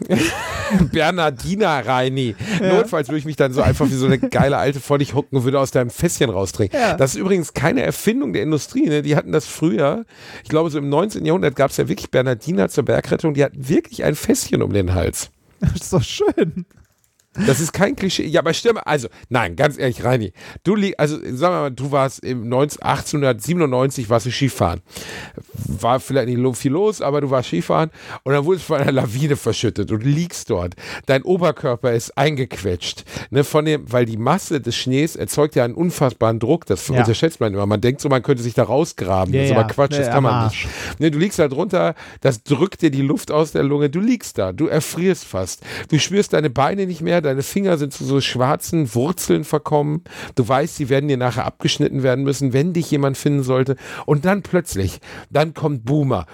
[0.92, 2.34] Bernardiner Reini.
[2.60, 5.38] Notfalls würde ich mich dann so einfach wie so eine geile Alte vor dich hocken
[5.38, 6.78] und würde aus deinem Fässchen raustrinken.
[6.78, 6.96] Ja.
[6.96, 8.88] Das ist übrigens keine Erfindung der Industrie.
[8.88, 9.02] Ne?
[9.02, 10.04] Die hatten das früher,
[10.42, 11.24] ich glaube so im 19.
[11.24, 14.94] Jahrhundert gab es ja wirklich Bernardiner zur Bergrettung, die hatten wirklich ein Fässchen um den
[14.94, 15.30] Hals.
[15.60, 16.66] Das ist doch schön.
[17.46, 18.26] Das ist kein Klischee.
[18.26, 20.32] Ja, aber stimme, also, nein, ganz ehrlich, Reini,
[20.62, 24.80] du liegst, also, sagen wir mal, du warst im 19, 1897 warst du Skifahren.
[25.80, 27.90] War vielleicht nicht viel los, aber du warst Skifahren
[28.22, 30.74] und dann wurdest du von einer Lawine verschüttet und du liegst dort.
[31.06, 35.74] Dein Oberkörper ist eingequetscht, ne, von dem, weil die Masse des Schnees erzeugt ja einen
[35.74, 36.66] unfassbaren Druck.
[36.66, 36.98] Das Ja.
[36.98, 37.66] unterschätzt man immer.
[37.66, 39.34] Man denkt so, man könnte sich da rausgraben.
[39.34, 40.66] Ja, das ist aber Quatsch, das Ja, kann man nicht.
[40.98, 44.38] Ne, du liegst da drunter, das drückt dir die Luft aus der Lunge, du liegst
[44.38, 45.62] da, du erfrierst fast.
[45.90, 50.04] Du spürst deine Beine nicht mehr, deine Finger sind zu so schwarzen Wurzeln verkommen.
[50.34, 53.76] Du weißt, sie werden dir nachher abgeschnitten werden müssen, wenn dich jemand finden sollte.
[54.06, 56.26] Und dann plötzlich, dann kommt Boomer.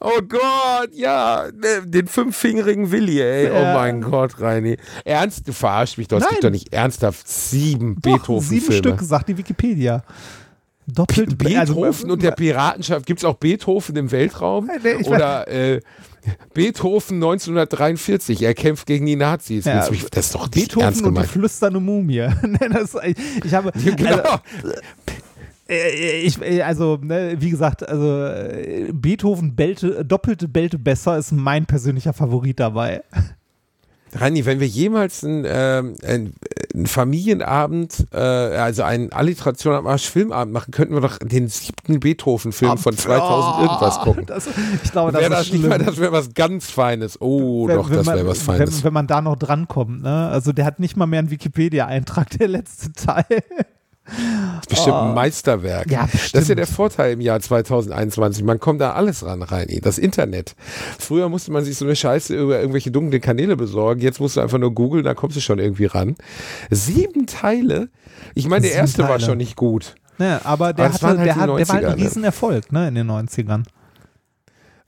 [0.00, 3.50] Oh Gott, ja, ne, den fünffingerigen Willi, ey.
[3.50, 4.76] Oh mein Gott, Reini.
[5.04, 6.18] Ernst, du verarschst mich doch.
[6.18, 6.30] Es Nein.
[6.32, 8.12] gibt doch nicht ernsthaft sieben Doch,
[8.72, 10.02] Sieben Stück, sagt die Wikipedia.
[10.86, 13.06] Doppelt Beethoven also, und der Piratenschaft.
[13.06, 14.70] Gibt es auch Beethoven im Weltraum?
[14.82, 15.80] Nee, ich Oder äh,
[16.54, 19.64] Beethoven 1943, er kämpft gegen die Nazis.
[19.64, 22.28] Ja, mich- das ist doch Beethoven und die flüsternde Mumie.
[22.42, 22.96] Nee, das,
[23.44, 24.22] ich habe, Genau.
[24.22, 24.38] also,
[25.68, 31.32] äh, ich, äh, also, ne, wie gesagt, also äh, Beethoven bellte, doppelte Belte besser ist
[31.32, 33.02] mein persönlicher Favorit dabei.
[34.18, 36.34] Rani, wenn wir jemals einen, ähm, einen,
[36.74, 42.00] einen Familienabend, äh, also einen Alliteration am Arsch Filmabend machen, könnten wir doch den siebten
[42.00, 44.26] Beethoven-Film von 2000 irgendwas gucken.
[44.26, 44.46] Das,
[44.82, 45.68] ich glaube, das Wäre das nicht schlimm.
[45.68, 47.20] mal, das wäre was ganz Feines.
[47.20, 48.78] Oh, Wenn- doch, wenn das wäre was Feines.
[48.78, 50.28] Wenn, wenn man da noch drankommt, ne?
[50.28, 53.24] Also der hat nicht mal mehr einen Wikipedia-Eintrag, der letzte Teil.
[54.68, 55.86] Bestimmt ein Meisterwerk.
[55.88, 55.92] Oh.
[55.92, 58.44] Ja, Das ist ja der Vorteil im Jahr 2021.
[58.44, 59.68] Man kommt da alles ran rein.
[59.82, 60.54] Das Internet.
[60.98, 64.00] Früher musste man sich so eine Scheiße über irgendwelche dunklen Kanäle besorgen.
[64.00, 66.16] Jetzt musst du einfach nur googeln, da kommst du schon irgendwie ran.
[66.70, 67.88] Sieben Teile?
[68.34, 69.20] Ich meine, der Sieben erste war Teile.
[69.20, 69.94] schon nicht gut.
[70.18, 72.04] Ne, aber der, Aber hatte, halt der, hat, der war halt 90er, ein ne?
[72.04, 73.64] Riesenerfolg, ne, in den 90ern.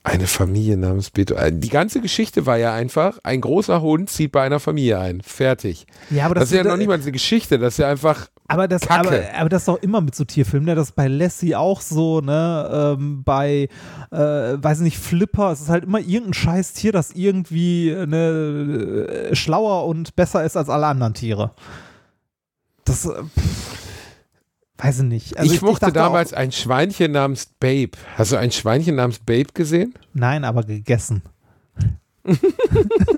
[0.04, 1.60] Eine Familie namens Beethoven.
[1.60, 5.20] Die ganze Geschichte war ja einfach, ein großer Hund zieht bei einer Familie ein.
[5.20, 5.86] Fertig.
[6.08, 8.28] Ja, aber Das, das, ist ja noch nicht mal eine Geschichte, das ist ja einfach
[8.50, 9.08] Aber das, Kacke.
[9.08, 10.74] aber, aber das ist doch immer mit so Tierfilmen, ne?
[10.74, 12.96] Das ist bei Lassie auch so, ne?
[12.98, 13.68] Ähm, bei,
[14.10, 19.36] äh, weiß nicht, Flipper, es ist halt immer irgendein scheiß Tier, das irgendwie ne, äh,
[19.36, 21.50] schlauer und besser ist als alle anderen Tiere.
[22.86, 23.76] Das, äh, pff,
[24.78, 25.38] weiß ich nicht.
[25.38, 27.98] Also ich, mochte dachte damals Auch, ein Schweinchen namens Babe.
[28.16, 29.92] Hast du ein Schweinchen namens Babe gesehen?
[30.14, 31.22] nein, aber gegessen.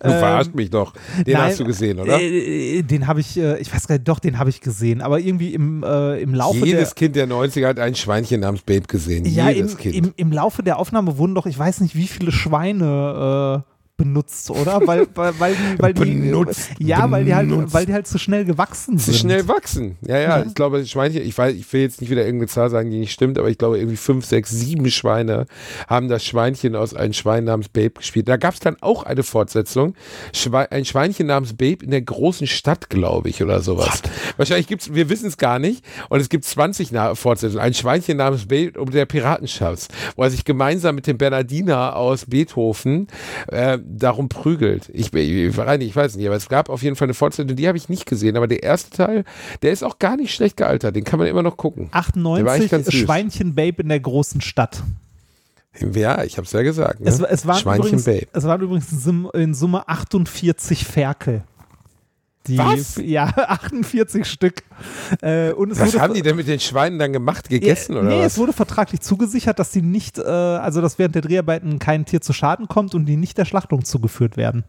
[0.00, 0.92] Du verarschst mich doch.
[0.92, 2.20] Den Ähm, nein, hast du gesehen, oder?
[2.20, 5.20] Äh, den habe ich, äh, ich weiß gar nicht, doch, den habe ich gesehen, aber
[5.20, 6.68] irgendwie im, äh, im Laufe der.
[6.68, 9.24] Jedes Kind der 90er hat ein Schweinchen namens Babe gesehen.
[9.24, 9.94] Ja, Jedes im, Kind.
[9.94, 14.50] im, im Laufe der Aufnahme wurden doch, ich weiß nicht, wie viele Schweine äh, benutzt,
[14.50, 14.80] oder?
[14.86, 18.18] Weil, weil, weil die, weil die, Benutzt, ja, weil die halt, weil die halt zu
[18.18, 19.16] schnell gewachsen sind.
[19.16, 19.96] schnell wachsen.
[20.02, 20.44] Ja, ja, Ja.
[20.44, 23.12] ich glaube, Schweinchen, ich weiß, ich will jetzt nicht wieder irgendeine Zahl sagen, die nicht
[23.12, 25.46] stimmt, aber ich glaube, irgendwie fünf, sechs, sieben Schweine
[25.86, 28.28] haben das Schweinchen aus einem Schwein namens Babe gespielt.
[28.28, 29.94] Da gab es dann auch eine Fortsetzung.
[30.32, 34.02] Schwe ein Schweinchen namens Babe in der großen Stadt, glaube ich, oder sowas.
[34.36, 35.84] Wahrscheinlich gibt's, wir wissen es gar nicht.
[36.08, 37.62] Und es gibt 20 Na Fortsetzungen.
[37.62, 42.26] Ein Schweinchen namens Babe um der Piratenschatz, wo er sich gemeinsam mit dem Bernardiner aus
[42.26, 43.06] Beethoven
[43.48, 44.90] äh, darum prügelt.
[44.92, 45.56] Ich, ich, ich
[45.96, 48.36] weiß nicht, aber es gab auf jeden Fall eine Fortsetzung, die habe ich nicht gesehen.
[48.36, 49.24] Aber der erste Teil,
[49.62, 50.96] der ist auch gar nicht schlecht gealtert.
[50.96, 51.90] Den kann man immer noch gucken.
[51.92, 52.94] Der war eigentlich 98 ganz süß.
[52.94, 54.82] Schweinchen Babe in der großen Stadt.
[55.92, 57.00] Ja, ich habe es ja gesagt.
[57.00, 57.08] Ne?
[57.08, 58.26] Es, es, waren Schweinchen übrigens, Babe.
[58.32, 61.42] es waren übrigens in Summe 48 Ferkel.
[62.46, 62.96] Die, Was?
[62.96, 64.62] Ja, 48 Stück.
[65.22, 67.48] Äh, und es Was wurde, haben die denn mit den Schweinen dann gemacht?
[67.48, 68.32] Gegessen Ja, oder nee, was?
[68.32, 72.20] es wurde vertraglich zugesichert, dass sie nicht, äh, also dass während der Dreharbeiten kein Tier
[72.20, 74.64] zu Schaden kommt und die nicht der Schlachtung zugeführt werden.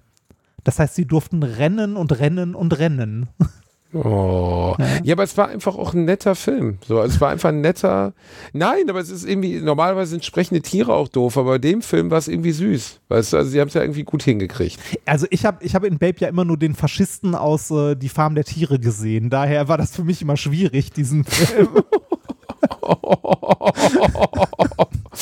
[0.64, 3.28] Das heißt, sie durften rennen und rennen und rennen.
[3.96, 4.76] Oh.
[5.04, 5.14] Ja.
[5.14, 6.80] aber es war einfach auch ein netter Film.
[6.86, 8.14] So, also es war einfach ein netter.
[8.52, 12.12] Nein, aber es ist irgendwie, normalerweise sind sprechende Tiere auch doof, aber bei dem Film
[12.12, 13.00] war es irgendwie süß.
[13.08, 14.80] Weißt du, also sie haben es ja irgendwie gut hingekriegt.
[15.06, 18.10] Also ich habe ich hab in Babe ja immer nur den Faschisten aus äh, Die
[18.10, 19.30] Farm der Tiere gesehen.
[19.30, 21.70] Daher war das für mich immer schwierig, diesen Film.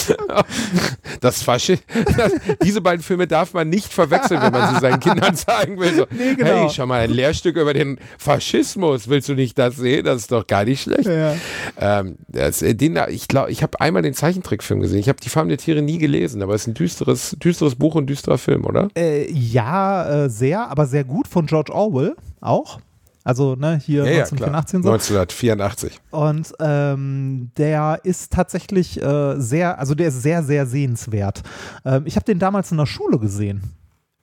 [1.22, 1.80] Das Faschi
[2.18, 5.94] das, diese beiden Filme darf man nicht verwechseln, wenn man sie seinen Kindern zeigen will.
[5.96, 6.50] So, Nee, genau.
[6.50, 9.08] Hey, schau mal, ein Lehrstück über den Faschismus.
[9.08, 10.04] Willst du nicht das sehen?
[10.06, 11.06] Das ist doch gar nicht schlecht.
[11.06, 11.36] Ja.
[11.80, 15.00] Ähm, das, äh, den, ich glaube, ich habe einmal den Zeichentrickfilm gesehen.
[15.00, 17.96] Ich habe die Farm der Tiere nie gelesen, aber es ist ein düsteres, düsteres Buch
[17.96, 18.90] und düsterer Film, oder?
[18.96, 22.80] äh, ja, äh, sehr, aber sehr gut von George Orwell auch.
[23.24, 24.54] Also, ne, hier Ja, ja, klar.
[24.54, 24.92] 1984 so.
[24.92, 26.02] 1984.
[26.12, 31.42] Und ähm, der ist tatsächlich äh, sehr, also der ist sehr, sehr sehenswert.
[31.86, 33.62] Ähm, ich habe den damals in der Schule gesehen.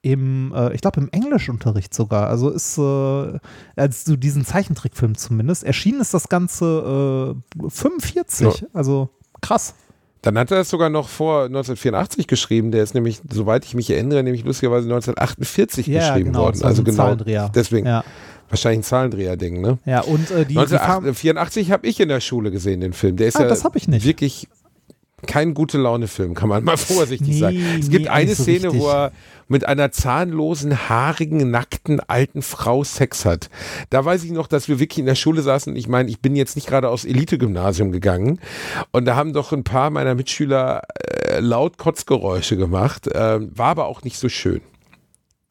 [0.02, 2.28] Im, äh, ich glaube, im Englischunterricht sogar.
[2.28, 3.38] Also ist, äh,
[3.76, 8.66] als du diesen Zeichentrickfilm zumindest, erschienen ist das Ganze äh, 45.
[8.72, 9.10] Also
[9.40, 9.74] krass.
[10.22, 12.70] Dann hat er es sogar noch vor 1984 geschrieben.
[12.72, 16.56] Der ist nämlich, soweit ich mich erinnere, nämlich lustigerweise 1948 Ja, geschrieben genau, worden.
[16.58, 17.48] so Also ein genau.
[17.54, 18.04] Deswegen Ja,
[18.50, 19.78] wahrscheinlich ein Zahlendreher-Ding, ne?
[19.86, 23.16] ja und äh, die, die Farm, 1984 habe ich in der Schule gesehen, den Film.
[23.16, 24.04] Der ist Ah, ja das hab ich nicht.
[24.04, 24.48] wirklich
[25.26, 27.64] kein gute Laune-Film, kann man mal vorsichtig Nee, sagen.
[27.78, 28.80] Es gibt nee, eine so Szene, richtig.
[28.80, 29.12] wo er
[29.48, 33.50] mit einer zahnlosen, haarigen, nackten alten Frau Sex hat.
[33.90, 35.74] Da weiß ich noch, dass wir wirklich in der Schule saßen.
[35.76, 38.38] Ich meine, ich bin jetzt nicht gerade aufs Elite-Gymnasium gegangen.
[38.92, 40.82] Und da haben doch ein paar meiner Mitschüler
[41.28, 43.08] äh, laut Kotzgeräusche gemacht.
[43.12, 44.60] Ähm, war aber auch nicht so schön.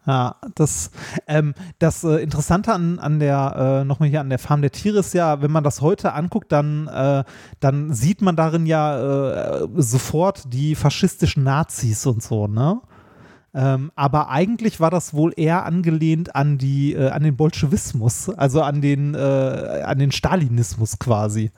[0.10, 0.90] Ja, das,
[1.28, 4.98] ähm, das äh, Interessante an, an der, äh, nochmal hier an der Farm der Tiere
[4.98, 7.24] ist ja, wenn man das heute anguckt, dann, äh,
[7.60, 12.82] dann sieht man darin ja äh, sofort die faschistischen Nazis und so, ne?
[13.54, 18.64] Ähm, aber eigentlich war das wohl eher angelehnt an die, äh, an den Bolschewismus, also
[18.64, 21.52] an den, äh, an den Stalinismus quasi.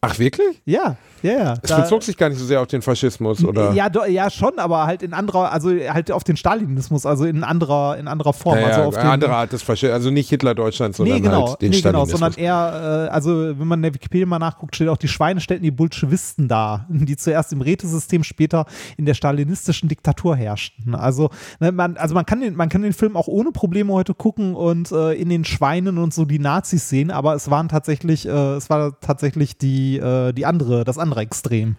[0.00, 0.62] Ach, wirklich?
[0.64, 1.54] Ja, ja, ja.
[1.60, 3.72] Es bezog sich gar nicht so sehr auf den Faschismus, oder?
[3.72, 7.42] Ja, do, ja, schon, aber halt in anderer, also halt auf den Stalinismus, also in
[7.42, 8.58] anderer, in anderer Form.
[8.58, 11.48] Ja, also ja, auf eine andere Art des Faschismus, also nicht Hitler-Deutschland, sondern nee, genau,
[11.48, 12.20] halt den nee, genau, Stalinismus.
[12.20, 15.40] sondern eher, äh, also wenn man in der Wikipedia mal nachguckt, steht auch, die Schweine
[15.40, 18.66] stellten die Bolschewisten dar, die zuerst im Rätesystem, später
[18.96, 20.94] in der stalinistischen Diktatur herrschten.
[20.94, 24.14] Also, ne, man, also man kann den, man kann den Film auch ohne Probleme heute
[24.14, 28.28] gucken und äh, in den Schweinen und so die Nazis sehen, aber es waren tatsächlich,
[28.28, 31.76] äh, es war tatsächlich die, äh, die andere, das andere Extrem.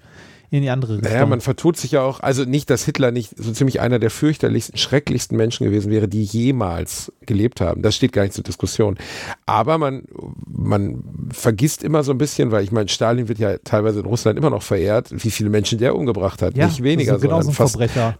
[0.51, 1.11] In die andere Richtung.
[1.11, 4.09] Naja, man vertut sich ja auch, also nicht, dass Hitler nicht so ziemlich einer der
[4.09, 7.83] fürchterlichsten, schrecklichsten Menschen gewesen wäre, die jemals gelebt haben.
[7.83, 8.97] Das steht gar nicht zur Diskussion.
[9.45, 10.05] Aber man,
[10.47, 14.39] man vergisst immer so ein bisschen, weil ich meine, Stalin wird ja teilweise in Russland
[14.39, 16.57] immer noch verehrt, wie viele Menschen der umgebracht hat.
[16.57, 18.17] ja, nicht weniger, das ist genau so sondern ein fast Verbrecher.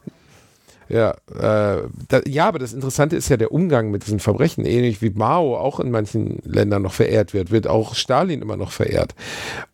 [0.89, 4.65] Ja, äh, da, ja, aber das Interessante ist ja der Umgang mit diesen Verbrechen.
[4.65, 8.71] Ähnlich wie Mao auch in manchen Ländern noch verehrt wird, wird auch Stalin immer noch
[8.71, 9.13] verehrt.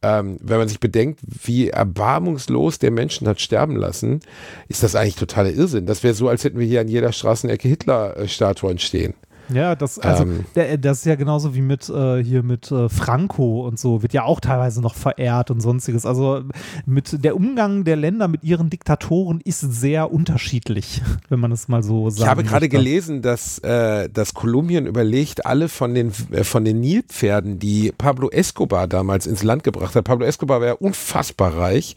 [0.01, 4.19] Ähm, wenn man sich bedenkt, wie erbarmungslos der Menschen hat sterben lassen,
[4.67, 5.85] ist das eigentlich totaler Irrsinn.
[5.85, 9.13] Das wäre so, als hätten wir hier an jeder Straßenecke Hitler-Statuen stehen.
[9.49, 10.81] Ja, das, also, Ähm.
[10.81, 14.23] das ist ja genauso wie mit äh, hier mit äh, Franco und so, wird ja
[14.23, 16.05] auch teilweise noch verehrt und sonstiges.
[16.05, 16.41] Also
[16.85, 21.83] mit der Umgang der Länder mit ihren Diktatoren ist sehr unterschiedlich, wenn man es mal
[21.83, 22.21] so sagt.
[22.21, 26.79] Ich habe gerade gelesen, dass, äh, dass Kolumbien überlegt, alle von den, äh, von den
[26.79, 30.05] Nilpferden, die Pablo Escobar damals ins Land gebracht hat.
[30.05, 31.95] Pablo Escobar war ja unfassbar reich.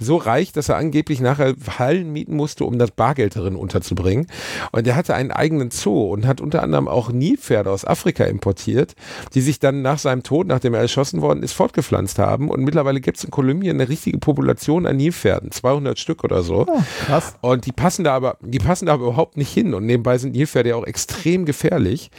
[0.00, 4.26] So reich, dass er angeblich nachher Hallen mieten musste, um das Bargeld darin unterzubringen.
[4.72, 8.24] Und er hatte einen eigenen Zoo und hat unter anderem haben auch Nilpferde aus Afrika
[8.24, 8.94] importiert,
[9.34, 12.50] die sich dann nach seinem Tod, nachdem er erschossen worden ist, fortgepflanzt haben.
[12.50, 16.66] Und mittlerweile gibt es in Kolumbien eine richtige Population an Nilpferden, 200 Stück oder so.
[16.68, 17.34] Oh, krass.
[17.40, 19.74] Und die passen da aber, die passen da aber überhaupt nicht hin.
[19.74, 22.10] Und nebenbei sind Nilpferde ja auch extrem gefährlich.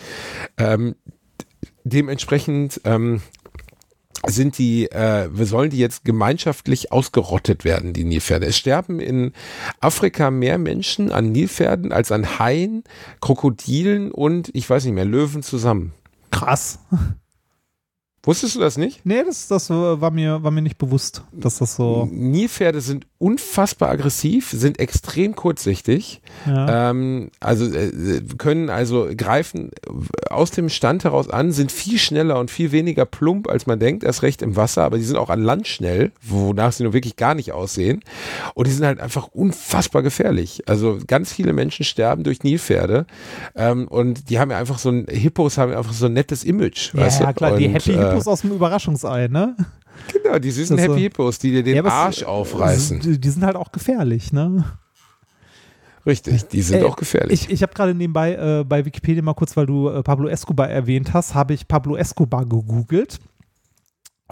[0.57, 0.95] Ähm,
[1.83, 3.21] dementsprechend ähm,
[4.27, 8.45] sind die, äh, wir sollen die jetzt gemeinschaftlich ausgerottet werden, die Nilpferde.
[8.45, 9.33] Es sterben in
[9.79, 12.83] Afrika mehr Menschen an Nilpferden als an Haien,
[13.21, 15.93] Krokodilen und ich weiß nicht mehr, Löwen zusammen.
[16.31, 16.79] Krass.
[18.23, 19.05] Wusstest du das nicht?
[19.05, 22.07] Nee, das, das war, mir, war mir nicht bewusst, dass das so.
[22.11, 26.89] Nilpferde sind unfassbar aggressiv, sind extrem kurzsichtig, Ja.
[26.89, 29.71] ähm, also äh, können also greifen
[30.29, 34.05] aus dem Stand heraus an, sind viel schneller und viel weniger plump, als man denkt,
[34.05, 37.17] erst recht im Wasser, aber die sind auch an Land schnell, wonach sie nur wirklich
[37.17, 38.01] gar nicht aussehen.
[38.53, 40.63] Und die sind halt einfach unfassbar gefährlich.
[40.67, 43.05] Also ganz viele Menschen sterben durch Nilpferde
[43.53, 46.93] ähm, und die haben ja einfach so ein, Hippos haben einfach so ein nettes Image.
[46.93, 49.57] Ja, ja, klar, die Und, Happy äh, Hippos aus dem Überraschungsei, ne?
[50.11, 52.99] Genau, die süßen Das so- Happy Hippos, die dir den Ja, Arsch aufreißen.
[53.01, 54.63] Die, die sind halt auch gefährlich, ne?
[56.05, 57.43] Richtig, die sind Äh, auch gefährlich.
[57.43, 60.69] Ich, ich habe gerade nebenbei äh, bei Wikipedia mal kurz, weil du äh, Pablo Escobar
[60.69, 63.19] erwähnt hast, habe ich Pablo Escobar gegoogelt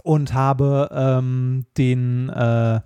[0.03, 2.79] und habe ähm, den äh,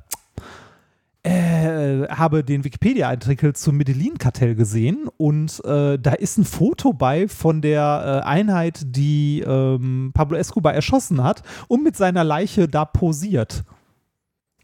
[1.23, 7.61] äh, habe den Wikipedia-Artikel zum Medellin-Kartell gesehen und äh, da ist ein Foto bei von
[7.61, 13.63] der äh, Einheit, die ähm, Pablo Escobar erschossen hat und mit seiner Leiche da posiert.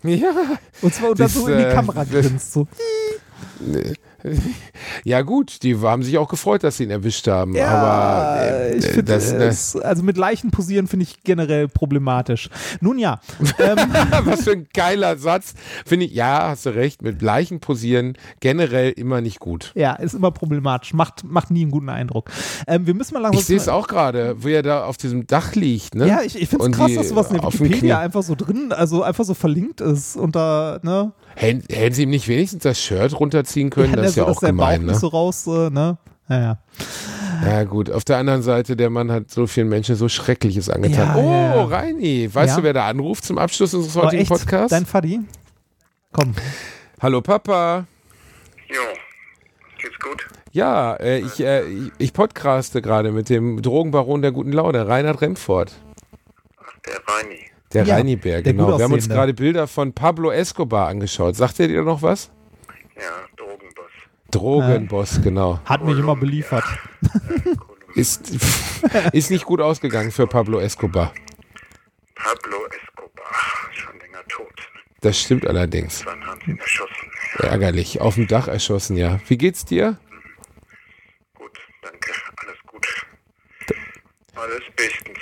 [0.03, 0.31] ja,
[0.81, 2.53] Und zwar und Das, so in die äh, Kamera grinst.
[2.53, 2.67] So.
[5.03, 7.57] ja gut, die haben sich auch gefreut, dass sie ihn erwischt haben.
[7.57, 12.49] aber äh, ich finde das, es, also mit Leichen posieren finde ich generell problematisch.
[12.81, 13.19] Nun ja,
[13.59, 13.77] ähm,
[14.23, 15.53] was für ein geiler Satz.
[15.85, 19.71] Finde ich, ja, hast du recht, mit Leichen posieren generell immer nicht gut.
[19.75, 22.29] ja, ist immer problematisch, macht, macht nie einen guten Eindruck.
[22.67, 23.39] Ähm, wir müssen mal langsam.
[23.39, 25.95] Ich sehe es auch gerade, wo er da auf diesem Dach liegt.
[25.95, 26.07] Ne?
[26.07, 29.03] Ja, ich, ich finde es krass, dass sowas in der Wikipedia einfach so drin, also
[29.03, 31.11] einfach so verlinkt ist und da, ne?
[31.35, 33.93] Hätten, sie ihm nicht wenigstens das Shirt runterziehen können?
[33.93, 34.79] Ja, das ja so, auch dass der gemein.
[34.81, 34.91] Bauch Ne?
[34.91, 35.97] nicht so raus, äh, ne?
[36.29, 36.57] Ja,
[37.43, 37.63] ja.
[37.63, 41.07] Gut, auf der anderen Seite, der Mann hat so vielen Menschen so Schreckliches angetan.
[41.07, 41.63] Ja, oh, ja.
[41.65, 42.57] Reini, weißt Ja.
[42.57, 44.71] du, wer da anruft zum Abschluss unseres Aber heutigen echt, Podcasts?
[44.71, 45.21] dein Fadi?
[46.11, 46.33] Komm.
[46.99, 47.85] Hallo Papa.
[48.67, 48.81] Jo,
[49.81, 50.25] geht's gut?
[50.51, 51.61] Ja, äh, ich, äh,
[51.99, 55.71] ich, podcaste gerade mit dem Drogenbaron der guten Laune, Reinhard Remford.
[56.85, 57.39] Der Reini.
[57.73, 58.77] Der Ja, Reini-Bär, der genau.
[58.77, 61.35] Wir haben uns gerade Bilder von Pablo Escobar angeschaut.
[61.35, 62.31] Sagt er dir noch was?
[62.95, 63.01] Ja,
[64.31, 65.21] Drogenboss.
[65.21, 65.59] Genau.
[65.65, 66.63] Hat mich immer beliefert.
[67.95, 68.29] Ist,
[69.11, 71.11] ist nicht gut ausgegangen für Pablo Escobar.
[72.13, 73.33] Pablo Escobar.
[73.71, 74.53] Schon länger tot.
[75.01, 76.05] Das stimmt allerdings.
[76.05, 77.11] Wann haben sie ihn erschossen?
[77.39, 77.99] Ärgerlich.
[77.99, 79.19] Auf dem Dach erschossen, ja.
[79.27, 79.97] Wie geht's dir?
[81.33, 82.11] Gut, danke.
[82.35, 82.87] Alles gut.
[84.35, 85.19] Alles bestens.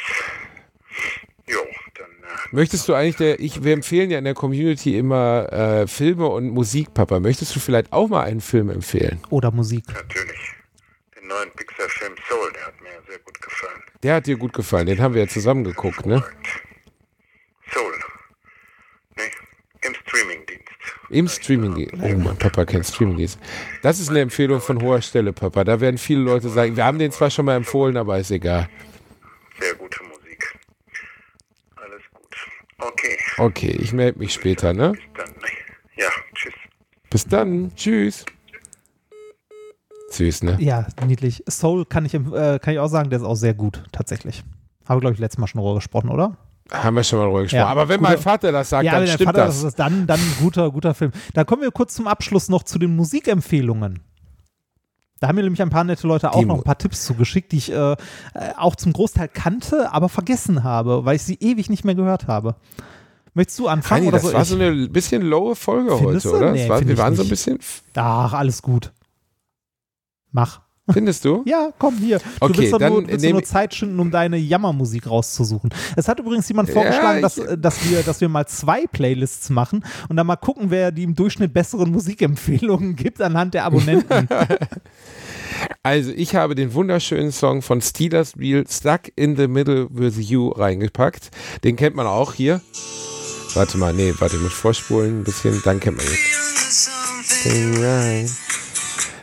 [1.48, 1.60] Jo,
[2.52, 6.50] Möchtest du eigentlich, der, ich, wir empfehlen ja in der Community immer äh, Filme und
[6.50, 7.20] Musik, Papa.
[7.20, 9.20] Möchtest du vielleicht auch mal einen Film empfehlen?
[9.30, 9.84] Oder Musik.
[9.88, 10.54] natürlich.
[11.16, 13.82] Den neuen Pixar-Film Soul, der hat mir sehr gut gefallen.
[14.04, 14.86] Der hat dir gut gefallen.
[14.86, 16.24] Den haben wir ja zusammen geguckt, ne?
[17.74, 17.94] Soul.
[19.18, 19.24] Nee,
[19.88, 20.66] im Streamingdienst.
[21.10, 21.90] Im Streaming.
[22.02, 23.40] Oh, mein Papa kennt Streamingdienst.
[23.82, 25.64] Das ist eine Empfehlung von hoher Stelle, Papa.
[25.64, 28.70] Da werden viele Leute sagen, wir haben den zwar schon mal empfohlen, aber ist egal.
[29.60, 30.05] Sehr gute.
[32.88, 34.92] Okay, Okay, ich melde mich später, ne?
[34.94, 35.36] bis dann.
[35.98, 36.54] Ja, tschüss.
[37.10, 37.72] Bis dann.
[37.76, 38.26] Tschüss.
[40.12, 40.58] Süß, ne?
[40.60, 41.44] Ja, niedlich.
[41.50, 44.44] Soul kann ich, äh, kann ich auch sagen, der ist auch sehr gut, tatsächlich.
[44.88, 46.38] Habe, glaube ich, letztes Mal schon darüber gesprochen, oder?
[46.72, 47.60] Haben wir schon mal drüber gesprochen.
[47.60, 49.56] Ja, aber wenn guter- mein Vater das sagt, ja, dann stimmt Vater das.
[49.62, 51.12] das ist, dann, dann ein guter, guter Film.
[51.34, 54.00] Da kommen wir kurz zum Abschluss noch zu den Musikempfehlungen.
[55.20, 57.52] Da haben mir nämlich ein paar nette Leute auch Die noch ein paar Tipps zugeschickt,
[57.54, 57.96] die ich äh, äh,
[58.58, 62.56] auch zum Großteil kannte, aber vergessen habe, weil ich sie ewig nicht mehr gehört habe.
[63.34, 64.34] Möchtest du anfangen Heini, oder das so?
[64.34, 64.48] war ich?
[64.50, 66.44] so eine bisschen lowe Folge Findest heute, du?
[66.44, 66.52] oder?
[66.52, 67.30] Nee, Das war, wir waren so ein nicht.
[67.32, 67.60] bisschen.
[67.96, 68.92] Ach, alles gut.
[70.32, 70.62] Mach.
[70.92, 71.42] Findest du?
[71.46, 72.20] Ja, komm hier.
[72.20, 75.72] Du Okay, willst doch dann nur, willst nur ich- Zeit schinden, um deine Jammermusik rauszusuchen.
[75.96, 79.50] Es hat übrigens jemand vorgeschlagen, ich- dass, äh, dass, wir, dass wir mal zwei Playlists
[79.50, 84.28] machen und dann mal gucken, wer die im Durchschnitt besseren Musikempfehlungen gibt anhand der Abonnenten.
[85.84, 90.50] Also, ich habe den wunderschönen Song von Steelers Wheel Stuck in the Middle with You
[90.50, 91.30] reingepackt.
[91.64, 92.60] Den kennt man auch hier.
[93.54, 96.12] Warte mal, nee, warte, mit Vorspulen ein bisschen, dann kennt man ihn.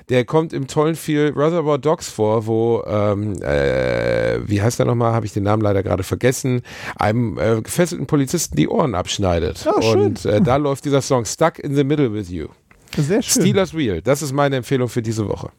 [0.09, 5.12] Der kommt im tollen Feel Reservoir Dogs vor, wo, ähm, äh, wie heißt der nochmal,
[5.12, 6.62] habe ich den Namen leider gerade vergessen,
[6.97, 9.66] einem äh, gefesselten Polizisten die Ohren abschneidet.
[9.81, 10.01] Schön.
[10.01, 12.49] Und äh, da läuft dieser Song Stuck in the Middle with You.
[12.97, 13.43] Sehr schön.
[13.43, 15.51] Steelers Wheel, das ist meine Empfehlung für diese Woche.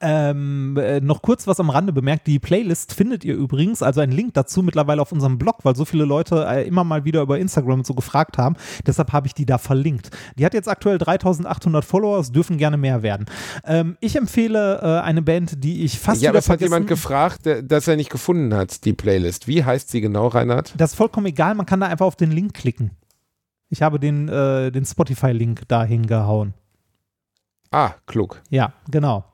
[0.00, 2.26] Ähm, äh, noch kurz was am Rande bemerkt.
[2.26, 5.84] Die Playlist findet ihr übrigens, also einen Link dazu mittlerweile auf unserem Blog, weil so
[5.84, 8.56] viele Leute äh, immer mal wieder über Instagram so gefragt haben.
[8.86, 10.10] Deshalb habe ich die da verlinkt.
[10.36, 13.26] Die hat jetzt aktuell 3800 Follower, es dürfen gerne mehr werden.
[13.64, 17.42] Ähm, ich empfehle äh, eine Band, die ich fast Ja, wieder es hat jemand gefragt,
[17.62, 19.48] dass er nicht gefunden hat, die Playlist.
[19.48, 20.74] Wie heißt sie genau, Reinhard?
[20.76, 22.92] Das ist vollkommen egal, man kann da einfach auf den Link klicken.
[23.70, 26.54] Ich habe den, äh, den Spotify-Link da hingehauen.
[27.70, 28.40] Ah, klug.
[28.48, 29.24] Ja, genau.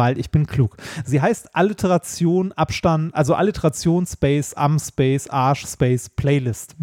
[0.00, 0.78] Weil ich bin klug.
[1.04, 6.74] Sie heißt Alliteration, Abstand, also Alliteration, Space, Am, Space, Arsch, Space, Playlist.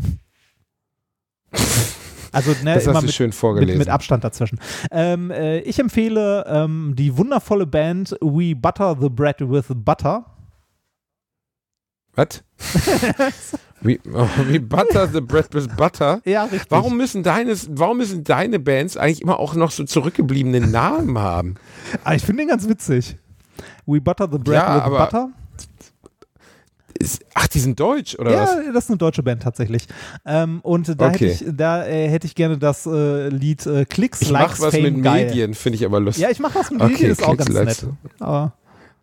[2.32, 3.80] Also ne, Das immer mit, schön mit, vorgelesen.
[3.80, 4.60] mit Abstand dazwischen.
[4.92, 10.37] Ähm, äh, ich empfehle ähm, die wundervolle Band We Butter the Bread with Butter.
[12.18, 12.42] Was?
[13.82, 16.20] wie, oh, wie Butter the Bread with Butter?
[16.26, 16.70] Ja, richtig.
[16.72, 21.56] Warum müssen, deine, warum müssen deine Bands eigentlich immer auch noch so zurückgebliebene Namen haben?
[22.04, 23.18] Ah, ich finde den ganz witzig.
[23.86, 25.30] We Butter the Bread Ja, with aber Butter.
[27.00, 28.56] Ist, ach, die sind deutsch, oder ja, was?
[28.74, 29.88] das ist eine deutsche Band tatsächlich.
[30.26, 31.30] Ähm, und da, Okay.
[31.30, 34.66] hätte, ich, da äh, hätte ich gerne das äh, Lied äh, Klicks Ich Likes mach
[34.68, 35.26] was Fame mit Geil.
[35.28, 36.24] Medien, finde ich aber lustig.
[36.24, 37.84] Ja, ich mache was mit Okay, Medien, ist auch Klicks, ganz Likes.
[37.84, 37.94] nett.
[38.20, 38.54] Aber,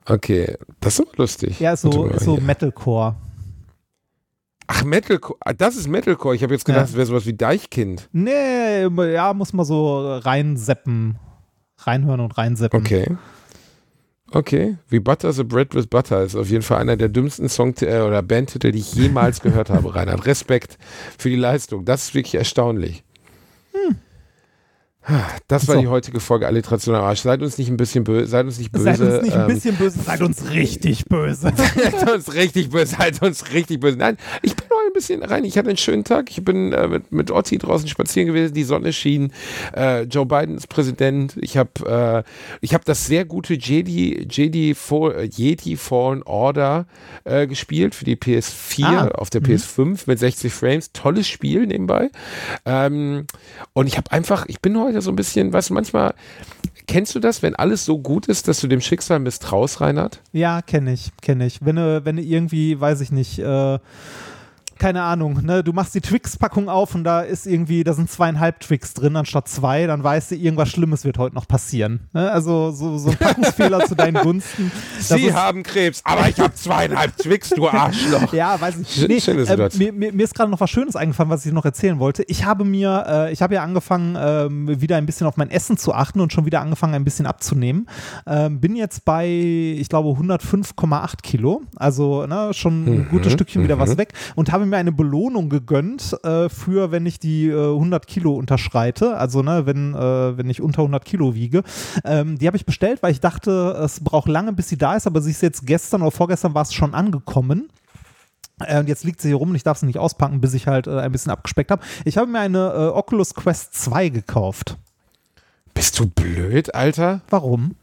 [0.06, 1.60] Okay, das ist aber lustig.
[1.60, 2.36] ja, so, so.
[2.36, 3.16] Metalcore.
[4.66, 5.38] Ach, Metalcore.
[5.40, 6.34] Ah, Das ist Metalcore.
[6.34, 6.86] Ich habe jetzt gedacht, Ja.
[6.86, 8.08] das wäre sowas wie Deichkind.
[8.12, 11.18] Nee, ja, muss man so reinseppen.
[11.78, 12.80] Reinhören und reinseppen.
[12.80, 13.16] Okay.
[14.30, 17.72] Okay, wie Butter the Bread with Butter ist auf jeden Fall einer der dümmsten Song
[17.74, 20.26] oder Bandtitel, die ich jemals gehört habe, Reinhard.
[20.26, 20.76] Respekt
[21.18, 21.84] für die Leistung.
[21.84, 23.04] Das ist wirklich erstaunlich.
[25.48, 25.80] Das war So.
[25.82, 27.20] die heutige Folge Alliteration am Arsch.
[27.20, 28.84] Seid uns nicht ein bisschen böse, seid uns nicht böse.
[28.84, 31.52] Seid uns nicht ein ähm, bisschen böse, seid uns richtig böse.
[31.54, 33.98] Seid uns richtig böse, seid uns richtig böse.
[33.98, 35.44] Nein, ich bin heute ein bisschen rein.
[35.44, 36.30] Ich hatte einen schönen Tag.
[36.30, 38.54] Ich bin äh, mit, mit Otti draußen spazieren gewesen.
[38.54, 39.32] Die Sonne schien.
[39.74, 41.36] Äh, Joe Biden ist Präsident.
[41.40, 46.86] Ich habe äh, ich hab das sehr gute Jedi, Jedi, Fall, äh, Jedi Fallen Order
[47.24, 50.92] äh, gespielt für die PS4 Ah, auf der PS5 mit 60 Frames.
[50.92, 52.10] Tolles Spiel nebenbei.
[52.64, 53.26] Ähm,
[53.72, 56.14] und ich habe einfach, ich bin heute so ein bisschen, weißt du, manchmal.
[56.86, 60.20] Kennst du das, wenn alles so gut ist, dass du dem Schicksal misstraust, Reinhard?
[60.32, 61.64] ja, kenne ich, kenne ich.
[61.64, 63.78] Wenn du, wenn du irgendwie, weiß ich nicht, äh,
[64.78, 68.60] keine Ahnung, ne, du machst die Twix-Packung auf und da ist irgendwie, da sind zweieinhalb
[68.60, 72.08] Twix drin anstatt zwei, dann weißt du, irgendwas Schlimmes wird heute noch passieren.
[72.12, 72.30] Ne?
[72.30, 74.70] Also so, so ein Packungsfehler zu deinen Gunsten.
[74.98, 78.32] Sie ist- haben Krebs, aber ich habe zweieinhalb Twix, du Arschloch.
[78.32, 79.78] Ja, weiß ich Schön- nee, Situation.
[79.78, 82.22] mir, mir, mir ist gerade noch was Schönes eingefallen, was ich noch erzählen wollte.
[82.24, 85.76] Ich habe mir, äh, ich habe ja angefangen, ähm, wieder ein bisschen auf mein Essen
[85.76, 87.88] zu achten und schon wieder angefangen, ein bisschen abzunehmen.
[88.26, 91.62] Ähm, bin jetzt bei, ich glaube, 105,8 Kilo.
[91.76, 96.16] Also ne, schon ein gutes Stückchen wieder was weg und habe mir eine Belohnung gegönnt
[96.24, 99.16] äh, für, wenn ich die äh, 100 Kilo unterschreite.
[99.16, 101.62] Also ne, wenn, äh, wenn ich unter 100 Kilo wiege.
[102.04, 105.06] Ähm, die habe ich bestellt, weil ich dachte, es braucht lange, bis sie da ist,
[105.06, 107.68] aber sie ist jetzt gestern oder vorgestern war es schon angekommen.
[108.60, 110.66] Äh, und jetzt liegt sie hier rum und ich darf sie nicht auspacken, bis ich
[110.66, 111.82] halt äh, ein bisschen abgespeckt habe.
[112.04, 114.76] Ich habe mir eine äh, Oculus Quest 2 gekauft.
[115.74, 117.22] Bist du blöd, Alter?
[117.30, 117.74] Warum?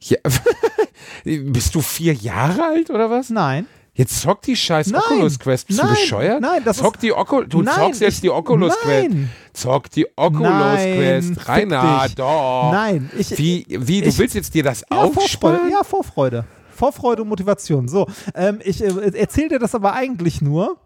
[0.00, 0.18] Ja.
[1.24, 3.30] Bist du vier Jahre alt oder was?
[3.30, 3.66] Nein.
[3.92, 5.00] Jetzt zockt die scheiß Nein.
[5.04, 5.66] Oculus Quest.
[5.66, 5.88] Bist Nein.
[5.94, 6.40] du bescheuert?
[6.40, 7.48] Nein, das Zock ist- die Oculus.
[7.48, 9.08] Du Nein, zockst jetzt die Oculus Quest.
[9.10, 9.30] Nein.
[9.52, 11.48] Zock die Oculus Nein, Quest.
[11.48, 12.14] Rainer, dich.
[12.14, 12.70] doch.
[12.72, 13.36] Nein, ich.
[13.36, 15.20] Wie, wie, du ich- willst jetzt dir das ja, Vorfreude.
[15.24, 15.70] aufsparen?
[15.70, 16.44] Ja, Vorfreude.
[16.74, 17.88] Vorfreude und Motivation.
[17.88, 18.88] So, ähm, ich äh,
[19.18, 20.78] erzähle dir das aber eigentlich nur.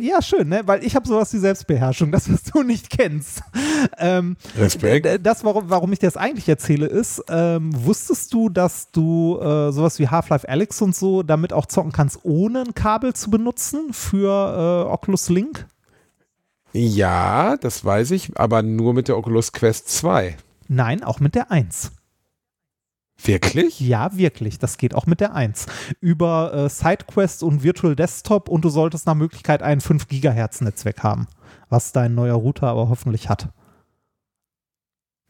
[0.00, 0.62] Ja, schön, ne?
[0.66, 3.42] Weil ich habe sowas wie Selbstbeherrschung, das, was du nicht kennst.
[3.98, 5.06] Ähm, Respekt.
[5.24, 9.72] Das, warum, warum ich dir das eigentlich erzähle, ist, ähm, wusstest du, dass du äh,
[9.72, 13.92] sowas wie Half-Life Alyx und so damit auch zocken kannst, ohne ein Kabel zu benutzen
[13.92, 15.66] für äh, Oculus Link?
[16.72, 20.36] Ja, das weiß ich, aber nur mit der Oculus Quest 2.
[20.68, 21.92] Nein, auch mit der 1.
[23.22, 23.80] Wirklich?
[23.80, 24.58] Ja, wirklich.
[24.58, 25.66] Das geht auch mit der 1.
[26.00, 31.02] Über äh, SideQuest und Virtual Desktop und du solltest nach Möglichkeit ein 5 Gigahertz Netzwerk
[31.02, 31.26] haben,
[31.68, 33.48] was dein neuer Router aber hoffentlich hat.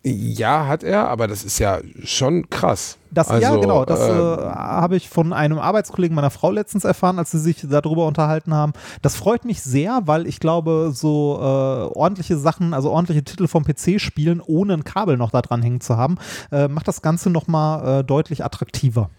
[0.09, 2.97] Ja, hat er, aber das ist ja schon krass.
[3.11, 3.85] Das, ja, Also, genau.
[3.85, 7.67] Das äh, ähm, habe ich von einem Arbeitskollegen meiner Frau letztens erfahren, als sie sich
[7.69, 8.73] darüber unterhalten haben.
[9.03, 13.65] Das freut mich sehr, weil ich glaube, so äh, ordentliche Sachen, also ordentliche Titel vom
[13.65, 16.19] PC spielen, ohne ein Kabel noch da dran hängen zu haben,
[16.53, 19.11] äh, macht das Ganze nochmal äh, deutlich attraktiver.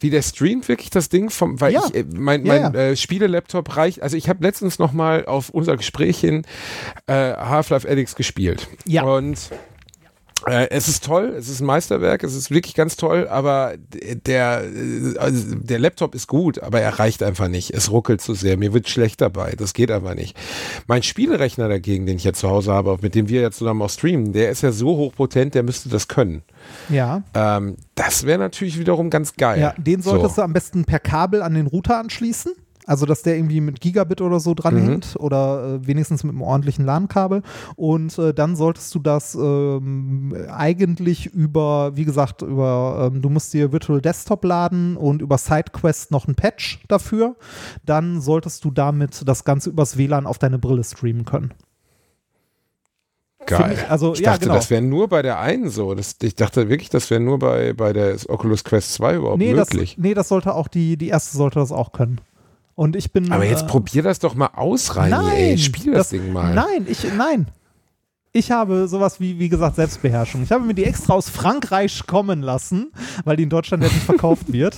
[0.00, 1.82] Wie der streamt wirklich das Ding vom, weil Ja.
[1.88, 2.80] ich, äh, mein, Ja, mein ja.
[2.90, 6.42] Äh, Spiele-Laptop reicht, also ich habe letztens nochmal auf unser Gespräch hin
[7.06, 8.68] äh, Half-Life Alyx gespielt.
[8.86, 9.02] Ja.
[9.02, 9.50] Und
[10.46, 13.74] es ist toll, es ist ein Meisterwerk, es ist wirklich ganz toll, aber
[14.26, 17.70] der, äh, also der Laptop ist gut, aber er reicht einfach nicht.
[17.70, 20.36] Es ruckelt zu sehr, mir wird schlecht dabei, das geht einfach nicht.
[20.86, 23.90] Mein Spielerechner dagegen, den ich jetzt zu Hause habe, mit dem wir jetzt zusammen auch
[23.90, 26.42] streamen, der ist ja so hochpotent, der müsste das können.
[26.88, 27.22] Ja.
[27.34, 29.60] Ähm, das wäre natürlich wiederum ganz geil.
[29.60, 30.42] Ja, den solltest so.
[30.42, 32.52] du am besten per Kabel an den Router anschließen.
[32.88, 36.86] Also, dass der irgendwie mit Gigabit oder so dranhängt oder äh, wenigstens mit einem ordentlichen
[36.86, 37.42] LAN-Kabel.
[37.76, 43.52] Und äh, dann solltest du das ähm, eigentlich über, wie gesagt, über, ähm, du musst
[43.52, 47.36] dir Virtual Desktop laden und über SideQuest noch ein Patch dafür.
[47.84, 51.52] Dann solltest du damit das Ganze übers WLAN auf deine Brille streamen können.
[53.46, 53.74] Geil.
[53.74, 54.54] Ich- also, ich ja, dachte, genau.
[54.54, 55.94] das wäre nur bei der einen so.
[55.94, 59.52] Das, ich dachte wirklich, das wäre nur bei, bei der Oculus Quest 2 überhaupt Nee
[59.54, 59.96] das, möglich.
[59.98, 62.20] nee, das sollte auch die, die erste sollte das auch können.
[62.78, 63.32] Und ich bin.
[63.32, 65.58] Aber jetzt äh, probier das doch mal aus, Reini, Nein, ey.
[65.58, 66.54] Spiel das, Ding mal.
[66.54, 67.48] Nein, ich, nein.
[68.30, 70.44] Ich habe sowas wie, wie gesagt, Selbstbeherrschung.
[70.44, 72.92] Ich habe mir die extra aus Frankreich kommen lassen,
[73.24, 74.76] weil die in Deutschland ja nicht verkauft wird.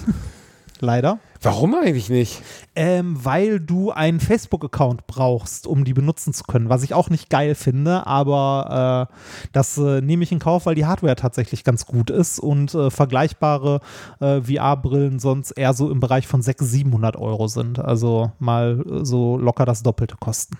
[0.78, 1.18] Leider.
[1.42, 2.42] Warum eigentlich nicht?
[2.74, 7.30] Ähm, weil du einen Facebook-Account brauchst, um die benutzen zu können, was ich auch nicht
[7.30, 11.86] geil finde, aber äh, das äh, nehme ich in Kauf, weil die Hardware tatsächlich ganz
[11.86, 13.80] gut ist und äh, vergleichbare
[14.20, 17.78] äh, VR-Brillen sonst eher so im Bereich von 600, 700 Euro sind.
[17.78, 20.58] Also mal äh, so locker das Doppelte kosten.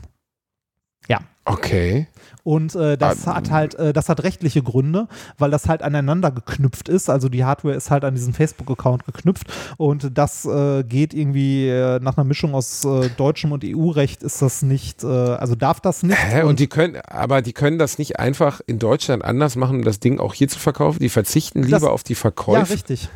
[1.09, 1.19] Ja.
[1.52, 2.06] Okay.
[2.43, 6.31] Und äh, das Ah, hat halt, äh, das hat rechtliche Gründe, weil das halt aneinander
[6.31, 7.10] geknüpft ist.
[7.10, 9.47] Also die Hardware ist halt an diesen Facebook-Account geknüpft
[9.77, 14.40] und das äh, geht irgendwie äh, nach einer Mischung aus äh, deutschem und EU-Recht ist
[14.40, 16.16] das nicht, äh, also darf das nicht.
[16.18, 16.43] Hä?
[16.44, 20.01] Und die können, aber die können das nicht einfach in Deutschland anders machen, um das
[20.01, 20.98] Ding auch hier zu verkaufen.
[21.01, 22.72] Die verzichten lieber Das- auf die ja, Verkäufe.
[22.72, 23.09] richtig.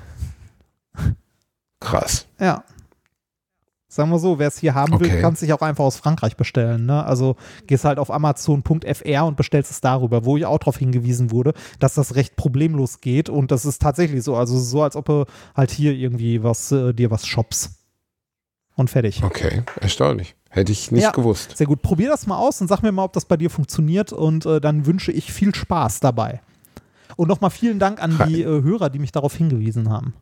[1.80, 2.26] Krass.
[2.40, 2.64] Ja.
[3.94, 5.20] Sagen wir so, wer es hier haben will, Okay.
[5.20, 6.84] kann es sich auch einfach aus Frankreich bestellen.
[6.84, 7.04] Ne?
[7.06, 7.36] Also
[7.68, 11.94] gehst halt auf amazon.fr und bestellst es darüber, wo ich auch darauf hingewiesen wurde, dass
[11.94, 14.34] das recht problemlos geht und das ist tatsächlich so.
[14.36, 17.70] Also so, als ob du halt hier irgendwie was, äh, dir was shops.
[18.74, 19.22] Und fertig.
[19.22, 20.34] Okay, erstaunlich.
[20.50, 21.12] Hätte ich nicht Ja.
[21.12, 21.56] gewusst.
[21.56, 21.80] Sehr gut.
[21.82, 24.60] Probier das mal aus und sag mir mal, ob das bei dir funktioniert und äh,
[24.60, 26.40] dann wünsche ich viel Spaß dabei.
[27.14, 30.14] Und nochmal vielen Dank an die äh, Hörer, die mich darauf hingewiesen haben.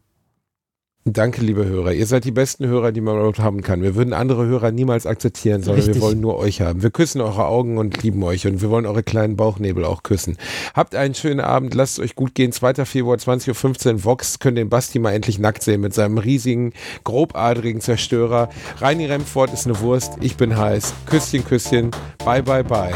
[1.05, 1.93] Danke, liebe Hörer.
[1.93, 3.83] Ihr seid die besten Hörer, die man überhaupt haben kann.
[3.83, 5.97] Wir würden andere Hörer niemals akzeptieren, sondern Richtig.
[5.97, 6.81] wir wollen nur euch haben.
[6.85, 10.37] Wir küssen eure Augen und lieben euch und wir wollen eure kleinen Bauchnebel auch küssen.
[10.75, 12.53] Habt einen schönen Abend, lasst es euch gut gehen.
[12.53, 12.85] 2.
[12.85, 16.73] Februar, 20.15 Uhr, Vox, könnt den Basti mal endlich nackt sehen mit seinem riesigen,
[17.03, 18.49] grobadrigen Zerstörer.
[18.79, 20.95] Reini Remford ist eine Wurst, ich bin heiß.
[21.07, 21.91] Küsschen, Küsschen.
[22.25, 22.93] Bye, bye, bye.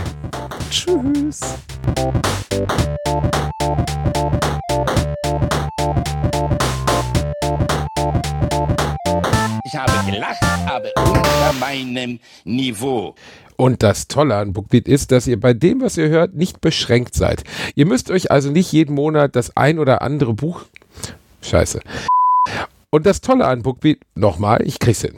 [0.70, 1.41] Tschüss.
[9.66, 13.16] Ich habe gelacht, aber unter meinem Niveau.
[13.56, 17.16] Und das Tolle an Bookbeat ist, dass ihr bei dem, was ihr hört, nicht beschränkt
[17.16, 17.43] seid.
[17.74, 20.62] Ihr müsst euch also nicht jeden Monat das ein oder andere Buch.
[21.43, 21.80] Scheiße.
[22.90, 25.16] Und das Tolle an Bookbeat, nochmal, ich krieg's hin.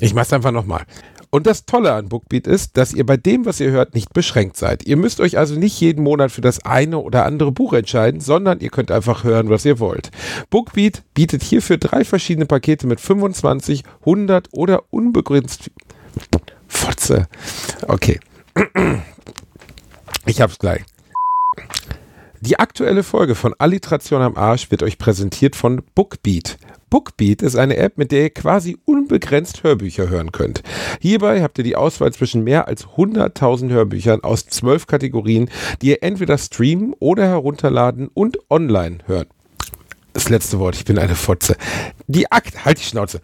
[0.00, 0.86] Ich mach's einfach nochmal.
[1.34, 4.58] Und das Tolle an Bookbeat ist, dass ihr bei dem, was ihr hört, nicht beschränkt
[4.58, 4.86] seid.
[4.86, 8.60] Ihr müsst euch also nicht jeden Monat für das eine oder andere Buch entscheiden, sondern
[8.60, 10.10] ihr könnt einfach hören, was ihr wollt.
[10.50, 15.70] Bookbeat bietet hierfür drei verschiedene Pakete mit 25, 100 oder unbegrenzt.
[16.68, 17.26] Fotze.
[17.88, 18.20] Okay.
[20.26, 20.82] Ich hab's gleich.
[22.42, 26.58] Die aktuelle Folge von Alliteration am Arsch wird euch präsentiert von Bookbeat.
[26.92, 30.62] Bookbeat ist eine App, mit der ihr quasi unbegrenzt Hörbücher hören könnt.
[31.00, 35.48] Hierbei habt ihr die Auswahl zwischen mehr als 100.000 Hörbüchern aus zwölf Kategorien,
[35.80, 39.24] die ihr entweder streamen oder herunterladen und online hören.
[40.12, 41.56] Das letzte Wort, ich bin eine Fotze.
[42.08, 43.22] Die Akt, halt die Schnauze.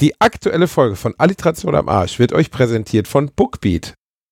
[0.00, 3.94] Die aktuelle Folge von Alliteration am Arsch wird euch präsentiert von Bookbeat.